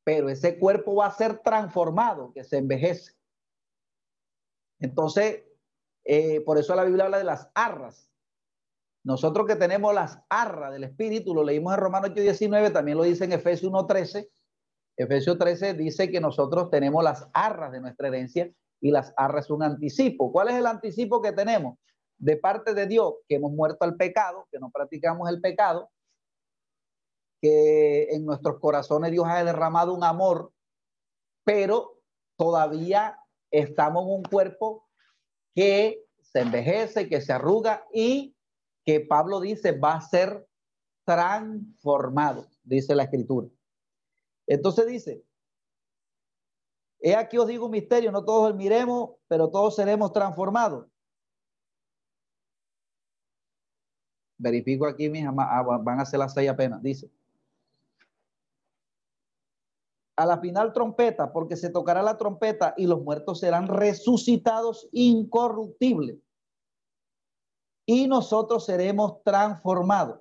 pero 0.03 0.29
ese 0.29 0.59
cuerpo 0.59 0.95
va 0.95 1.05
a 1.05 1.11
ser 1.11 1.39
transformado, 1.39 2.33
que 2.33 2.43
se 2.43 2.57
envejece. 2.57 3.13
Entonces, 4.79 5.43
eh, 6.03 6.41
por 6.41 6.57
eso 6.57 6.75
la 6.75 6.83
Biblia 6.83 7.05
habla 7.05 7.17
de 7.17 7.23
las 7.23 7.49
arras. 7.55 8.09
Nosotros 9.05 9.47
que 9.47 9.55
tenemos 9.55 9.93
las 9.93 10.19
arras 10.29 10.73
del 10.73 10.83
Espíritu, 10.83 11.33
lo 11.33 11.45
leímos 11.45 11.73
en 11.73 11.79
Romanos 11.79 12.09
8:19, 12.09 12.71
también 12.71 12.97
lo 12.97 13.03
dice 13.03 13.23
en 13.23 13.31
Efesios 13.31 13.71
1:13. 13.71 14.29
Efesios 14.97 15.37
13 15.37 15.75
dice 15.75 16.11
que 16.11 16.19
nosotros 16.19 16.69
tenemos 16.69 17.03
las 17.03 17.29
arras 17.31 17.71
de 17.71 17.79
nuestra 17.79 18.09
herencia 18.09 18.51
y 18.81 18.91
las 18.91 19.13
arras 19.15 19.45
es 19.45 19.51
un 19.51 19.63
anticipo. 19.63 20.31
¿Cuál 20.31 20.49
es 20.49 20.55
el 20.55 20.65
anticipo 20.65 21.21
que 21.21 21.31
tenemos? 21.31 21.77
De 22.17 22.37
parte 22.37 22.73
de 22.73 22.87
Dios 22.87 23.15
que 23.27 23.35
hemos 23.35 23.51
muerto 23.51 23.85
al 23.85 23.95
pecado, 23.95 24.47
que 24.51 24.59
no 24.59 24.71
practicamos 24.71 25.29
el 25.29 25.39
pecado, 25.39 25.89
que 27.41 28.07
en 28.09 28.25
nuestros 28.25 28.59
corazones 28.59 29.11
Dios 29.11 29.25
ha 29.27 29.43
derramado 29.43 29.93
un 29.93 30.03
amor, 30.03 30.51
pero 31.43 32.01
todavía 32.35 33.19
estamos 33.51 34.03
en 34.03 34.11
un 34.11 34.23
cuerpo 34.23 34.87
que 35.53 36.05
se 36.21 36.41
envejece, 36.41 37.07
que 37.07 37.21
se 37.21 37.33
arruga 37.33 37.85
y 37.93 38.35
que 38.83 38.99
Pablo 38.99 39.39
dice 39.39 39.71
va 39.71 39.93
a 39.93 40.01
ser 40.01 40.47
transformado, 41.05 42.47
dice 42.63 42.95
la 42.95 43.03
escritura. 43.03 43.47
Entonces 44.47 44.87
dice, 44.87 45.23
he 46.99 47.15
aquí 47.15 47.37
os 47.37 47.47
digo 47.47 47.65
un 47.65 47.71
misterio, 47.71 48.11
no 48.11 48.25
todos 48.25 48.55
miremos, 48.55 49.11
pero 49.27 49.49
todos 49.49 49.75
seremos 49.75 50.11
transformados 50.11 50.87
Verifico 54.37 54.85
aquí, 54.85 55.09
mis 55.09 55.25
ah, 55.25 55.63
van 55.81 55.99
a 55.99 56.05
ser 56.05 56.19
las 56.19 56.33
seis 56.33 56.49
apenas, 56.49 56.81
dice. 56.81 57.09
A 60.15 60.25
la 60.25 60.39
final 60.39 60.73
trompeta, 60.73 61.31
porque 61.31 61.55
se 61.55 61.69
tocará 61.69 62.01
la 62.01 62.17
trompeta 62.17 62.73
y 62.77 62.87
los 62.87 63.01
muertos 63.03 63.39
serán 63.39 63.67
resucitados 63.67 64.87
incorruptibles. 64.91 66.17
Y 67.85 68.07
nosotros 68.07 68.65
seremos 68.65 69.23
transformados. 69.23 70.19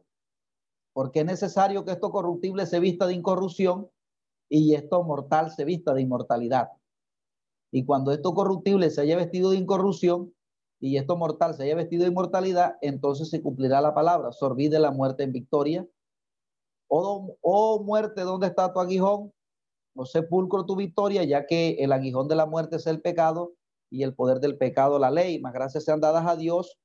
porque 0.92 1.20
es 1.20 1.26
necesario 1.26 1.84
que 1.84 1.92
esto 1.92 2.10
corruptible 2.10 2.64
se 2.64 2.80
vista 2.80 3.06
de 3.06 3.12
incorrupción 3.12 3.90
y 4.48 4.74
esto 4.74 5.02
mortal 5.02 5.50
se 5.50 5.66
vista 5.66 5.92
de 5.92 6.00
inmortalidad. 6.00 6.70
Y 7.70 7.84
cuando 7.84 8.12
esto 8.12 8.32
corruptible 8.32 8.88
se 8.88 9.02
haya 9.02 9.16
vestido 9.16 9.50
de 9.50 9.58
incorrupción 9.58 10.32
y 10.86 10.98
esto 10.98 11.16
mortal 11.16 11.54
se 11.54 11.64
haya 11.64 11.74
vestido 11.74 12.04
de 12.04 12.10
inmortalidad, 12.10 12.76
entonces 12.80 13.28
se 13.28 13.42
cumplirá 13.42 13.80
la 13.80 13.92
palabra, 13.92 14.30
sorbide 14.30 14.78
la 14.78 14.92
muerte 14.92 15.24
en 15.24 15.32
victoria. 15.32 15.84
Oh, 16.88 17.36
oh 17.40 17.82
muerte, 17.82 18.20
¿dónde 18.20 18.46
está 18.46 18.72
tu 18.72 18.78
aguijón? 18.78 19.32
No 19.96 20.06
sepulcro 20.06 20.64
tu 20.64 20.76
victoria, 20.76 21.24
ya 21.24 21.44
que 21.44 21.70
el 21.80 21.90
aguijón 21.90 22.28
de 22.28 22.36
la 22.36 22.46
muerte 22.46 22.76
es 22.76 22.86
el 22.86 23.00
pecado 23.00 23.54
y 23.90 24.04
el 24.04 24.14
poder 24.14 24.38
del 24.38 24.58
pecado 24.58 25.00
la 25.00 25.10
ley. 25.10 25.40
Más 25.40 25.52
gracias 25.52 25.82
sean 25.82 26.00
dadas 26.00 26.24
a 26.24 26.36
Dios 26.36 26.78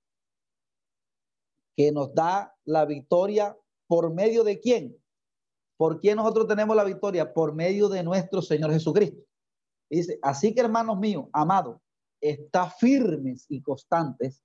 que 1.78 1.91
nos 1.91 2.16
da 2.16 2.56
la 2.66 2.86
victoria 2.86 3.56
por 3.88 4.12
medio 4.12 4.43
de 4.43 4.60
quién? 4.60 4.97
¿Por 5.78 5.99
quién 5.99 6.16
nosotros 6.16 6.47
tenemos 6.47 6.76
la 6.76 6.84
victoria? 6.84 7.32
Por 7.34 7.54
medio 7.54 7.88
de 7.88 8.02
nuestro 8.02 8.41
Señor 8.41 8.72
Jesucristo. 8.72 9.22
dice, 9.91 10.18
así 10.24 10.56
que 10.56 10.62
hermanos 10.62 10.97
míos, 10.97 11.26
amados, 11.34 11.78
está 12.22 12.69
firmes 12.69 13.45
y 13.49 13.61
constantes, 13.61 14.43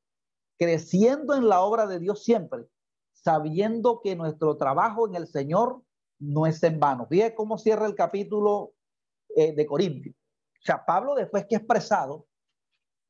creciendo 0.59 1.35
en 1.35 1.49
la 1.49 1.61
obra 1.61 1.87
de 1.87 1.99
Dios 1.99 2.25
siempre, 2.25 2.67
sabiendo 3.13 4.01
que 4.03 4.17
nuestro 4.17 4.57
trabajo 4.57 5.07
en 5.07 5.15
el 5.15 5.27
Señor 5.27 5.83
no 6.19 6.47
es 6.47 6.63
en 6.63 6.81
vano. 6.81 7.07
Fíjate 7.07 7.35
cómo 7.35 7.59
cierra 7.59 7.87
el 7.87 7.95
capítulo 7.95 8.73
eh, 9.37 9.55
de 9.55 9.67
Corintios. 9.67 10.17
O 10.17 10.65
sea, 10.65 10.85
Pablo 10.85 11.15
después 11.15 11.47
que 11.47 11.57
ha 11.57 11.59
expresado 11.59 12.27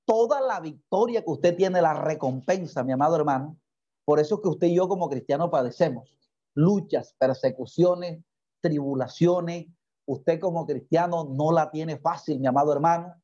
toda 0.04 0.40
la 0.40 0.60
victoria 0.60 1.22
que 1.22 1.30
usted 1.30 1.56
tiene, 1.56 1.80
la 1.80 1.94
recompensa, 1.94 2.82
mi 2.84 2.92
amado 2.92 3.16
hermano, 3.16 3.58
por 4.04 4.20
eso 4.20 4.42
que 4.42 4.48
usted 4.48 4.66
y 4.66 4.76
yo 4.76 4.88
como 4.88 5.08
cristianos 5.08 5.50
padecemos 5.50 6.16
luchas, 6.56 7.14
persecuciones, 7.18 8.24
tribulaciones. 8.60 9.66
Usted 10.06 10.40
como 10.40 10.66
cristiano 10.66 11.24
no 11.24 11.52
la 11.52 11.70
tiene 11.70 11.98
fácil, 11.98 12.40
mi 12.40 12.46
amado 12.48 12.72
hermano. 12.72 13.14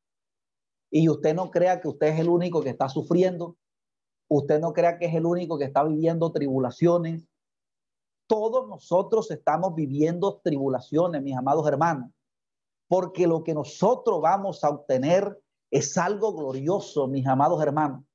Y 0.95 1.09
usted 1.09 1.33
no 1.33 1.49
crea 1.49 1.81
que 1.81 1.87
usted 1.87 2.05
es 2.09 2.19
el 2.19 2.29
único 2.29 2.61
que 2.61 2.69
está 2.69 2.87
sufriendo. 2.87 3.57
Usted 4.29 4.59
no 4.59 4.73
crea 4.73 4.99
que 4.99 5.07
es 5.07 5.15
el 5.15 5.25
único 5.25 5.57
que 5.57 5.65
está 5.65 5.83
viviendo 5.83 6.31
tribulaciones. 6.31 7.27
Todos 8.27 8.69
nosotros 8.69 9.31
estamos 9.31 9.73
viviendo 9.73 10.39
tribulaciones, 10.43 11.23
mis 11.23 11.35
amados 11.35 11.67
hermanos. 11.67 12.11
Porque 12.87 13.25
lo 13.25 13.43
que 13.43 13.55
nosotros 13.55 14.21
vamos 14.21 14.63
a 14.63 14.69
obtener 14.69 15.41
es 15.71 15.97
algo 15.97 16.31
glorioso, 16.35 17.07
mis 17.07 17.25
amados 17.25 17.59
hermanos. 17.63 18.05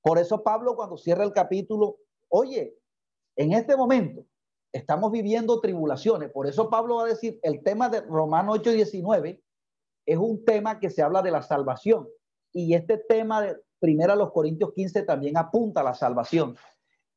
Por 0.00 0.16
eso 0.16 0.42
Pablo 0.42 0.76
cuando 0.76 0.96
cierra 0.96 1.24
el 1.24 1.34
capítulo, 1.34 1.98
oye, 2.30 2.78
en 3.36 3.52
este 3.52 3.76
momento 3.76 4.24
estamos 4.72 5.12
viviendo 5.12 5.60
tribulaciones. 5.60 6.30
Por 6.30 6.46
eso 6.46 6.70
Pablo 6.70 6.96
va 6.96 7.02
a 7.02 7.08
decir, 7.08 7.38
el 7.42 7.62
tema 7.62 7.90
de 7.90 8.00
Romano 8.00 8.54
8:19 8.54 9.42
es 10.06 10.18
un 10.18 10.44
tema 10.44 10.80
que 10.80 10.90
se 10.90 11.02
habla 11.02 11.22
de 11.22 11.30
la 11.30 11.42
salvación. 11.42 12.08
Y 12.52 12.74
este 12.74 12.98
tema 12.98 13.42
de 13.42 13.56
primero 13.78 14.12
a 14.12 14.16
los 14.16 14.32
Corintios 14.32 14.72
15 14.72 15.02
también 15.02 15.36
apunta 15.36 15.80
a 15.80 15.84
la 15.84 15.94
salvación. 15.94 16.56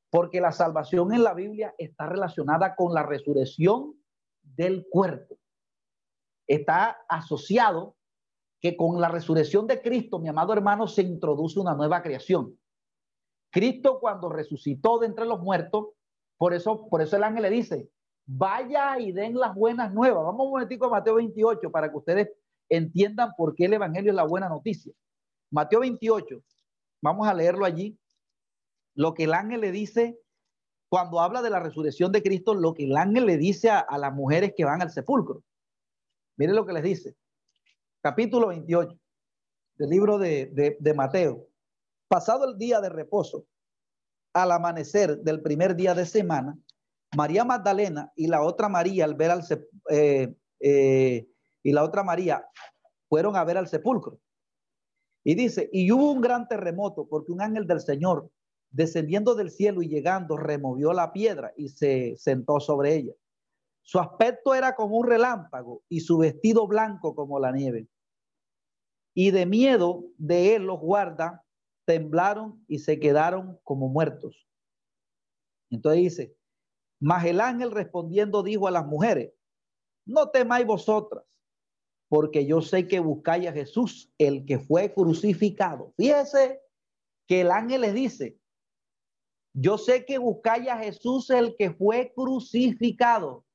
Porque 0.10 0.42
la 0.42 0.52
salvación 0.52 1.14
en 1.14 1.24
la 1.24 1.34
Biblia 1.34 1.74
está 1.78 2.08
relacionada 2.08 2.76
con 2.76 2.94
la 2.94 3.04
resurrección 3.04 3.96
del 4.42 4.86
cuerpo. 4.90 5.38
Está 6.48 7.00
asociado 7.10 7.96
que 8.62 8.78
con 8.78 9.02
la 9.02 9.10
resurrección 9.10 9.68
de 9.68 9.82
Cristo, 9.82 10.20
mi 10.20 10.30
amado 10.30 10.54
hermano, 10.54 10.88
se 10.88 11.02
introduce 11.02 11.60
una 11.60 11.74
nueva 11.74 12.02
creación. 12.02 12.58
Cristo 13.52 14.00
cuando 14.00 14.30
resucitó 14.30 15.00
de 15.00 15.08
entre 15.08 15.26
los 15.26 15.42
muertos, 15.42 15.90
por 16.38 16.54
eso, 16.54 16.88
por 16.90 17.02
eso 17.02 17.16
el 17.16 17.24
ángel 17.24 17.44
le 17.44 17.50
dice, 17.50 17.90
vaya 18.26 19.00
y 19.00 19.12
den 19.12 19.38
las 19.38 19.54
buenas 19.56 19.94
nuevas. 19.94 20.24
Vamos 20.24 20.46
un 20.46 20.52
momentico 20.52 20.86
a 20.86 20.90
Mateo 20.90 21.16
28 21.16 21.72
para 21.72 21.90
que 21.90 21.98
ustedes 21.98 22.30
entiendan 22.70 23.32
por 23.38 23.56
qué 23.56 23.66
el 23.66 23.74
evangelio 23.74 24.12
es 24.12 24.16
la 24.16 24.26
buena 24.26 24.50
noticia. 24.50 24.94
Mateo 25.52 25.82
28, 25.82 26.42
vamos 27.02 27.28
a 27.28 27.34
leerlo 27.34 27.66
allí. 27.66 27.98
Lo 28.96 29.14
que 29.14 29.24
el 29.26 29.34
ángel 29.34 29.62
le 29.62 29.72
dice 29.72 30.20
cuando 30.90 31.20
habla 31.20 31.42
de 31.42 31.50
la 31.50 31.60
resurrección 31.60 32.12
de 32.12 32.22
Cristo, 32.22 32.54
lo 32.54 32.74
que 32.74 32.84
el 32.84 32.96
ángel 32.96 33.26
le 33.26 33.38
dice 33.38 33.72
a, 33.72 33.86
las 33.98 34.14
mujeres 34.14 34.54
que 34.56 34.64
van 34.64 34.82
al 34.82 34.92
sepulcro. 34.92 35.44
Miren 36.38 36.56
lo 36.56 36.66
que 36.66 36.74
les 36.74 36.84
dice. 36.84 37.16
Capítulo 38.02 38.48
28 38.48 38.96
del 39.76 39.90
libro 39.90 40.20
de, 40.20 40.78
de 40.80 40.94
Mateo. 40.94 41.48
Pasado 42.08 42.48
el 42.48 42.60
día 42.60 42.80
de 42.80 42.90
reposo, 42.90 43.48
al 44.34 44.52
amanecer 44.52 45.18
del 45.20 45.42
primer 45.42 45.76
día 45.76 45.96
de 45.96 46.06
semana, 46.06 46.58
María 47.16 47.46
Magdalena 47.46 48.12
y 48.16 48.28
la 48.28 48.42
otra 48.42 48.70
María 48.70 49.06
al 49.06 49.16
ver 49.16 49.32
al 49.32 49.44
eh, 49.90 50.34
eh, 50.60 51.28
y 51.64 51.72
la 51.72 51.84
otra 51.84 52.04
María 52.04 52.46
fueron 53.10 53.36
a 53.36 53.44
ver 53.44 53.58
al 53.58 53.68
sepulcro. 53.68 54.20
Y 55.24 55.36
dice, 55.36 55.70
y 55.72 55.90
hubo 55.92 56.12
un 56.12 56.22
gran 56.22 56.48
terremoto 56.48 57.08
porque 57.08 57.32
un 57.32 57.42
ángel 57.42 57.66
del 57.66 57.80
Señor 57.80 58.30
descendiendo 58.70 59.36
del 59.36 59.52
cielo 59.52 59.82
y 59.82 59.88
llegando 59.88 60.36
removió 60.36 60.94
la 60.94 61.14
piedra 61.14 61.54
y 61.56 61.70
se 61.70 62.16
sentó 62.18 62.60
sobre 62.60 62.96
ella. 62.96 63.14
Su 63.84 64.00
aspecto 64.00 64.54
era 64.56 64.76
como 64.76 64.98
un 64.98 65.08
relámpago 65.08 65.84
y 65.88 66.02
su 66.02 66.18
vestido 66.18 66.68
blanco 66.68 67.16
como 67.16 67.40
la 67.40 67.52
nieve. 67.52 67.88
Y 69.14 69.32
de 69.32 69.46
miedo 69.46 70.06
de 70.18 70.56
él 70.56 70.64
los 70.64 70.80
guarda 70.80 71.46
temblaron 71.86 72.64
y 72.68 72.80
se 72.80 73.00
quedaron 73.00 73.60
como 73.64 73.90
muertos. 73.90 74.48
Entonces 75.70 76.02
dice, 76.02 76.38
mas 77.00 77.26
el 77.26 77.42
ángel 77.42 77.72
respondiendo 77.72 78.42
dijo 78.42 78.68
a 78.68 78.72
las 78.72 78.86
mujeres, 78.86 79.34
no 80.06 80.30
temáis 80.30 80.66
vosotras, 80.66 81.24
porque 82.14 82.46
yo 82.46 82.62
sé 82.62 82.88
que 82.88 83.00
buscáis 83.00 83.48
a 83.48 83.54
Jesús, 83.54 84.14
el 84.20 84.46
que 84.46 84.60
fue 84.60 84.94
crucificado. 84.94 85.94
Fíjese 85.98 86.62
que 87.28 87.42
el 87.42 87.50
ángel 87.50 87.82
les 87.82 87.96
dice, 87.96 88.38
yo 89.52 89.80
sé 89.80 90.06
que 90.06 90.20
buscáis 90.20 90.70
a 90.70 90.78
Jesús, 90.78 91.32
el 91.32 91.56
que 91.56 91.72
fue 91.72 92.14
crucificado. 92.16 93.46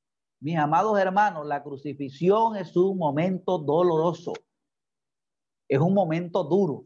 Mis 0.40 0.58
amados 0.58 0.98
hermanos, 0.98 1.46
la 1.46 1.62
crucifixión 1.62 2.56
es 2.56 2.76
un 2.76 2.98
momento 2.98 3.58
doloroso, 3.58 4.32
es 5.68 5.78
un 5.78 5.94
momento 5.94 6.42
duro. 6.42 6.84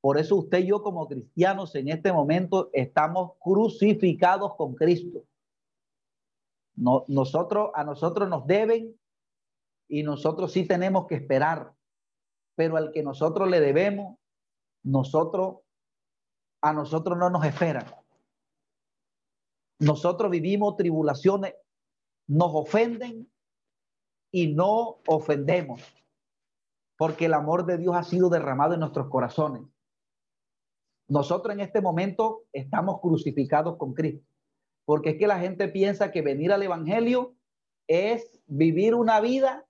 Por 0.00 0.16
eso 0.16 0.36
usted 0.36 0.60
y 0.60 0.68
yo 0.68 0.80
como 0.80 1.08
cristianos 1.08 1.74
en 1.74 1.88
este 1.88 2.12
momento 2.12 2.70
estamos 2.72 3.32
crucificados 3.40 4.54
con 4.54 4.76
Cristo. 4.76 5.24
No, 6.76 7.04
nosotros, 7.08 7.72
a 7.74 7.82
nosotros 7.82 8.28
nos 8.28 8.46
deben 8.46 8.96
y 9.94 10.02
nosotros 10.02 10.50
sí 10.50 10.66
tenemos 10.66 11.06
que 11.06 11.14
esperar, 11.14 11.72
pero 12.56 12.76
al 12.76 12.90
que 12.90 13.04
nosotros 13.04 13.48
le 13.48 13.60
debemos, 13.60 14.18
nosotros, 14.82 15.58
a 16.60 16.72
nosotros 16.72 17.16
no 17.16 17.30
nos 17.30 17.44
esperan. 17.44 17.86
Nosotros 19.78 20.32
vivimos 20.32 20.76
tribulaciones, 20.76 21.54
nos 22.26 22.50
ofenden 22.52 23.30
y 24.32 24.52
no 24.52 25.00
ofendemos, 25.06 25.80
porque 26.98 27.26
el 27.26 27.34
amor 27.34 27.64
de 27.64 27.78
Dios 27.78 27.94
ha 27.94 28.02
sido 28.02 28.28
derramado 28.28 28.74
en 28.74 28.80
nuestros 28.80 29.08
corazones. 29.08 29.62
Nosotros 31.06 31.54
en 31.54 31.60
este 31.60 31.80
momento 31.80 32.46
estamos 32.52 33.00
crucificados 33.00 33.76
con 33.76 33.94
Cristo, 33.94 34.26
porque 34.86 35.10
es 35.10 35.18
que 35.18 35.28
la 35.28 35.38
gente 35.38 35.68
piensa 35.68 36.10
que 36.10 36.20
venir 36.20 36.50
al 36.50 36.64
Evangelio 36.64 37.36
es 37.86 38.42
vivir 38.48 38.96
una 38.96 39.20
vida 39.20 39.64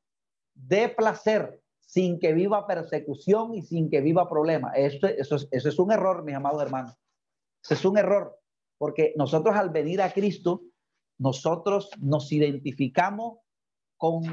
de 0.54 0.88
placer, 0.88 1.62
sin 1.80 2.18
que 2.18 2.32
viva 2.32 2.66
persecución 2.66 3.54
y 3.54 3.62
sin 3.62 3.90
que 3.90 4.00
viva 4.00 4.28
problema. 4.28 4.72
Eso, 4.72 5.06
eso, 5.06 5.36
eso 5.50 5.68
es 5.68 5.78
un 5.78 5.92
error, 5.92 6.24
mis 6.24 6.34
amados 6.34 6.62
hermanos. 6.62 6.96
Eso 7.62 7.74
es 7.74 7.84
un 7.84 7.98
error, 7.98 8.38
porque 8.78 9.14
nosotros 9.16 9.56
al 9.56 9.70
venir 9.70 10.02
a 10.02 10.12
Cristo, 10.12 10.62
nosotros 11.18 11.90
nos 12.00 12.30
identificamos 12.32 13.38
con 13.96 14.24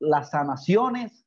las 0.00 0.30
sanaciones, 0.30 1.24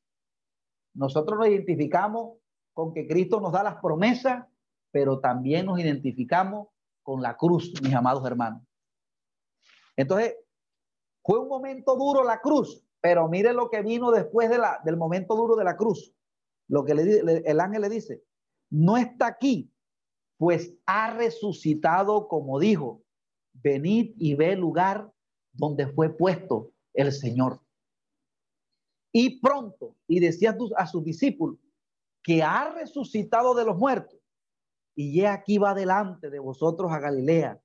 nosotros 0.94 1.38
nos 1.38 1.48
identificamos 1.48 2.38
con 2.72 2.92
que 2.92 3.06
Cristo 3.06 3.40
nos 3.40 3.52
da 3.52 3.62
las 3.62 3.76
promesas 3.76 4.46
pero 4.90 5.20
también 5.20 5.66
nos 5.66 5.78
identificamos 5.78 6.68
con 7.02 7.22
la 7.22 7.36
cruz, 7.36 7.72
mis 7.82 7.94
amados 7.94 8.24
hermanos. 8.24 8.62
Entonces, 9.96 10.36
fue 11.22 11.38
un 11.38 11.48
momento 11.48 11.96
duro 11.96 12.24
la 12.24 12.40
cruz, 12.40 12.84
pero 13.00 13.28
mire 13.28 13.52
lo 13.52 13.70
que 13.70 13.82
vino 13.82 14.10
después 14.10 14.50
de 14.50 14.58
la, 14.58 14.80
del 14.84 14.96
momento 14.96 15.36
duro 15.36 15.56
de 15.56 15.64
la 15.64 15.76
cruz. 15.76 16.14
Lo 16.68 16.84
que 16.84 16.94
le, 16.94 17.42
el 17.46 17.60
ángel 17.60 17.82
le 17.82 17.88
dice, 17.88 18.22
no 18.70 18.96
está 18.96 19.26
aquí, 19.26 19.72
pues 20.36 20.74
ha 20.86 21.14
resucitado 21.14 22.28
como 22.28 22.58
dijo, 22.58 23.02
venid 23.52 24.14
y 24.16 24.34
ve 24.34 24.52
el 24.52 24.60
lugar 24.60 25.10
donde 25.52 25.86
fue 25.86 26.16
puesto 26.16 26.72
el 26.94 27.12
Señor. 27.12 27.60
Y 29.12 29.40
pronto, 29.40 29.96
y 30.06 30.20
decía 30.20 30.56
a 30.76 30.86
sus 30.86 31.04
discípulos, 31.04 31.58
que 32.22 32.42
ha 32.42 32.70
resucitado 32.72 33.54
de 33.54 33.64
los 33.64 33.78
muertos 33.78 34.18
y 34.94 35.20
he 35.20 35.26
aquí 35.26 35.58
va 35.58 35.74
delante 35.74 36.28
de 36.28 36.40
vosotros 36.40 36.90
a 36.92 36.98
Galilea. 36.98 37.62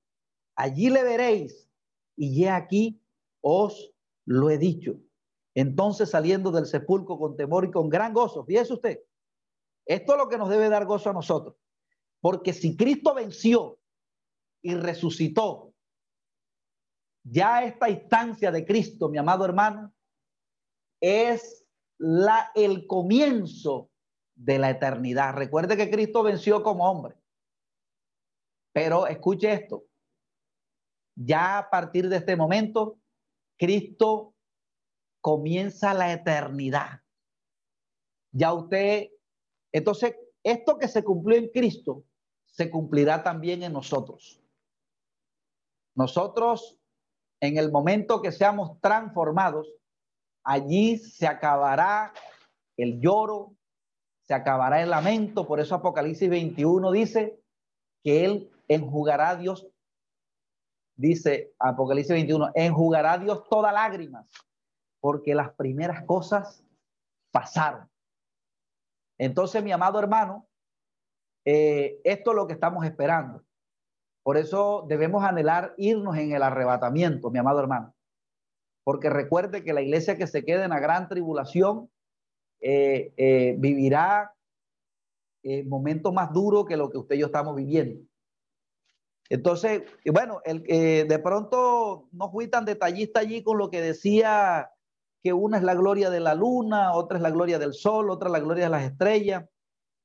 Allí 0.56 0.90
le 0.90 1.04
veréis 1.04 1.68
y 2.16 2.44
he 2.44 2.50
aquí 2.50 3.02
os 3.42 3.94
lo 4.26 4.50
he 4.50 4.58
dicho. 4.58 5.00
Entonces 5.56 6.10
saliendo 6.10 6.52
del 6.52 6.66
sepulcro 6.66 7.18
con 7.18 7.36
temor 7.36 7.66
y 7.66 7.72
con 7.72 7.90
gran 7.90 8.14
gozo, 8.14 8.44
fíjese 8.44 8.74
usted, 8.74 9.00
esto 9.86 10.14
es 10.14 10.18
lo 10.18 10.30
que 10.30 10.38
nos 10.38 10.50
debe 10.50 10.70
dar 10.70 10.86
gozo 10.86 11.10
a 11.10 11.14
nosotros, 11.14 11.56
porque 12.22 12.54
si 12.54 12.76
Cristo 12.76 13.14
venció 13.14 13.80
y 14.62 14.76
resucitó, 14.76 15.74
ya 17.24 17.64
esta 17.64 17.90
instancia 17.90 18.52
de 18.52 18.66
Cristo, 18.66 19.10
mi 19.10 19.18
amado 19.18 19.46
hermano, 19.46 19.94
es 21.00 21.66
la, 21.98 22.52
el 22.56 22.88
comienzo 22.88 23.90
de 24.36 24.60
la 24.60 24.70
eternidad. 24.70 25.36
Recuerde 25.36 25.78
que 25.78 25.90
Cristo 25.90 26.24
venció 26.24 26.64
como 26.64 26.90
hombre. 26.90 27.16
Pero 28.74 29.06
escuche 29.08 29.54
esto, 29.54 29.86
ya 31.16 31.60
a 31.60 31.70
partir 31.70 32.10
de 32.10 32.18
este 32.18 32.36
momento, 32.36 32.98
Cristo 33.58 34.33
comienza 35.24 35.94
la 35.94 36.12
eternidad. 36.12 37.02
Ya 38.34 38.52
usted, 38.52 39.10
entonces, 39.72 40.16
esto 40.44 40.78
que 40.78 40.90
se 40.90 41.04
cumplió 41.04 41.38
en 41.38 41.48
Cristo, 41.48 42.04
se 42.46 42.70
cumplirá 42.70 43.24
también 43.24 43.64
en 43.64 43.72
nosotros. 43.72 44.42
Nosotros, 45.96 46.78
en 47.40 47.58
el 47.58 47.72
momento 47.72 48.22
que 48.22 48.34
seamos 48.34 48.82
transformados, 48.82 49.74
allí 50.44 50.98
se 50.98 51.26
acabará 51.26 52.14
el 52.76 53.00
lloro, 53.00 53.56
se 54.24 54.34
acabará 54.34 54.82
el 54.82 54.90
lamento. 54.90 55.48
Por 55.48 55.62
eso 55.62 55.76
Apocalipsis 55.76 56.30
21 56.30 56.92
dice 56.92 57.40
que 58.04 58.26
Él 58.26 58.52
enjugará 58.68 59.30
a 59.30 59.36
Dios 59.38 59.74
dice 60.96 61.54
Apocalipsis 61.60 62.14
21, 62.14 62.52
enjugará 62.56 63.18
Dios 63.18 63.48
todas 63.50 63.74
lágrimas, 63.74 64.28
porque 65.04 65.36
las 65.36 65.54
primeras 65.56 66.06
cosas 66.06 66.64
pasaron. 67.30 67.90
Entonces, 69.20 69.62
mi 69.62 69.74
amado 69.74 70.00
hermano, 70.00 70.48
eh, 71.44 72.00
esto 72.06 72.32
es 72.32 72.38
lo 72.38 72.48
que 72.48 72.54
estamos 72.54 72.86
esperando. 72.86 73.44
Por 74.24 74.38
eso 74.38 74.86
debemos 74.88 75.22
anhelar 75.26 75.74
irnos 75.76 76.16
en 76.16 76.32
el 76.32 76.42
arrebatamiento, 76.42 77.30
mi 77.32 77.38
amado 77.38 77.60
hermano. 77.60 77.94
Porque 78.86 79.10
recuerde 79.10 79.62
que 79.62 79.74
la 79.74 79.82
iglesia 79.82 80.18
que 80.18 80.26
se 80.26 80.46
quede 80.46 80.64
en 80.64 80.70
la 80.70 80.80
gran 80.80 81.10
tribulación 81.10 81.92
eh, 82.62 83.14
eh, 83.18 83.56
vivirá 83.58 84.34
momentos 85.66 86.14
más 86.14 86.32
duros 86.32 86.66
que 86.66 86.78
lo 86.78 86.90
que 86.90 87.00
usted 87.00 87.16
y 87.18 87.20
yo 87.20 87.26
estamos 87.26 87.58
viviendo. 87.58 88.08
Entonces, 89.28 89.84
bueno, 90.06 90.40
el, 90.46 90.64
de 90.64 91.20
pronto 91.20 92.08
no 92.14 92.32
fui 92.32 92.48
tan 92.48 92.64
detallista 92.64 93.20
allí 93.20 93.44
con 93.44 93.58
lo 93.58 93.70
que 93.70 93.82
decía 93.82 94.70
que 95.24 95.32
una 95.32 95.58
es 95.58 95.64
la 95.64 95.74
gloria 95.74 96.10
de 96.10 96.20
la 96.20 96.36
luna, 96.36 96.94
otra 96.94 97.18
es 97.18 97.24
la 97.24 97.32
gloria 97.32 97.58
del 97.58 97.74
sol, 97.74 98.10
otra 98.10 98.30
la 98.30 98.42
gloria 98.42 98.66
de 98.66 98.70
las 98.70 98.84
estrellas. 98.84 99.46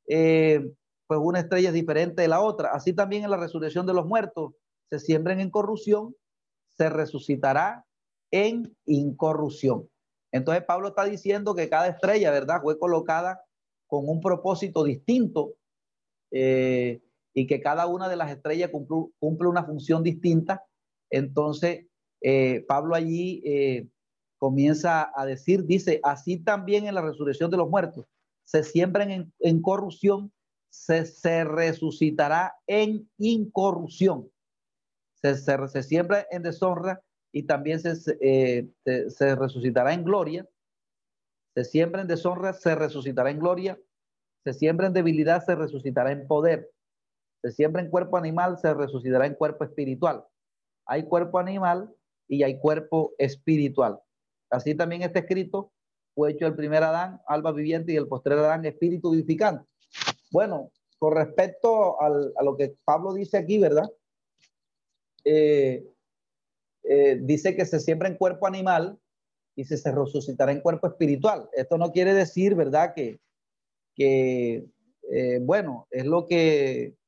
Eh, 0.07 0.65
pues 1.09 1.21
una 1.21 1.41
estrella 1.41 1.69
es 1.69 1.75
diferente 1.75 2.23
de 2.23 2.29
la 2.29 2.41
otra. 2.41 2.71
Así 2.73 2.93
también 2.93 3.25
en 3.25 3.31
la 3.31 3.37
resurrección 3.37 3.85
de 3.85 3.95
los 3.95 4.07
muertos, 4.07 4.53
se 4.89 5.01
siembren 5.01 5.41
en 5.41 5.51
corrupción, 5.51 6.15
se 6.69 6.89
resucitará 6.89 7.85
en 8.31 8.77
incorrupción. 8.87 9.89
Entonces 10.31 10.63
Pablo 10.65 10.89
está 10.89 11.05
diciendo 11.05 11.55
que 11.55 11.69
cada 11.69 11.89
estrella, 11.89 12.31
¿verdad? 12.31 12.61
Fue 12.63 12.79
colocada 12.79 13.43
con 13.89 14.09
un 14.09 14.21
propósito 14.21 14.85
distinto. 14.85 15.55
Eh, 16.31 17.01
y 17.35 17.47
que 17.47 17.61
cada 17.61 17.87
una 17.87 18.09
de 18.09 18.17
las 18.17 18.31
estrellas 18.31 18.71
cumple, 18.71 19.49
una 19.49 19.65
función 19.65 20.03
distinta. 20.03 20.65
Entonces, 21.11 21.87
eh, 22.21 22.65
Pablo 22.67 22.95
allí 22.95 23.43
comienza 24.39 25.13
a 25.15 25.27
decir, 25.27 25.65
dice, 25.65 26.01
así 26.03 26.39
también 26.39 26.87
en 26.87 26.95
la 26.95 27.03
resurrección 27.03 27.51
de 27.51 27.57
los 27.57 27.69
muertos, 27.69 28.07
se 28.45 28.63
siembran 28.63 29.33
en, 29.39 29.63
corrupción, 29.63 30.33
se, 30.71 31.05
se, 31.05 31.45
resucitará 31.45 32.55
en 32.67 33.11
incorrupción. 33.19 34.31
Se, 35.21 35.37
se, 35.37 35.83
siembra 35.83 36.27
en 36.31 36.43
deshonra 36.43 37.03
y 37.33 37.43
también 37.43 37.81
se, 37.81 38.17
eh, 38.21 38.69
se 39.09 39.35
resucitará 39.35 39.93
en 39.93 40.05
gloria. 40.05 40.49
Se 41.55 41.65
siembra 41.65 42.01
en 42.01 42.09
deshonra, 42.09 42.55
se 42.55 42.75
resucitará 42.75 43.31
en 43.31 43.41
gloria. 43.41 43.79
Se 44.45 44.55
siembra 44.55 44.87
en 44.87 44.95
debilidad, 44.95 45.45
se 45.45 45.55
resucitará 45.55 46.13
en 46.13 46.27
poder 46.27 46.71
se 47.43 47.53
siembra 47.53 47.83
en 47.83 47.91
cuerpo 47.91 48.17
animal, 48.17 48.59
se 48.59 48.73
resucitará 48.75 49.27
en 49.27 49.35
cuerpo 49.35 49.65
espiritual. 49.65 50.25
Hay 50.87 51.05
cuerpo 51.05 51.39
animal 51.39 51.95
y 52.27 52.43
hay 52.43 52.59
cuerpo 52.59 53.15
espiritual. 53.19 54.01
Así 54.51 54.75
también 54.75 55.03
está 55.03 55.21
escrito, 55.21 55.73
fue 56.15 56.33
hecho 56.33 56.47
el 56.47 56.55
primer 56.55 56.83
Adán, 56.83 57.21
alma 57.27 57.53
viviente, 57.53 57.93
y 57.93 57.97
el 57.97 58.09
posterior 58.09 58.45
Adán, 58.45 58.65
espíritu 58.65 59.11
vivificante. 59.11 59.69
Bueno, 60.31 60.71
con 60.99 61.15
respecto 61.15 62.01
a 62.01 62.43
lo 62.43 62.57
que 62.57 62.77
Pablo 62.85 63.13
dice 63.15 63.39
aquí, 63.39 63.59
¿verdad? 63.59 63.89
Eh, 65.25 65.87
eh, 66.85 67.19
dice 67.21 67.55
que 67.55 67.67
se 67.67 67.81
siembra 67.81 68.09
en 68.09 68.17
cuerpo 68.17 68.47
animal 68.47 68.99
y 69.55 69.65
se, 69.65 69.91
resucitará 69.93 70.53
en 70.53 70.61
cuerpo 70.61 70.87
espiritual. 70.87 71.49
Esto 71.53 71.77
no 71.79 71.93
quiere 71.93 72.15
decir, 72.15 72.55
¿verdad? 72.55 72.95
Que, 72.95 73.21
que 73.95 74.67
eh, 75.11 75.39
bueno, 75.43 75.87
es 75.91 76.07
lo 76.07 76.27
que 76.27 76.99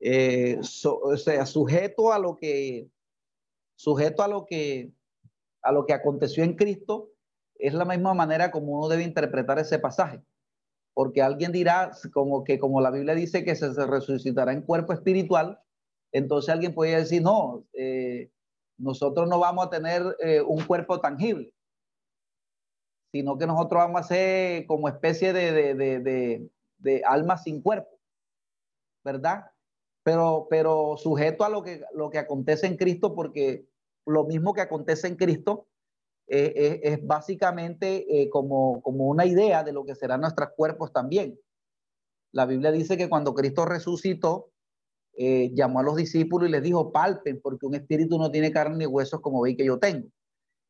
eh, 0.00 0.58
o 0.84 1.16
sea, 1.18 1.44
sujeto 1.44 2.12
a 2.12 2.18
lo 2.18 2.38
que, 2.38 2.88
sujeto 3.76 4.22
a 4.22 4.28
lo 4.28 4.46
que, 4.46 4.90
a 5.62 5.72
lo 5.72 5.86
que 5.86 5.92
aconteció 5.92 6.44
en 6.44 6.56
Cristo, 6.56 7.10
es 7.56 7.74
la 7.74 7.84
misma 7.84 8.14
manera 8.14 8.50
como 8.50 8.78
uno 8.78 8.88
debe 8.88 9.02
interpretar 9.02 9.58
ese 9.58 9.78
pasaje. 9.78 10.22
Porque 10.94 11.22
alguien 11.22 11.52
dirá, 11.52 11.92
como 12.12 12.44
que 12.44 12.58
como 12.58 12.80
la 12.80 12.90
Biblia 12.90 13.14
dice 13.14 13.44
que 13.44 13.54
se, 13.54 13.72
resucitará 13.86 14.52
en 14.52 14.62
cuerpo 14.62 14.92
espiritual, 14.92 15.60
entonces 16.12 16.52
alguien 16.52 16.74
puede 16.74 16.96
decir, 16.96 17.22
no, 17.22 17.64
eh, 17.72 18.30
nosotros 18.78 19.28
no 19.28 19.38
vamos 19.38 19.66
a 19.66 19.70
tener 19.70 20.02
eh, 20.20 20.40
un 20.40 20.64
cuerpo 20.64 21.00
tangible, 21.00 21.52
sino 23.12 23.38
que 23.38 23.46
nosotros 23.46 23.82
vamos 23.82 24.00
a 24.00 24.04
ser 24.04 24.66
como 24.66 24.88
especie 24.88 25.32
de, 25.32 25.74
de, 25.74 26.00
de, 26.00 26.50
de 26.78 27.02
alma 27.04 27.36
sin 27.38 27.62
cuerpo, 27.62 27.98
¿verdad? 29.04 29.44
pero, 30.02 30.46
pero 30.48 30.96
sujeto 30.96 31.44
a 31.44 31.48
lo 31.48 31.62
que, 31.62 31.82
lo 31.94 32.10
que 32.10 32.18
acontece 32.18 32.66
en 32.66 32.76
Cristo, 32.76 33.14
porque 33.14 33.66
lo 34.10 34.24
mismo 34.24 34.52
que 34.52 34.60
acontece 34.60 35.06
en 35.06 35.16
Cristo 35.16 35.68
eh, 36.26 36.52
eh, 36.54 36.80
es 36.84 37.06
básicamente 37.06 38.22
eh, 38.22 38.30
como, 38.30 38.80
como 38.82 39.06
una 39.06 39.26
idea 39.26 39.64
de 39.64 39.72
lo 39.72 39.84
que 39.84 39.94
serán 39.94 40.20
nuestros 40.20 40.50
cuerpos 40.56 40.92
también. 40.92 41.38
La 42.32 42.46
Biblia 42.46 42.70
dice 42.70 42.96
que 42.96 43.08
cuando 43.08 43.34
Cristo 43.34 43.64
resucitó, 43.64 44.52
llamó 45.12 45.80
a 45.80 45.82
los 45.82 45.96
discípulos 45.96 46.48
y 46.48 46.52
les 46.52 46.62
dijo, 46.62 46.92
palpen, 46.92 47.40
porque 47.42 47.66
un 47.66 47.74
espíritu 47.74 48.16
no 48.16 48.30
tiene 48.30 48.52
carne 48.52 48.78
ni 48.78 48.86
huesos 48.86 49.20
como 49.20 49.42
veis 49.42 49.56
que 49.56 49.66
yo 49.66 49.78
tengo. 49.78 50.08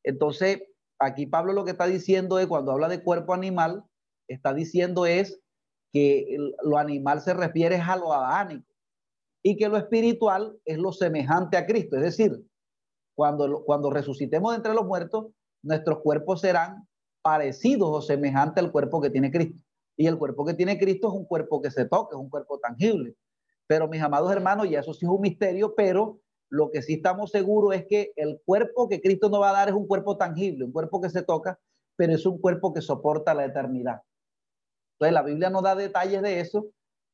Entonces, 0.02 0.62
aquí 0.98 1.26
Pablo 1.26 1.52
lo 1.52 1.64
que 1.64 1.72
está 1.72 1.86
diciendo 1.86 2.38
es, 2.38 2.48
cuando 2.48 2.72
habla 2.72 2.88
de 2.88 3.02
cuerpo 3.02 3.32
animal, 3.32 3.84
está 4.26 4.52
diciendo 4.52 5.06
es 5.06 5.40
que 5.92 6.36
lo 6.64 6.78
animal 6.78 7.20
se 7.20 7.34
refiere 7.34 7.76
a 7.76 7.96
lo 7.96 8.12
adánico 8.12 8.66
y 9.42 9.56
que 9.56 9.68
lo 9.68 9.76
espiritual 9.76 10.58
es 10.64 10.78
lo 10.78 10.92
semejante 10.92 11.56
a 11.56 11.66
Cristo. 11.66 11.96
Es 11.96 12.02
decir, 12.02 12.44
cuando, 13.14 13.64
cuando 13.64 13.90
resucitemos 13.90 14.54
entre 14.54 14.74
los 14.74 14.86
muertos, 14.86 15.26
nuestros 15.62 15.98
cuerpos 16.00 16.40
serán 16.40 16.88
parecidos 17.22 17.90
o 17.90 18.00
semejantes 18.00 18.62
al 18.62 18.72
cuerpo 18.72 19.00
que 19.00 19.10
tiene 19.10 19.30
Cristo. 19.30 19.62
Y 19.96 20.06
el 20.06 20.16
cuerpo 20.18 20.44
que 20.44 20.54
tiene 20.54 20.78
Cristo 20.78 21.08
es 21.08 21.14
un 21.14 21.26
cuerpo 21.26 21.60
que 21.60 21.70
se 21.70 21.84
toca, 21.84 22.16
es 22.16 22.20
un 22.20 22.30
cuerpo 22.30 22.58
tangible. 22.58 23.14
Pero 23.66 23.88
mis 23.88 24.00
amados 24.00 24.32
hermanos, 24.32 24.66
y 24.66 24.74
eso 24.74 24.94
sí 24.94 25.04
es 25.04 25.10
un 25.10 25.20
misterio, 25.20 25.74
pero 25.74 26.20
lo 26.48 26.70
que 26.70 26.82
sí 26.82 26.94
estamos 26.94 27.30
seguros 27.30 27.74
es 27.74 27.86
que 27.86 28.12
el 28.16 28.40
cuerpo 28.44 28.88
que 28.88 29.00
Cristo 29.00 29.28
nos 29.28 29.40
va 29.40 29.50
a 29.50 29.54
dar 29.54 29.68
es 29.68 29.74
un 29.74 29.86
cuerpo 29.86 30.16
tangible, 30.16 30.64
un 30.64 30.72
cuerpo 30.72 31.00
que 31.00 31.10
se 31.10 31.22
toca, 31.22 31.60
pero 31.96 32.14
es 32.14 32.26
un 32.26 32.38
cuerpo 32.38 32.72
que 32.72 32.80
soporta 32.80 33.34
la 33.34 33.44
eternidad. 33.44 34.02
Entonces 34.94 35.14
la 35.14 35.22
Biblia 35.22 35.50
no 35.50 35.62
da 35.62 35.74
detalles 35.74 36.22
de 36.22 36.40
eso, 36.40 36.68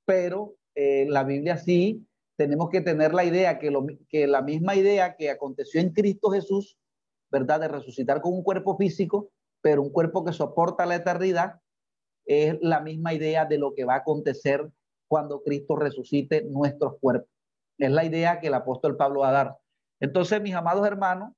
pero 0.07 0.55
eh, 0.75 1.07
la 1.09 1.25
Biblia 1.25 1.59
sí 1.59 2.07
tenemos 2.37 2.69
que 2.71 2.81
tener 2.81 3.15
la 3.15 3.25
idea 3.25 3.59
que, 3.59 3.71
lo, 3.71 3.87
que 4.09 4.27
la 4.27 4.43
misma 4.43 4.75
idea 4.75 5.17
que 5.17 5.31
aconteció 5.31 5.81
en 5.81 5.93
Cristo 5.93 6.31
Jesús, 6.31 6.79
¿verdad? 7.31 7.61
De 7.61 7.69
resucitar 7.69 8.21
con 8.21 8.35
un 8.35 8.43
cuerpo 8.43 8.77
físico, 8.77 9.31
pero 9.63 9.83
un 9.83 9.91
cuerpo 9.91 10.25
que 10.25 10.33
soporta 10.33 10.87
la 10.87 10.97
eternidad, 10.97 11.61
es 12.27 12.57
la 12.61 12.81
misma 12.81 13.15
idea 13.15 13.45
de 13.45 13.59
lo 13.59 13.75
que 13.75 13.85
va 13.85 13.95
a 13.95 13.99
acontecer 13.99 14.71
cuando 15.09 15.43
Cristo 15.43 15.77
resucite 15.77 16.43
nuestros 16.45 16.99
cuerpos. 17.01 17.31
Es 17.79 17.91
la 17.91 18.05
idea 18.05 18.41
que 18.41 18.49
el 18.49 18.55
apóstol 18.55 18.97
Pablo 18.97 19.21
va 19.21 19.29
a 19.29 19.33
dar. 19.33 19.57
Entonces, 20.01 20.41
mis 20.43 20.55
amados 20.55 20.87
hermanos, 20.87 21.33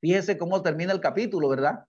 fíjense 0.00 0.36
cómo 0.36 0.62
termina 0.62 0.92
el 0.92 1.00
capítulo, 1.00 1.48
¿verdad? 1.48 1.84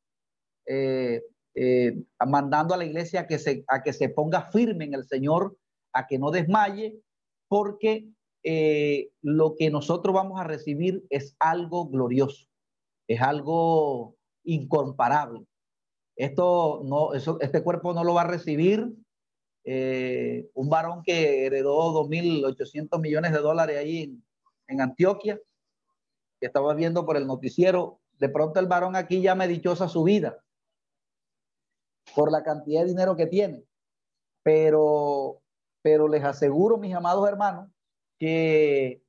Eh, 0.65 1.21
eh, 1.55 2.03
mandando 2.25 2.73
a 2.73 2.77
la 2.77 2.85
iglesia 2.85 3.27
que 3.27 3.37
se, 3.37 3.65
a 3.67 3.83
que 3.83 3.91
se 3.91 4.09
ponga 4.09 4.43
firme 4.43 4.85
en 4.85 4.93
el 4.93 5.05
Señor, 5.05 5.57
a 5.93 6.07
que 6.07 6.17
no 6.17 6.31
desmaye, 6.31 7.01
porque 7.49 8.07
eh, 8.43 9.09
lo 9.21 9.55
que 9.55 9.69
nosotros 9.69 10.15
vamos 10.15 10.39
a 10.39 10.45
recibir 10.45 11.05
es 11.09 11.35
algo 11.39 11.89
glorioso, 11.89 12.47
es 13.07 13.21
algo 13.21 14.15
incomparable. 14.45 15.45
Esto 16.15 16.81
no, 16.85 17.13
eso, 17.13 17.37
este 17.41 17.61
cuerpo 17.61 17.93
no 17.93 18.05
lo 18.05 18.13
va 18.13 18.21
a 18.21 18.27
recibir 18.27 18.93
eh, 19.65 20.49
un 20.53 20.69
varón 20.69 21.03
que 21.03 21.45
heredó 21.45 21.91
2.800 22.07 23.01
millones 23.01 23.33
de 23.33 23.39
dólares 23.39 23.77
ahí 23.77 24.03
en, 24.03 24.23
en 24.67 24.81
Antioquia, 24.81 25.39
que 26.39 26.47
estaba 26.47 26.73
viendo 26.73 27.05
por 27.05 27.17
el 27.17 27.27
noticiero, 27.27 27.99
de 28.19 28.29
pronto 28.29 28.59
el 28.59 28.67
varón 28.67 28.95
aquí 28.95 29.25
me 29.35 29.47
dichosa 29.47 29.89
su 29.89 30.03
vida 30.03 30.43
por 32.15 32.31
la 32.31 32.43
cantidad 32.43 32.81
de 32.81 32.87
dinero 32.87 33.15
que 33.15 33.27
tiene. 33.27 33.63
Pero, 34.43 35.41
pero 35.81 36.07
les 36.07 36.23
aseguro, 36.23 36.77
mis 36.77 36.93
amados 36.93 37.27
hermanos, 37.27 37.69
que, 38.17 39.01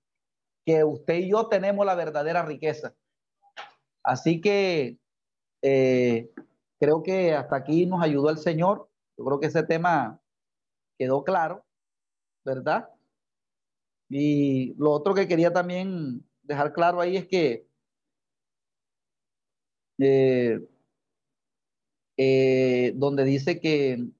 que 0.64 0.84
usted 0.84 1.14
y 1.14 1.30
yo 1.30 1.48
tenemos 1.48 1.84
la 1.84 1.94
verdadera 1.94 2.42
riqueza. 2.42 2.94
Así 4.02 4.40
que 4.40 4.98
eh, 5.62 6.30
creo 6.78 7.02
que 7.02 7.34
hasta 7.34 7.56
aquí 7.56 7.86
nos 7.86 8.02
ayudó 8.02 8.30
el 8.30 8.38
Señor. 8.38 8.88
Yo 9.16 9.24
creo 9.24 9.40
que 9.40 9.46
ese 9.46 9.62
tema 9.62 10.20
quedó 10.98 11.24
claro, 11.24 11.64
¿verdad? 12.44 12.88
Y 14.08 14.74
lo 14.74 14.90
otro 14.90 15.14
que 15.14 15.28
quería 15.28 15.52
también 15.52 16.24
dejar 16.42 16.72
claro 16.72 17.00
ahí 17.00 17.16
es 17.16 17.26
que 17.28 17.66
eh, 19.98 20.60
eh, 22.16 22.92
donde 22.96 23.24
dice 23.24 23.60
que, 23.60 24.10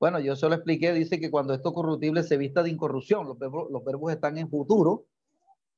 bueno, 0.00 0.18
yo 0.18 0.34
se 0.34 0.48
lo 0.48 0.54
expliqué, 0.54 0.92
dice 0.92 1.20
que 1.20 1.30
cuando 1.30 1.54
esto 1.54 1.72
corruptible 1.72 2.22
se 2.22 2.36
vista 2.36 2.62
de 2.62 2.70
incorrupción, 2.70 3.26
los 3.26 3.38
verbos, 3.38 3.70
los 3.70 3.84
verbos 3.84 4.12
están 4.12 4.38
en 4.38 4.48
futuro, 4.48 5.06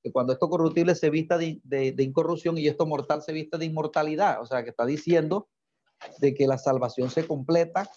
que 0.02 0.12
cuando 0.12 0.32
esto 0.32 0.48
corruptible 0.48 0.94
se 0.94 1.10
vista 1.10 1.36
de, 1.36 1.60
de, 1.64 2.02
incorrupción 2.02 2.56
y 2.56 2.66
esto 2.66 2.86
mortal 2.86 3.22
se 3.22 3.32
vista 3.32 3.58
de 3.58 3.66
inmortalidad, 3.66 4.40
o 4.40 4.46
sea, 4.46 4.64
que 4.64 4.70
está 4.70 4.86
diciendo 4.86 5.48
de 6.18 6.34
que 6.34 6.46
la 6.46 6.58
salvación 6.58 7.10
se 7.10 7.26
completa, 7.26 7.90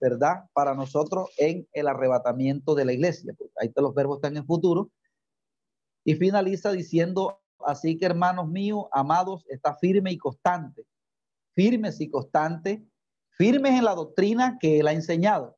¿verdad? 0.00 0.44
Para 0.52 0.74
nosotros 0.74 1.30
en 1.38 1.66
el 1.72 1.88
arrebatamiento 1.88 2.74
de 2.74 2.84
la 2.84 2.92
iglesia. 2.92 3.34
Ahí 3.56 3.72
los 3.74 3.94
verbos 3.94 4.18
están 4.18 4.36
en 4.36 4.46
futuro. 4.46 4.90
Y 6.04 6.14
finaliza 6.14 6.70
diciendo, 6.70 7.40
Así 7.64 7.98
que, 7.98 8.06
hermanos 8.06 8.48
míos, 8.48 8.86
amados, 8.92 9.44
está 9.48 9.74
firme 9.74 10.12
y 10.12 10.18
constante, 10.18 10.86
firmes 11.54 12.00
y 12.00 12.08
constante, 12.08 12.84
firmes 13.30 13.72
en 13.72 13.84
la 13.84 13.94
doctrina 13.94 14.58
que 14.60 14.80
él 14.80 14.88
ha 14.88 14.92
enseñado, 14.92 15.57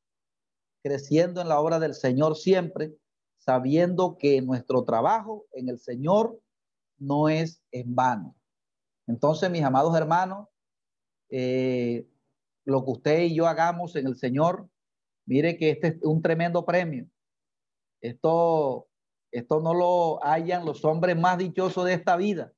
creciendo 0.82 1.40
en 1.40 1.48
la 1.48 1.60
obra 1.60 1.78
del 1.78 1.94
Señor 1.94 2.36
siempre, 2.36 2.94
sabiendo 3.38 4.16
que 4.18 4.42
nuestro 4.42 4.84
trabajo 4.84 5.46
en 5.52 5.68
el 5.68 5.78
Señor 5.78 6.40
no 6.98 7.28
es 7.28 7.62
en 7.70 7.94
vano. 7.94 8.36
Entonces, 9.06 9.50
mis 9.50 9.62
amados 9.62 9.96
hermanos, 9.96 10.48
eh, 11.30 12.06
lo 12.64 12.84
que 12.84 12.90
usted 12.90 13.20
y 13.22 13.34
yo 13.34 13.46
hagamos 13.46 13.96
en 13.96 14.06
el 14.06 14.16
Señor, 14.16 14.68
mire 15.26 15.56
que 15.56 15.70
este 15.70 15.88
es 15.88 15.96
un 16.02 16.22
tremendo 16.22 16.64
premio. 16.64 17.06
Esto 18.00 18.90
esto 19.32 19.60
no 19.60 19.74
lo 19.74 20.24
hayan 20.24 20.64
los 20.64 20.84
hombres 20.84 21.16
más 21.16 21.38
dichosos 21.38 21.84
de 21.84 21.94
esta 21.94 22.16
vida. 22.16 22.52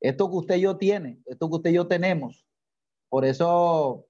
Esto 0.00 0.30
que 0.30 0.36
usted 0.36 0.56
y 0.56 0.60
yo 0.62 0.76
tiene, 0.76 1.20
esto 1.26 1.48
que 1.48 1.56
usted 1.56 1.70
y 1.70 1.74
yo 1.74 1.88
tenemos. 1.88 2.46
Por 3.08 3.24
eso 3.24 4.06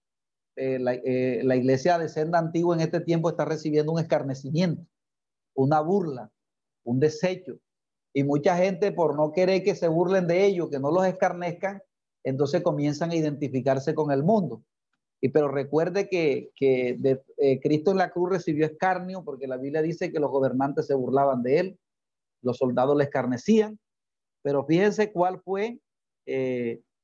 eh, 0.60 0.78
eh, 1.04 1.40
la, 1.44 1.54
iglesia 1.54 1.98
de 1.98 2.08
senda 2.08 2.40
antigua 2.40 2.74
en 2.74 2.80
este 2.80 3.00
tiempo 3.00 3.30
está 3.30 3.44
recibiendo 3.44 3.92
un 3.92 4.00
escarnecimiento, 4.00 4.84
una 5.54 5.80
burla, 5.80 6.32
un 6.82 6.98
desecho. 6.98 7.60
Y 8.12 8.24
mucha 8.24 8.56
gente 8.56 8.90
por 8.90 9.14
no 9.14 9.30
querer 9.30 9.62
que 9.62 9.76
se 9.76 9.86
burlen 9.86 10.26
de 10.26 10.46
ellos, 10.46 10.68
que 10.68 10.80
no 10.80 10.90
los 10.90 11.06
escarnezcan, 11.06 11.80
entonces 12.24 12.62
comienzan 12.62 13.12
a 13.12 13.14
identificarse 13.14 13.94
con 13.94 14.10
el 14.10 14.24
mundo. 14.24 14.64
Y 15.20 15.28
pero 15.28 15.46
recuerde 15.46 16.08
que, 16.08 16.50
de, 16.58 17.22
eh, 17.36 17.60
Cristo 17.60 17.92
en 17.92 17.98
la 17.98 18.10
cruz 18.10 18.30
recibió 18.30 18.66
escarnio 18.66 19.22
porque 19.24 19.46
la 19.46 19.58
Biblia 19.58 19.80
dice 19.80 20.10
que 20.10 20.18
los 20.18 20.30
gobernantes 20.30 20.86
se 20.88 20.94
burlaban 20.94 21.44
de 21.44 21.58
él, 21.60 21.78
los 22.42 22.56
soldados 22.56 22.96
le 22.96 23.04
escarnecían, 23.04 23.78
pero 24.42 24.64
fíjense 24.64 25.12
cuál 25.12 25.40
fue 25.40 25.78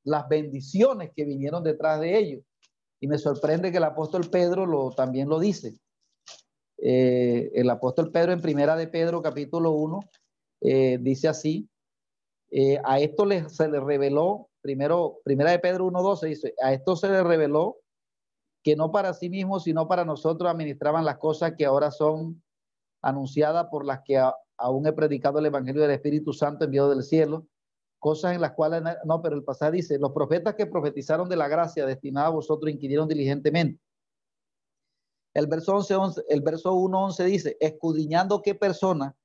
las 0.02 0.28
bendiciones 0.28 1.12
que 1.14 1.24
vinieron 1.24 1.62
detrás 1.62 2.00
de 2.00 2.18
ellos. 2.18 2.42
Y 3.04 3.06
me 3.06 3.18
sorprende 3.18 3.70
que 3.70 3.76
el 3.76 3.84
apóstol 3.84 4.30
Pedro 4.30 4.64
lo, 4.64 4.90
también 4.92 5.28
lo 5.28 5.38
dice. 5.38 5.78
Eh, 6.78 7.50
el 7.54 7.68
apóstol 7.68 8.10
Pedro 8.10 8.32
en 8.32 8.40
primera 8.40 8.76
de 8.76 8.88
Pedro 8.88 9.20
capítulo 9.20 9.72
1 9.72 10.00
dice 11.00 11.28
así, 11.28 11.68
a 12.82 13.00
esto 13.00 13.26
se 13.50 13.68
le 13.68 13.78
reveló, 13.78 14.48
primero, 14.62 15.20
primera 15.22 15.50
de 15.50 15.58
Pedro 15.58 15.86
1.12 15.88 16.28
dice, 16.28 16.54
a 16.62 16.72
esto 16.72 16.96
se 16.96 17.10
le 17.10 17.22
reveló 17.22 17.76
que 18.62 18.74
no 18.74 18.90
para 18.90 19.12
sí 19.12 19.28
mismos, 19.28 19.64
sino 19.64 19.86
para 19.86 20.06
nosotros 20.06 20.50
administraban 20.50 21.04
las 21.04 21.18
cosas 21.18 21.52
que 21.58 21.66
ahora 21.66 21.90
son 21.90 22.42
anunciadas 23.02 23.66
por 23.70 23.84
las 23.84 24.00
que 24.02 24.18
aún 24.56 24.86
he 24.86 24.94
predicado 24.94 25.40
el 25.40 25.46
Evangelio 25.46 25.82
del 25.82 25.90
Espíritu 25.90 26.32
Santo 26.32 26.64
enviado 26.64 26.88
del 26.88 27.02
cielo, 27.02 27.46
cosas 28.04 28.34
en 28.34 28.42
las 28.42 28.52
cuales, 28.52 28.82
no, 29.06 29.22
pero 29.22 29.34
el 29.34 29.44
pasaje 29.44 29.72
dice, 29.72 29.98
los 29.98 30.12
profetas 30.12 30.56
que 30.56 30.66
profetizaron 30.66 31.26
de 31.26 31.36
la 31.36 31.48
gracia 31.48 31.86
destinada 31.86 32.26
a 32.26 32.32
vosotros 32.32 32.70
inquirieron 32.70 33.08
diligentemente. 33.08 33.80
El 35.32 35.46
verso, 35.46 35.74
11, 35.74 36.20
el 36.28 36.42
verso 36.42 36.74
1.11 36.74 37.24
dice, 37.24 37.56
escudriñando 37.58 38.42
qué 38.42 38.54
persona 38.54 39.16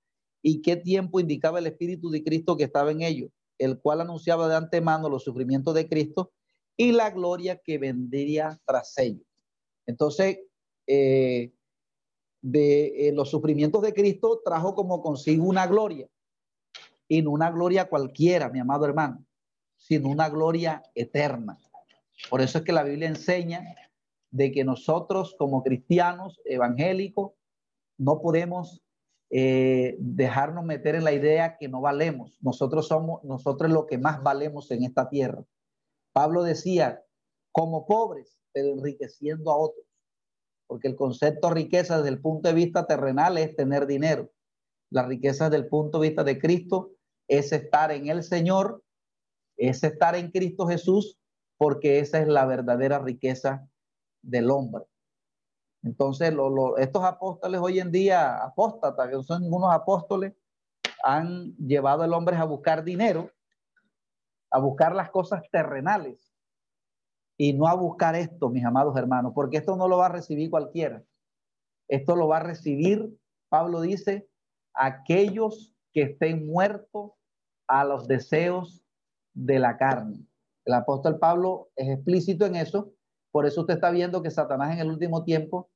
y 0.42 0.62
qué 0.62 0.78
tiempo 0.78 1.20
indicaba 1.20 1.60
el 1.60 1.68
Espíritu 1.68 2.10
de 2.10 2.24
Cristo 2.24 2.56
que 2.56 2.64
estaba 2.64 2.92
en 2.92 3.02
ellos, 3.02 3.30
el 3.58 3.82
cual 3.82 4.00
anunciaba 4.00 4.48
de 4.48 4.56
antemano 4.56 5.10
los 5.10 5.26
sufrimientos 5.26 5.74
de 5.74 5.90
Cristo 5.90 6.32
y 6.78 6.94
la 6.94 7.10
gloria 7.10 7.58
que 7.58 7.80
vendría 7.80 8.62
tras 8.66 8.98
ellos. 8.98 9.28
Entonces, 9.88 10.40
eh, 10.88 11.52
de 12.42 13.10
eh, 13.10 13.12
los 13.12 13.30
sufrimientos 13.30 13.82
de 13.82 13.94
Cristo 13.94 14.42
trajo 14.42 14.74
como 14.74 15.02
consigo 15.02 15.44
una 15.44 15.68
gloria, 15.68 16.08
y 17.10 17.22
no 17.22 17.32
una 17.32 17.52
gloria 17.52 17.90
cualquiera, 17.90 18.50
mi 18.50 18.60
amado 18.60 18.86
hermano, 18.86 19.26
sino 19.76 20.08
una 20.10 20.30
gloria 20.30 20.82
eterna. 20.96 21.58
Por 22.30 22.40
eso 22.40 22.60
es 22.60 22.64
que 22.64 22.72
la 22.72 22.84
Biblia 22.84 23.10
enseña 23.10 23.64
de 24.32 24.52
que 24.52 24.64
nosotros 24.64 25.36
como 25.38 25.64
cristianos 25.64 26.40
evangélicos 26.46 27.34
no 27.98 28.22
podemos 28.22 28.84
eh, 29.32 29.98
dejarnos 30.00 30.64
meter 30.64 30.96
en 30.96 31.04
la 31.04 31.12
idea 31.12 31.58
que 31.58 31.68
no 31.68 31.82
valemos. 31.82 32.38
Nosotros 32.42 32.88
somos, 32.88 33.24
nosotros 33.24 33.72
lo 33.72 33.88
que 33.88 33.98
más 33.98 34.22
valemos 34.22 34.70
en 34.72 34.84
esta 34.84 35.10
tierra. 35.10 35.44
Pablo 36.14 36.44
decía, 36.44 37.04
como 37.52 37.88
pobres, 37.88 38.38
pero 38.52 38.70
enriqueciendo 38.70 39.52
a 39.52 39.58
otros. 39.58 39.86
Porque 40.68 40.88
el 40.88 40.96
concepto 40.96 41.50
riqueza 41.50 41.98
desde 41.98 42.10
el 42.10 42.22
punto 42.22 42.50
de 42.50 42.56
vista 42.56 42.86
terrenal 42.86 43.38
es 43.40 43.56
tener 43.56 43.88
dinero. 43.88 44.30
La 44.92 45.08
riqueza 45.08 45.50
desde 45.50 45.64
el 45.64 45.70
punto 45.70 46.00
de 46.00 46.10
vista 46.10 46.24
de 46.24 46.40
Cristo 46.40 46.92
es 47.30 47.54
estar 47.54 47.92
en 47.92 48.10
el 48.10 48.24
Señor, 48.24 48.84
es 49.56 49.84
estar 49.84 50.16
en 50.16 50.32
Cristo 50.32 50.68
Jesús, 50.68 51.18
porque 51.58 52.00
esa 52.00 52.20
es 52.20 52.28
la 52.28 52.46
verdadera 52.46 53.00
riqueza 53.00 53.70
del 54.22 54.50
hombre. 54.50 54.84
Entonces, 55.84 56.34
estos 56.78 57.04
apóstoles 57.04 57.62
hoy 57.62 57.80
en 57.80 57.92
día, 57.92 58.44
apóstatas, 58.44 59.10
que 59.10 59.24
son 59.24 59.44
ningunos 59.44 59.74
apóstoles, 59.74 60.34
han 61.04 61.56
llevado 61.56 62.04
al 62.04 62.14
hombre 62.14 62.36
a 62.36 62.44
buscar 62.44 62.84
dinero, 62.84 63.32
a 64.52 64.60
buscar 64.60 64.96
las 64.96 65.12
cosas 65.12 65.44
terrenales 65.52 66.34
y 67.38 67.54
no 67.54 67.68
a 67.68 67.76
buscar 67.76 68.16
esto, 68.16 68.50
mis 68.50 68.66
amados 68.66 68.98
hermanos, 68.98 69.32
porque 69.36 69.58
esto 69.58 69.78
no 69.78 69.88
lo 69.88 69.98
va 69.98 70.08
a 70.08 70.10
recibir 70.12 70.50
cualquiera. 70.50 71.04
Esto 71.88 72.16
lo 72.16 72.28
va 72.28 72.38
a 72.38 72.44
recibir, 72.44 73.16
Pablo 73.50 73.82
dice, 73.82 74.28
aquellos 74.74 75.76
que 75.94 76.02
estén 76.02 76.46
muertos 76.48 77.12
a 77.70 77.86
los 77.86 78.08
deseos 78.08 78.84
de 79.34 79.60
la 79.60 79.78
carne. 79.78 80.26
El 80.66 80.74
apóstol 80.74 81.20
Pablo 81.20 81.70
es 81.76 81.88
explícito 81.88 82.46
en 82.46 82.56
eso, 82.56 82.92
por 83.32 83.46
eso 83.46 83.62
usted 83.62 83.76
está 83.76 83.92
viendo 83.92 84.22
que 84.22 84.32
Satanás 84.32 84.74
en 84.74 84.80
el 84.80 84.90
último 84.90 85.24
tiempo 85.24 85.70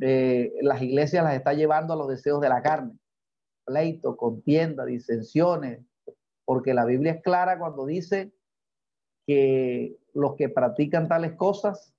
eh, 0.00 0.52
las 0.62 0.80
iglesias 0.80 1.24
las 1.24 1.34
está 1.34 1.52
llevando 1.52 1.92
a 1.92 1.96
los 1.96 2.08
deseos 2.08 2.40
de 2.40 2.48
la 2.48 2.62
carne. 2.62 2.96
Pleito, 3.64 4.16
contienda, 4.16 4.84
disensiones, 4.84 5.84
porque 6.44 6.74
la 6.74 6.84
Biblia 6.84 7.12
es 7.12 7.22
clara 7.22 7.58
cuando 7.58 7.84
dice 7.86 8.32
que 9.26 9.96
los 10.14 10.36
que 10.36 10.48
practican 10.48 11.08
tales 11.08 11.34
cosas 11.34 11.92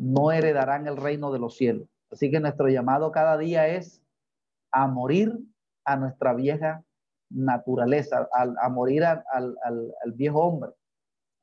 no 0.00 0.32
heredarán 0.32 0.88
el 0.88 0.96
reino 0.96 1.32
de 1.32 1.38
los 1.38 1.56
cielos. 1.56 1.88
Así 2.10 2.30
que 2.30 2.40
nuestro 2.40 2.68
llamado 2.68 3.12
cada 3.12 3.38
día 3.38 3.68
es 3.68 4.02
a 4.72 4.88
morir 4.88 5.38
a 5.84 5.96
nuestra 5.96 6.34
vieja 6.34 6.83
naturaleza, 7.30 8.28
a, 8.32 8.68
morir 8.68 9.04
al, 9.04 9.22
viejo 10.14 10.40
hombre, 10.40 10.70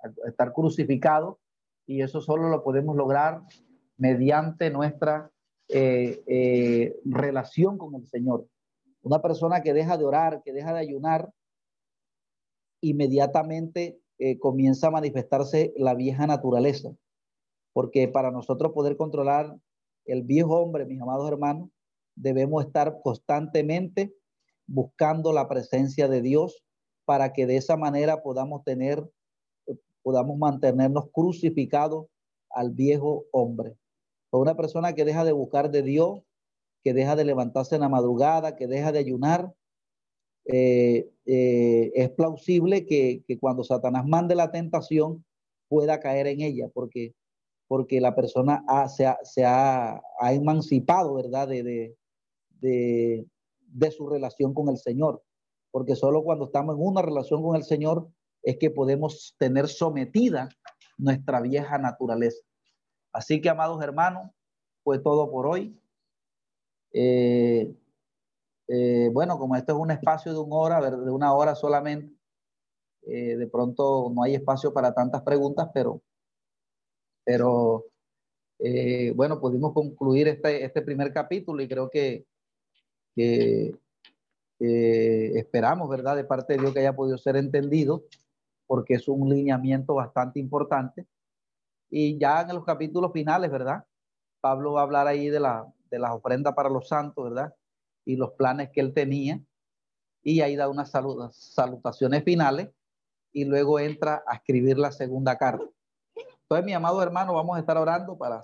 a 0.03 0.29
estar 0.29 0.53
crucificado, 0.53 1.39
y 1.85 2.01
eso 2.01 2.21
solo 2.21 2.49
lo 2.49 2.63
podemos 2.63 2.95
lograr 2.95 3.41
mediante 3.97 4.69
nuestra 4.69 5.31
eh, 5.67 6.23
eh, 6.27 6.99
relación 7.05 7.77
con 7.77 7.95
el 7.95 8.05
Señor. 8.07 8.47
Una 9.03 9.21
persona 9.21 9.61
que 9.61 9.73
deja 9.73 9.97
de 9.97 10.05
orar, 10.05 10.41
que 10.43 10.53
deja 10.53 10.73
de 10.73 10.79
ayunar, 10.79 11.31
inmediatamente 12.81 13.99
eh, 14.19 14.37
comienza 14.39 14.87
a 14.87 14.91
manifestarse 14.91 15.73
la 15.77 15.95
vieja 15.95 16.27
naturaleza. 16.27 16.91
Porque 17.73 18.07
para 18.07 18.31
nosotros 18.31 18.73
poder 18.73 18.97
controlar 18.97 19.55
el 20.05 20.23
viejo 20.23 20.59
hombre, 20.59 20.85
mis 20.85 21.01
amados 21.01 21.29
hermanos, 21.31 21.69
debemos 22.15 22.65
estar 22.65 22.99
constantemente 23.01 24.13
buscando 24.73 25.33
la 25.33 25.47
presencia 25.47 26.07
de 26.07 26.21
Dios 26.21 26.63
para 27.05 27.33
que 27.33 27.45
de 27.45 27.57
esa 27.57 27.75
manera 27.75 28.21
podamos 28.23 28.63
tener, 28.63 29.03
podamos 30.01 30.37
mantenernos 30.37 31.09
crucificados 31.11 32.07
al 32.49 32.71
viejo 32.71 33.25
hombre. 33.31 33.75
una 34.31 34.55
persona 34.55 34.93
que 34.93 35.03
deja 35.03 35.25
de 35.25 35.33
buscar 35.33 35.71
de 35.71 35.81
Dios, 35.81 36.21
que 36.83 36.93
deja 36.93 37.15
de 37.15 37.25
levantarse 37.25 37.75
en 37.75 37.81
la 37.81 37.89
madrugada, 37.89 38.55
que 38.55 38.67
deja 38.67 38.91
de 38.91 38.99
ayunar, 38.99 39.53
eh, 40.45 41.09
eh, 41.25 41.91
es 41.93 42.09
plausible 42.11 42.85
que, 42.85 43.23
cuando 43.39 43.63
Satanás 43.63 44.05
mande 44.07 44.35
la 44.35 44.51
tentación 44.51 45.23
pueda 45.67 45.99
caer 45.99 46.27
en 46.27 46.41
ella, 46.41 46.69
porque, 46.73 47.13
porque 47.67 48.01
la 48.01 48.15
persona 48.15 48.63
se, 48.87 49.45
ha, 49.45 50.01
emancipado, 50.31 51.13
¿verdad?, 51.13 51.47
de, 51.47 51.95
de, 52.61 53.25
su 53.91 54.07
relación 54.07 54.53
con 54.53 54.69
el 54.69 54.77
Señor. 54.77 55.23
Porque 55.71 55.95
solo 55.95 56.23
cuando 56.23 56.45
estamos 56.45 56.75
en 56.75 56.85
una 56.85 57.01
relación 57.01 57.41
con 57.41 57.55
el 57.55 57.63
Señor 57.63 58.09
es 58.43 58.57
que 58.57 58.69
podemos 58.69 59.35
tener 59.37 59.67
sometida 59.67 60.49
nuestra 60.97 61.41
vieja 61.41 61.77
naturaleza. 61.77 62.43
Así 63.13 63.41
que, 63.41 63.49
amados 63.49 63.81
hermanos, 63.83 64.29
fue 64.83 64.99
todo 64.99 65.29
por 65.29 65.47
hoy. 65.47 65.77
Eh, 66.93 67.73
eh, 68.67 69.09
bueno, 69.13 69.37
como 69.37 69.55
esto 69.55 69.73
es 69.73 69.79
un 69.79 69.91
espacio 69.91 70.33
de 70.33 70.39
una 70.39 70.55
hora, 70.55 70.91
de 70.91 71.11
una 71.11 71.33
hora 71.33 71.55
solamente, 71.55 72.13
eh, 73.03 73.35
de 73.35 73.47
pronto 73.47 74.11
no 74.13 74.23
hay 74.23 74.35
espacio 74.35 74.73
para 74.73 74.93
tantas 74.93 75.23
preguntas, 75.23 75.69
pero, 75.73 76.01
pero 77.23 77.85
bueno, 79.15 79.39
pudimos 79.41 79.73
concluir 79.73 80.27
este, 80.27 80.63
este 80.63 80.83
primer 80.83 81.11
capítulo 81.11 81.63
y 81.63 81.67
creo 81.67 81.89
que, 81.89 82.27
que 83.15 83.75
esperamos, 85.37 85.89
¿verdad?, 85.89 86.15
de 86.15 86.23
parte 86.23 86.53
de 86.53 86.59
Dios 86.59 86.73
que 86.73 86.79
haya 86.79 86.95
podido 86.95 87.17
ser 87.17 87.35
entendido, 87.35 88.03
porque 88.67 88.95
es 88.95 89.07
un 89.07 89.29
lineamiento 89.29 89.95
bastante 89.95 90.39
importante. 90.39 91.05
Y 91.89 92.17
ya 92.19 92.41
en 92.41 92.55
los 92.55 92.63
capítulos 92.63 93.11
finales, 93.11 93.51
¿verdad? 93.51 93.83
Pablo 94.39 94.73
va 94.73 94.81
a 94.81 94.83
hablar 94.83 95.07
ahí 95.07 95.29
de, 95.29 95.39
la, 95.39 95.65
de 95.89 95.99
las 95.99 96.11
ofrendas 96.11 96.53
para 96.53 96.69
los 96.69 96.87
santos, 96.87 97.23
¿verdad? 97.23 97.53
y 98.05 98.15
los 98.15 98.31
planes 98.31 98.69
que 98.71 98.81
él 98.81 98.93
tenía. 98.93 99.39
Y 100.23 100.41
ahí 100.41 100.55
da 100.55 100.69
unas 100.69 100.91
salutaciones 100.91 102.23
finales 102.23 102.69
y 103.31 103.45
luego 103.45 103.79
entra 103.79 104.23
a 104.27 104.35
escribir 104.35 104.77
la 104.77 104.91
segunda 104.91 105.37
carta. 105.37 105.65
Entonces, 106.43 106.65
mi 106.65 106.73
amado 106.73 107.01
hermano, 107.01 107.33
vamos 107.33 107.57
a 107.57 107.59
estar 107.59 107.77
orando 107.77 108.17
para... 108.17 108.43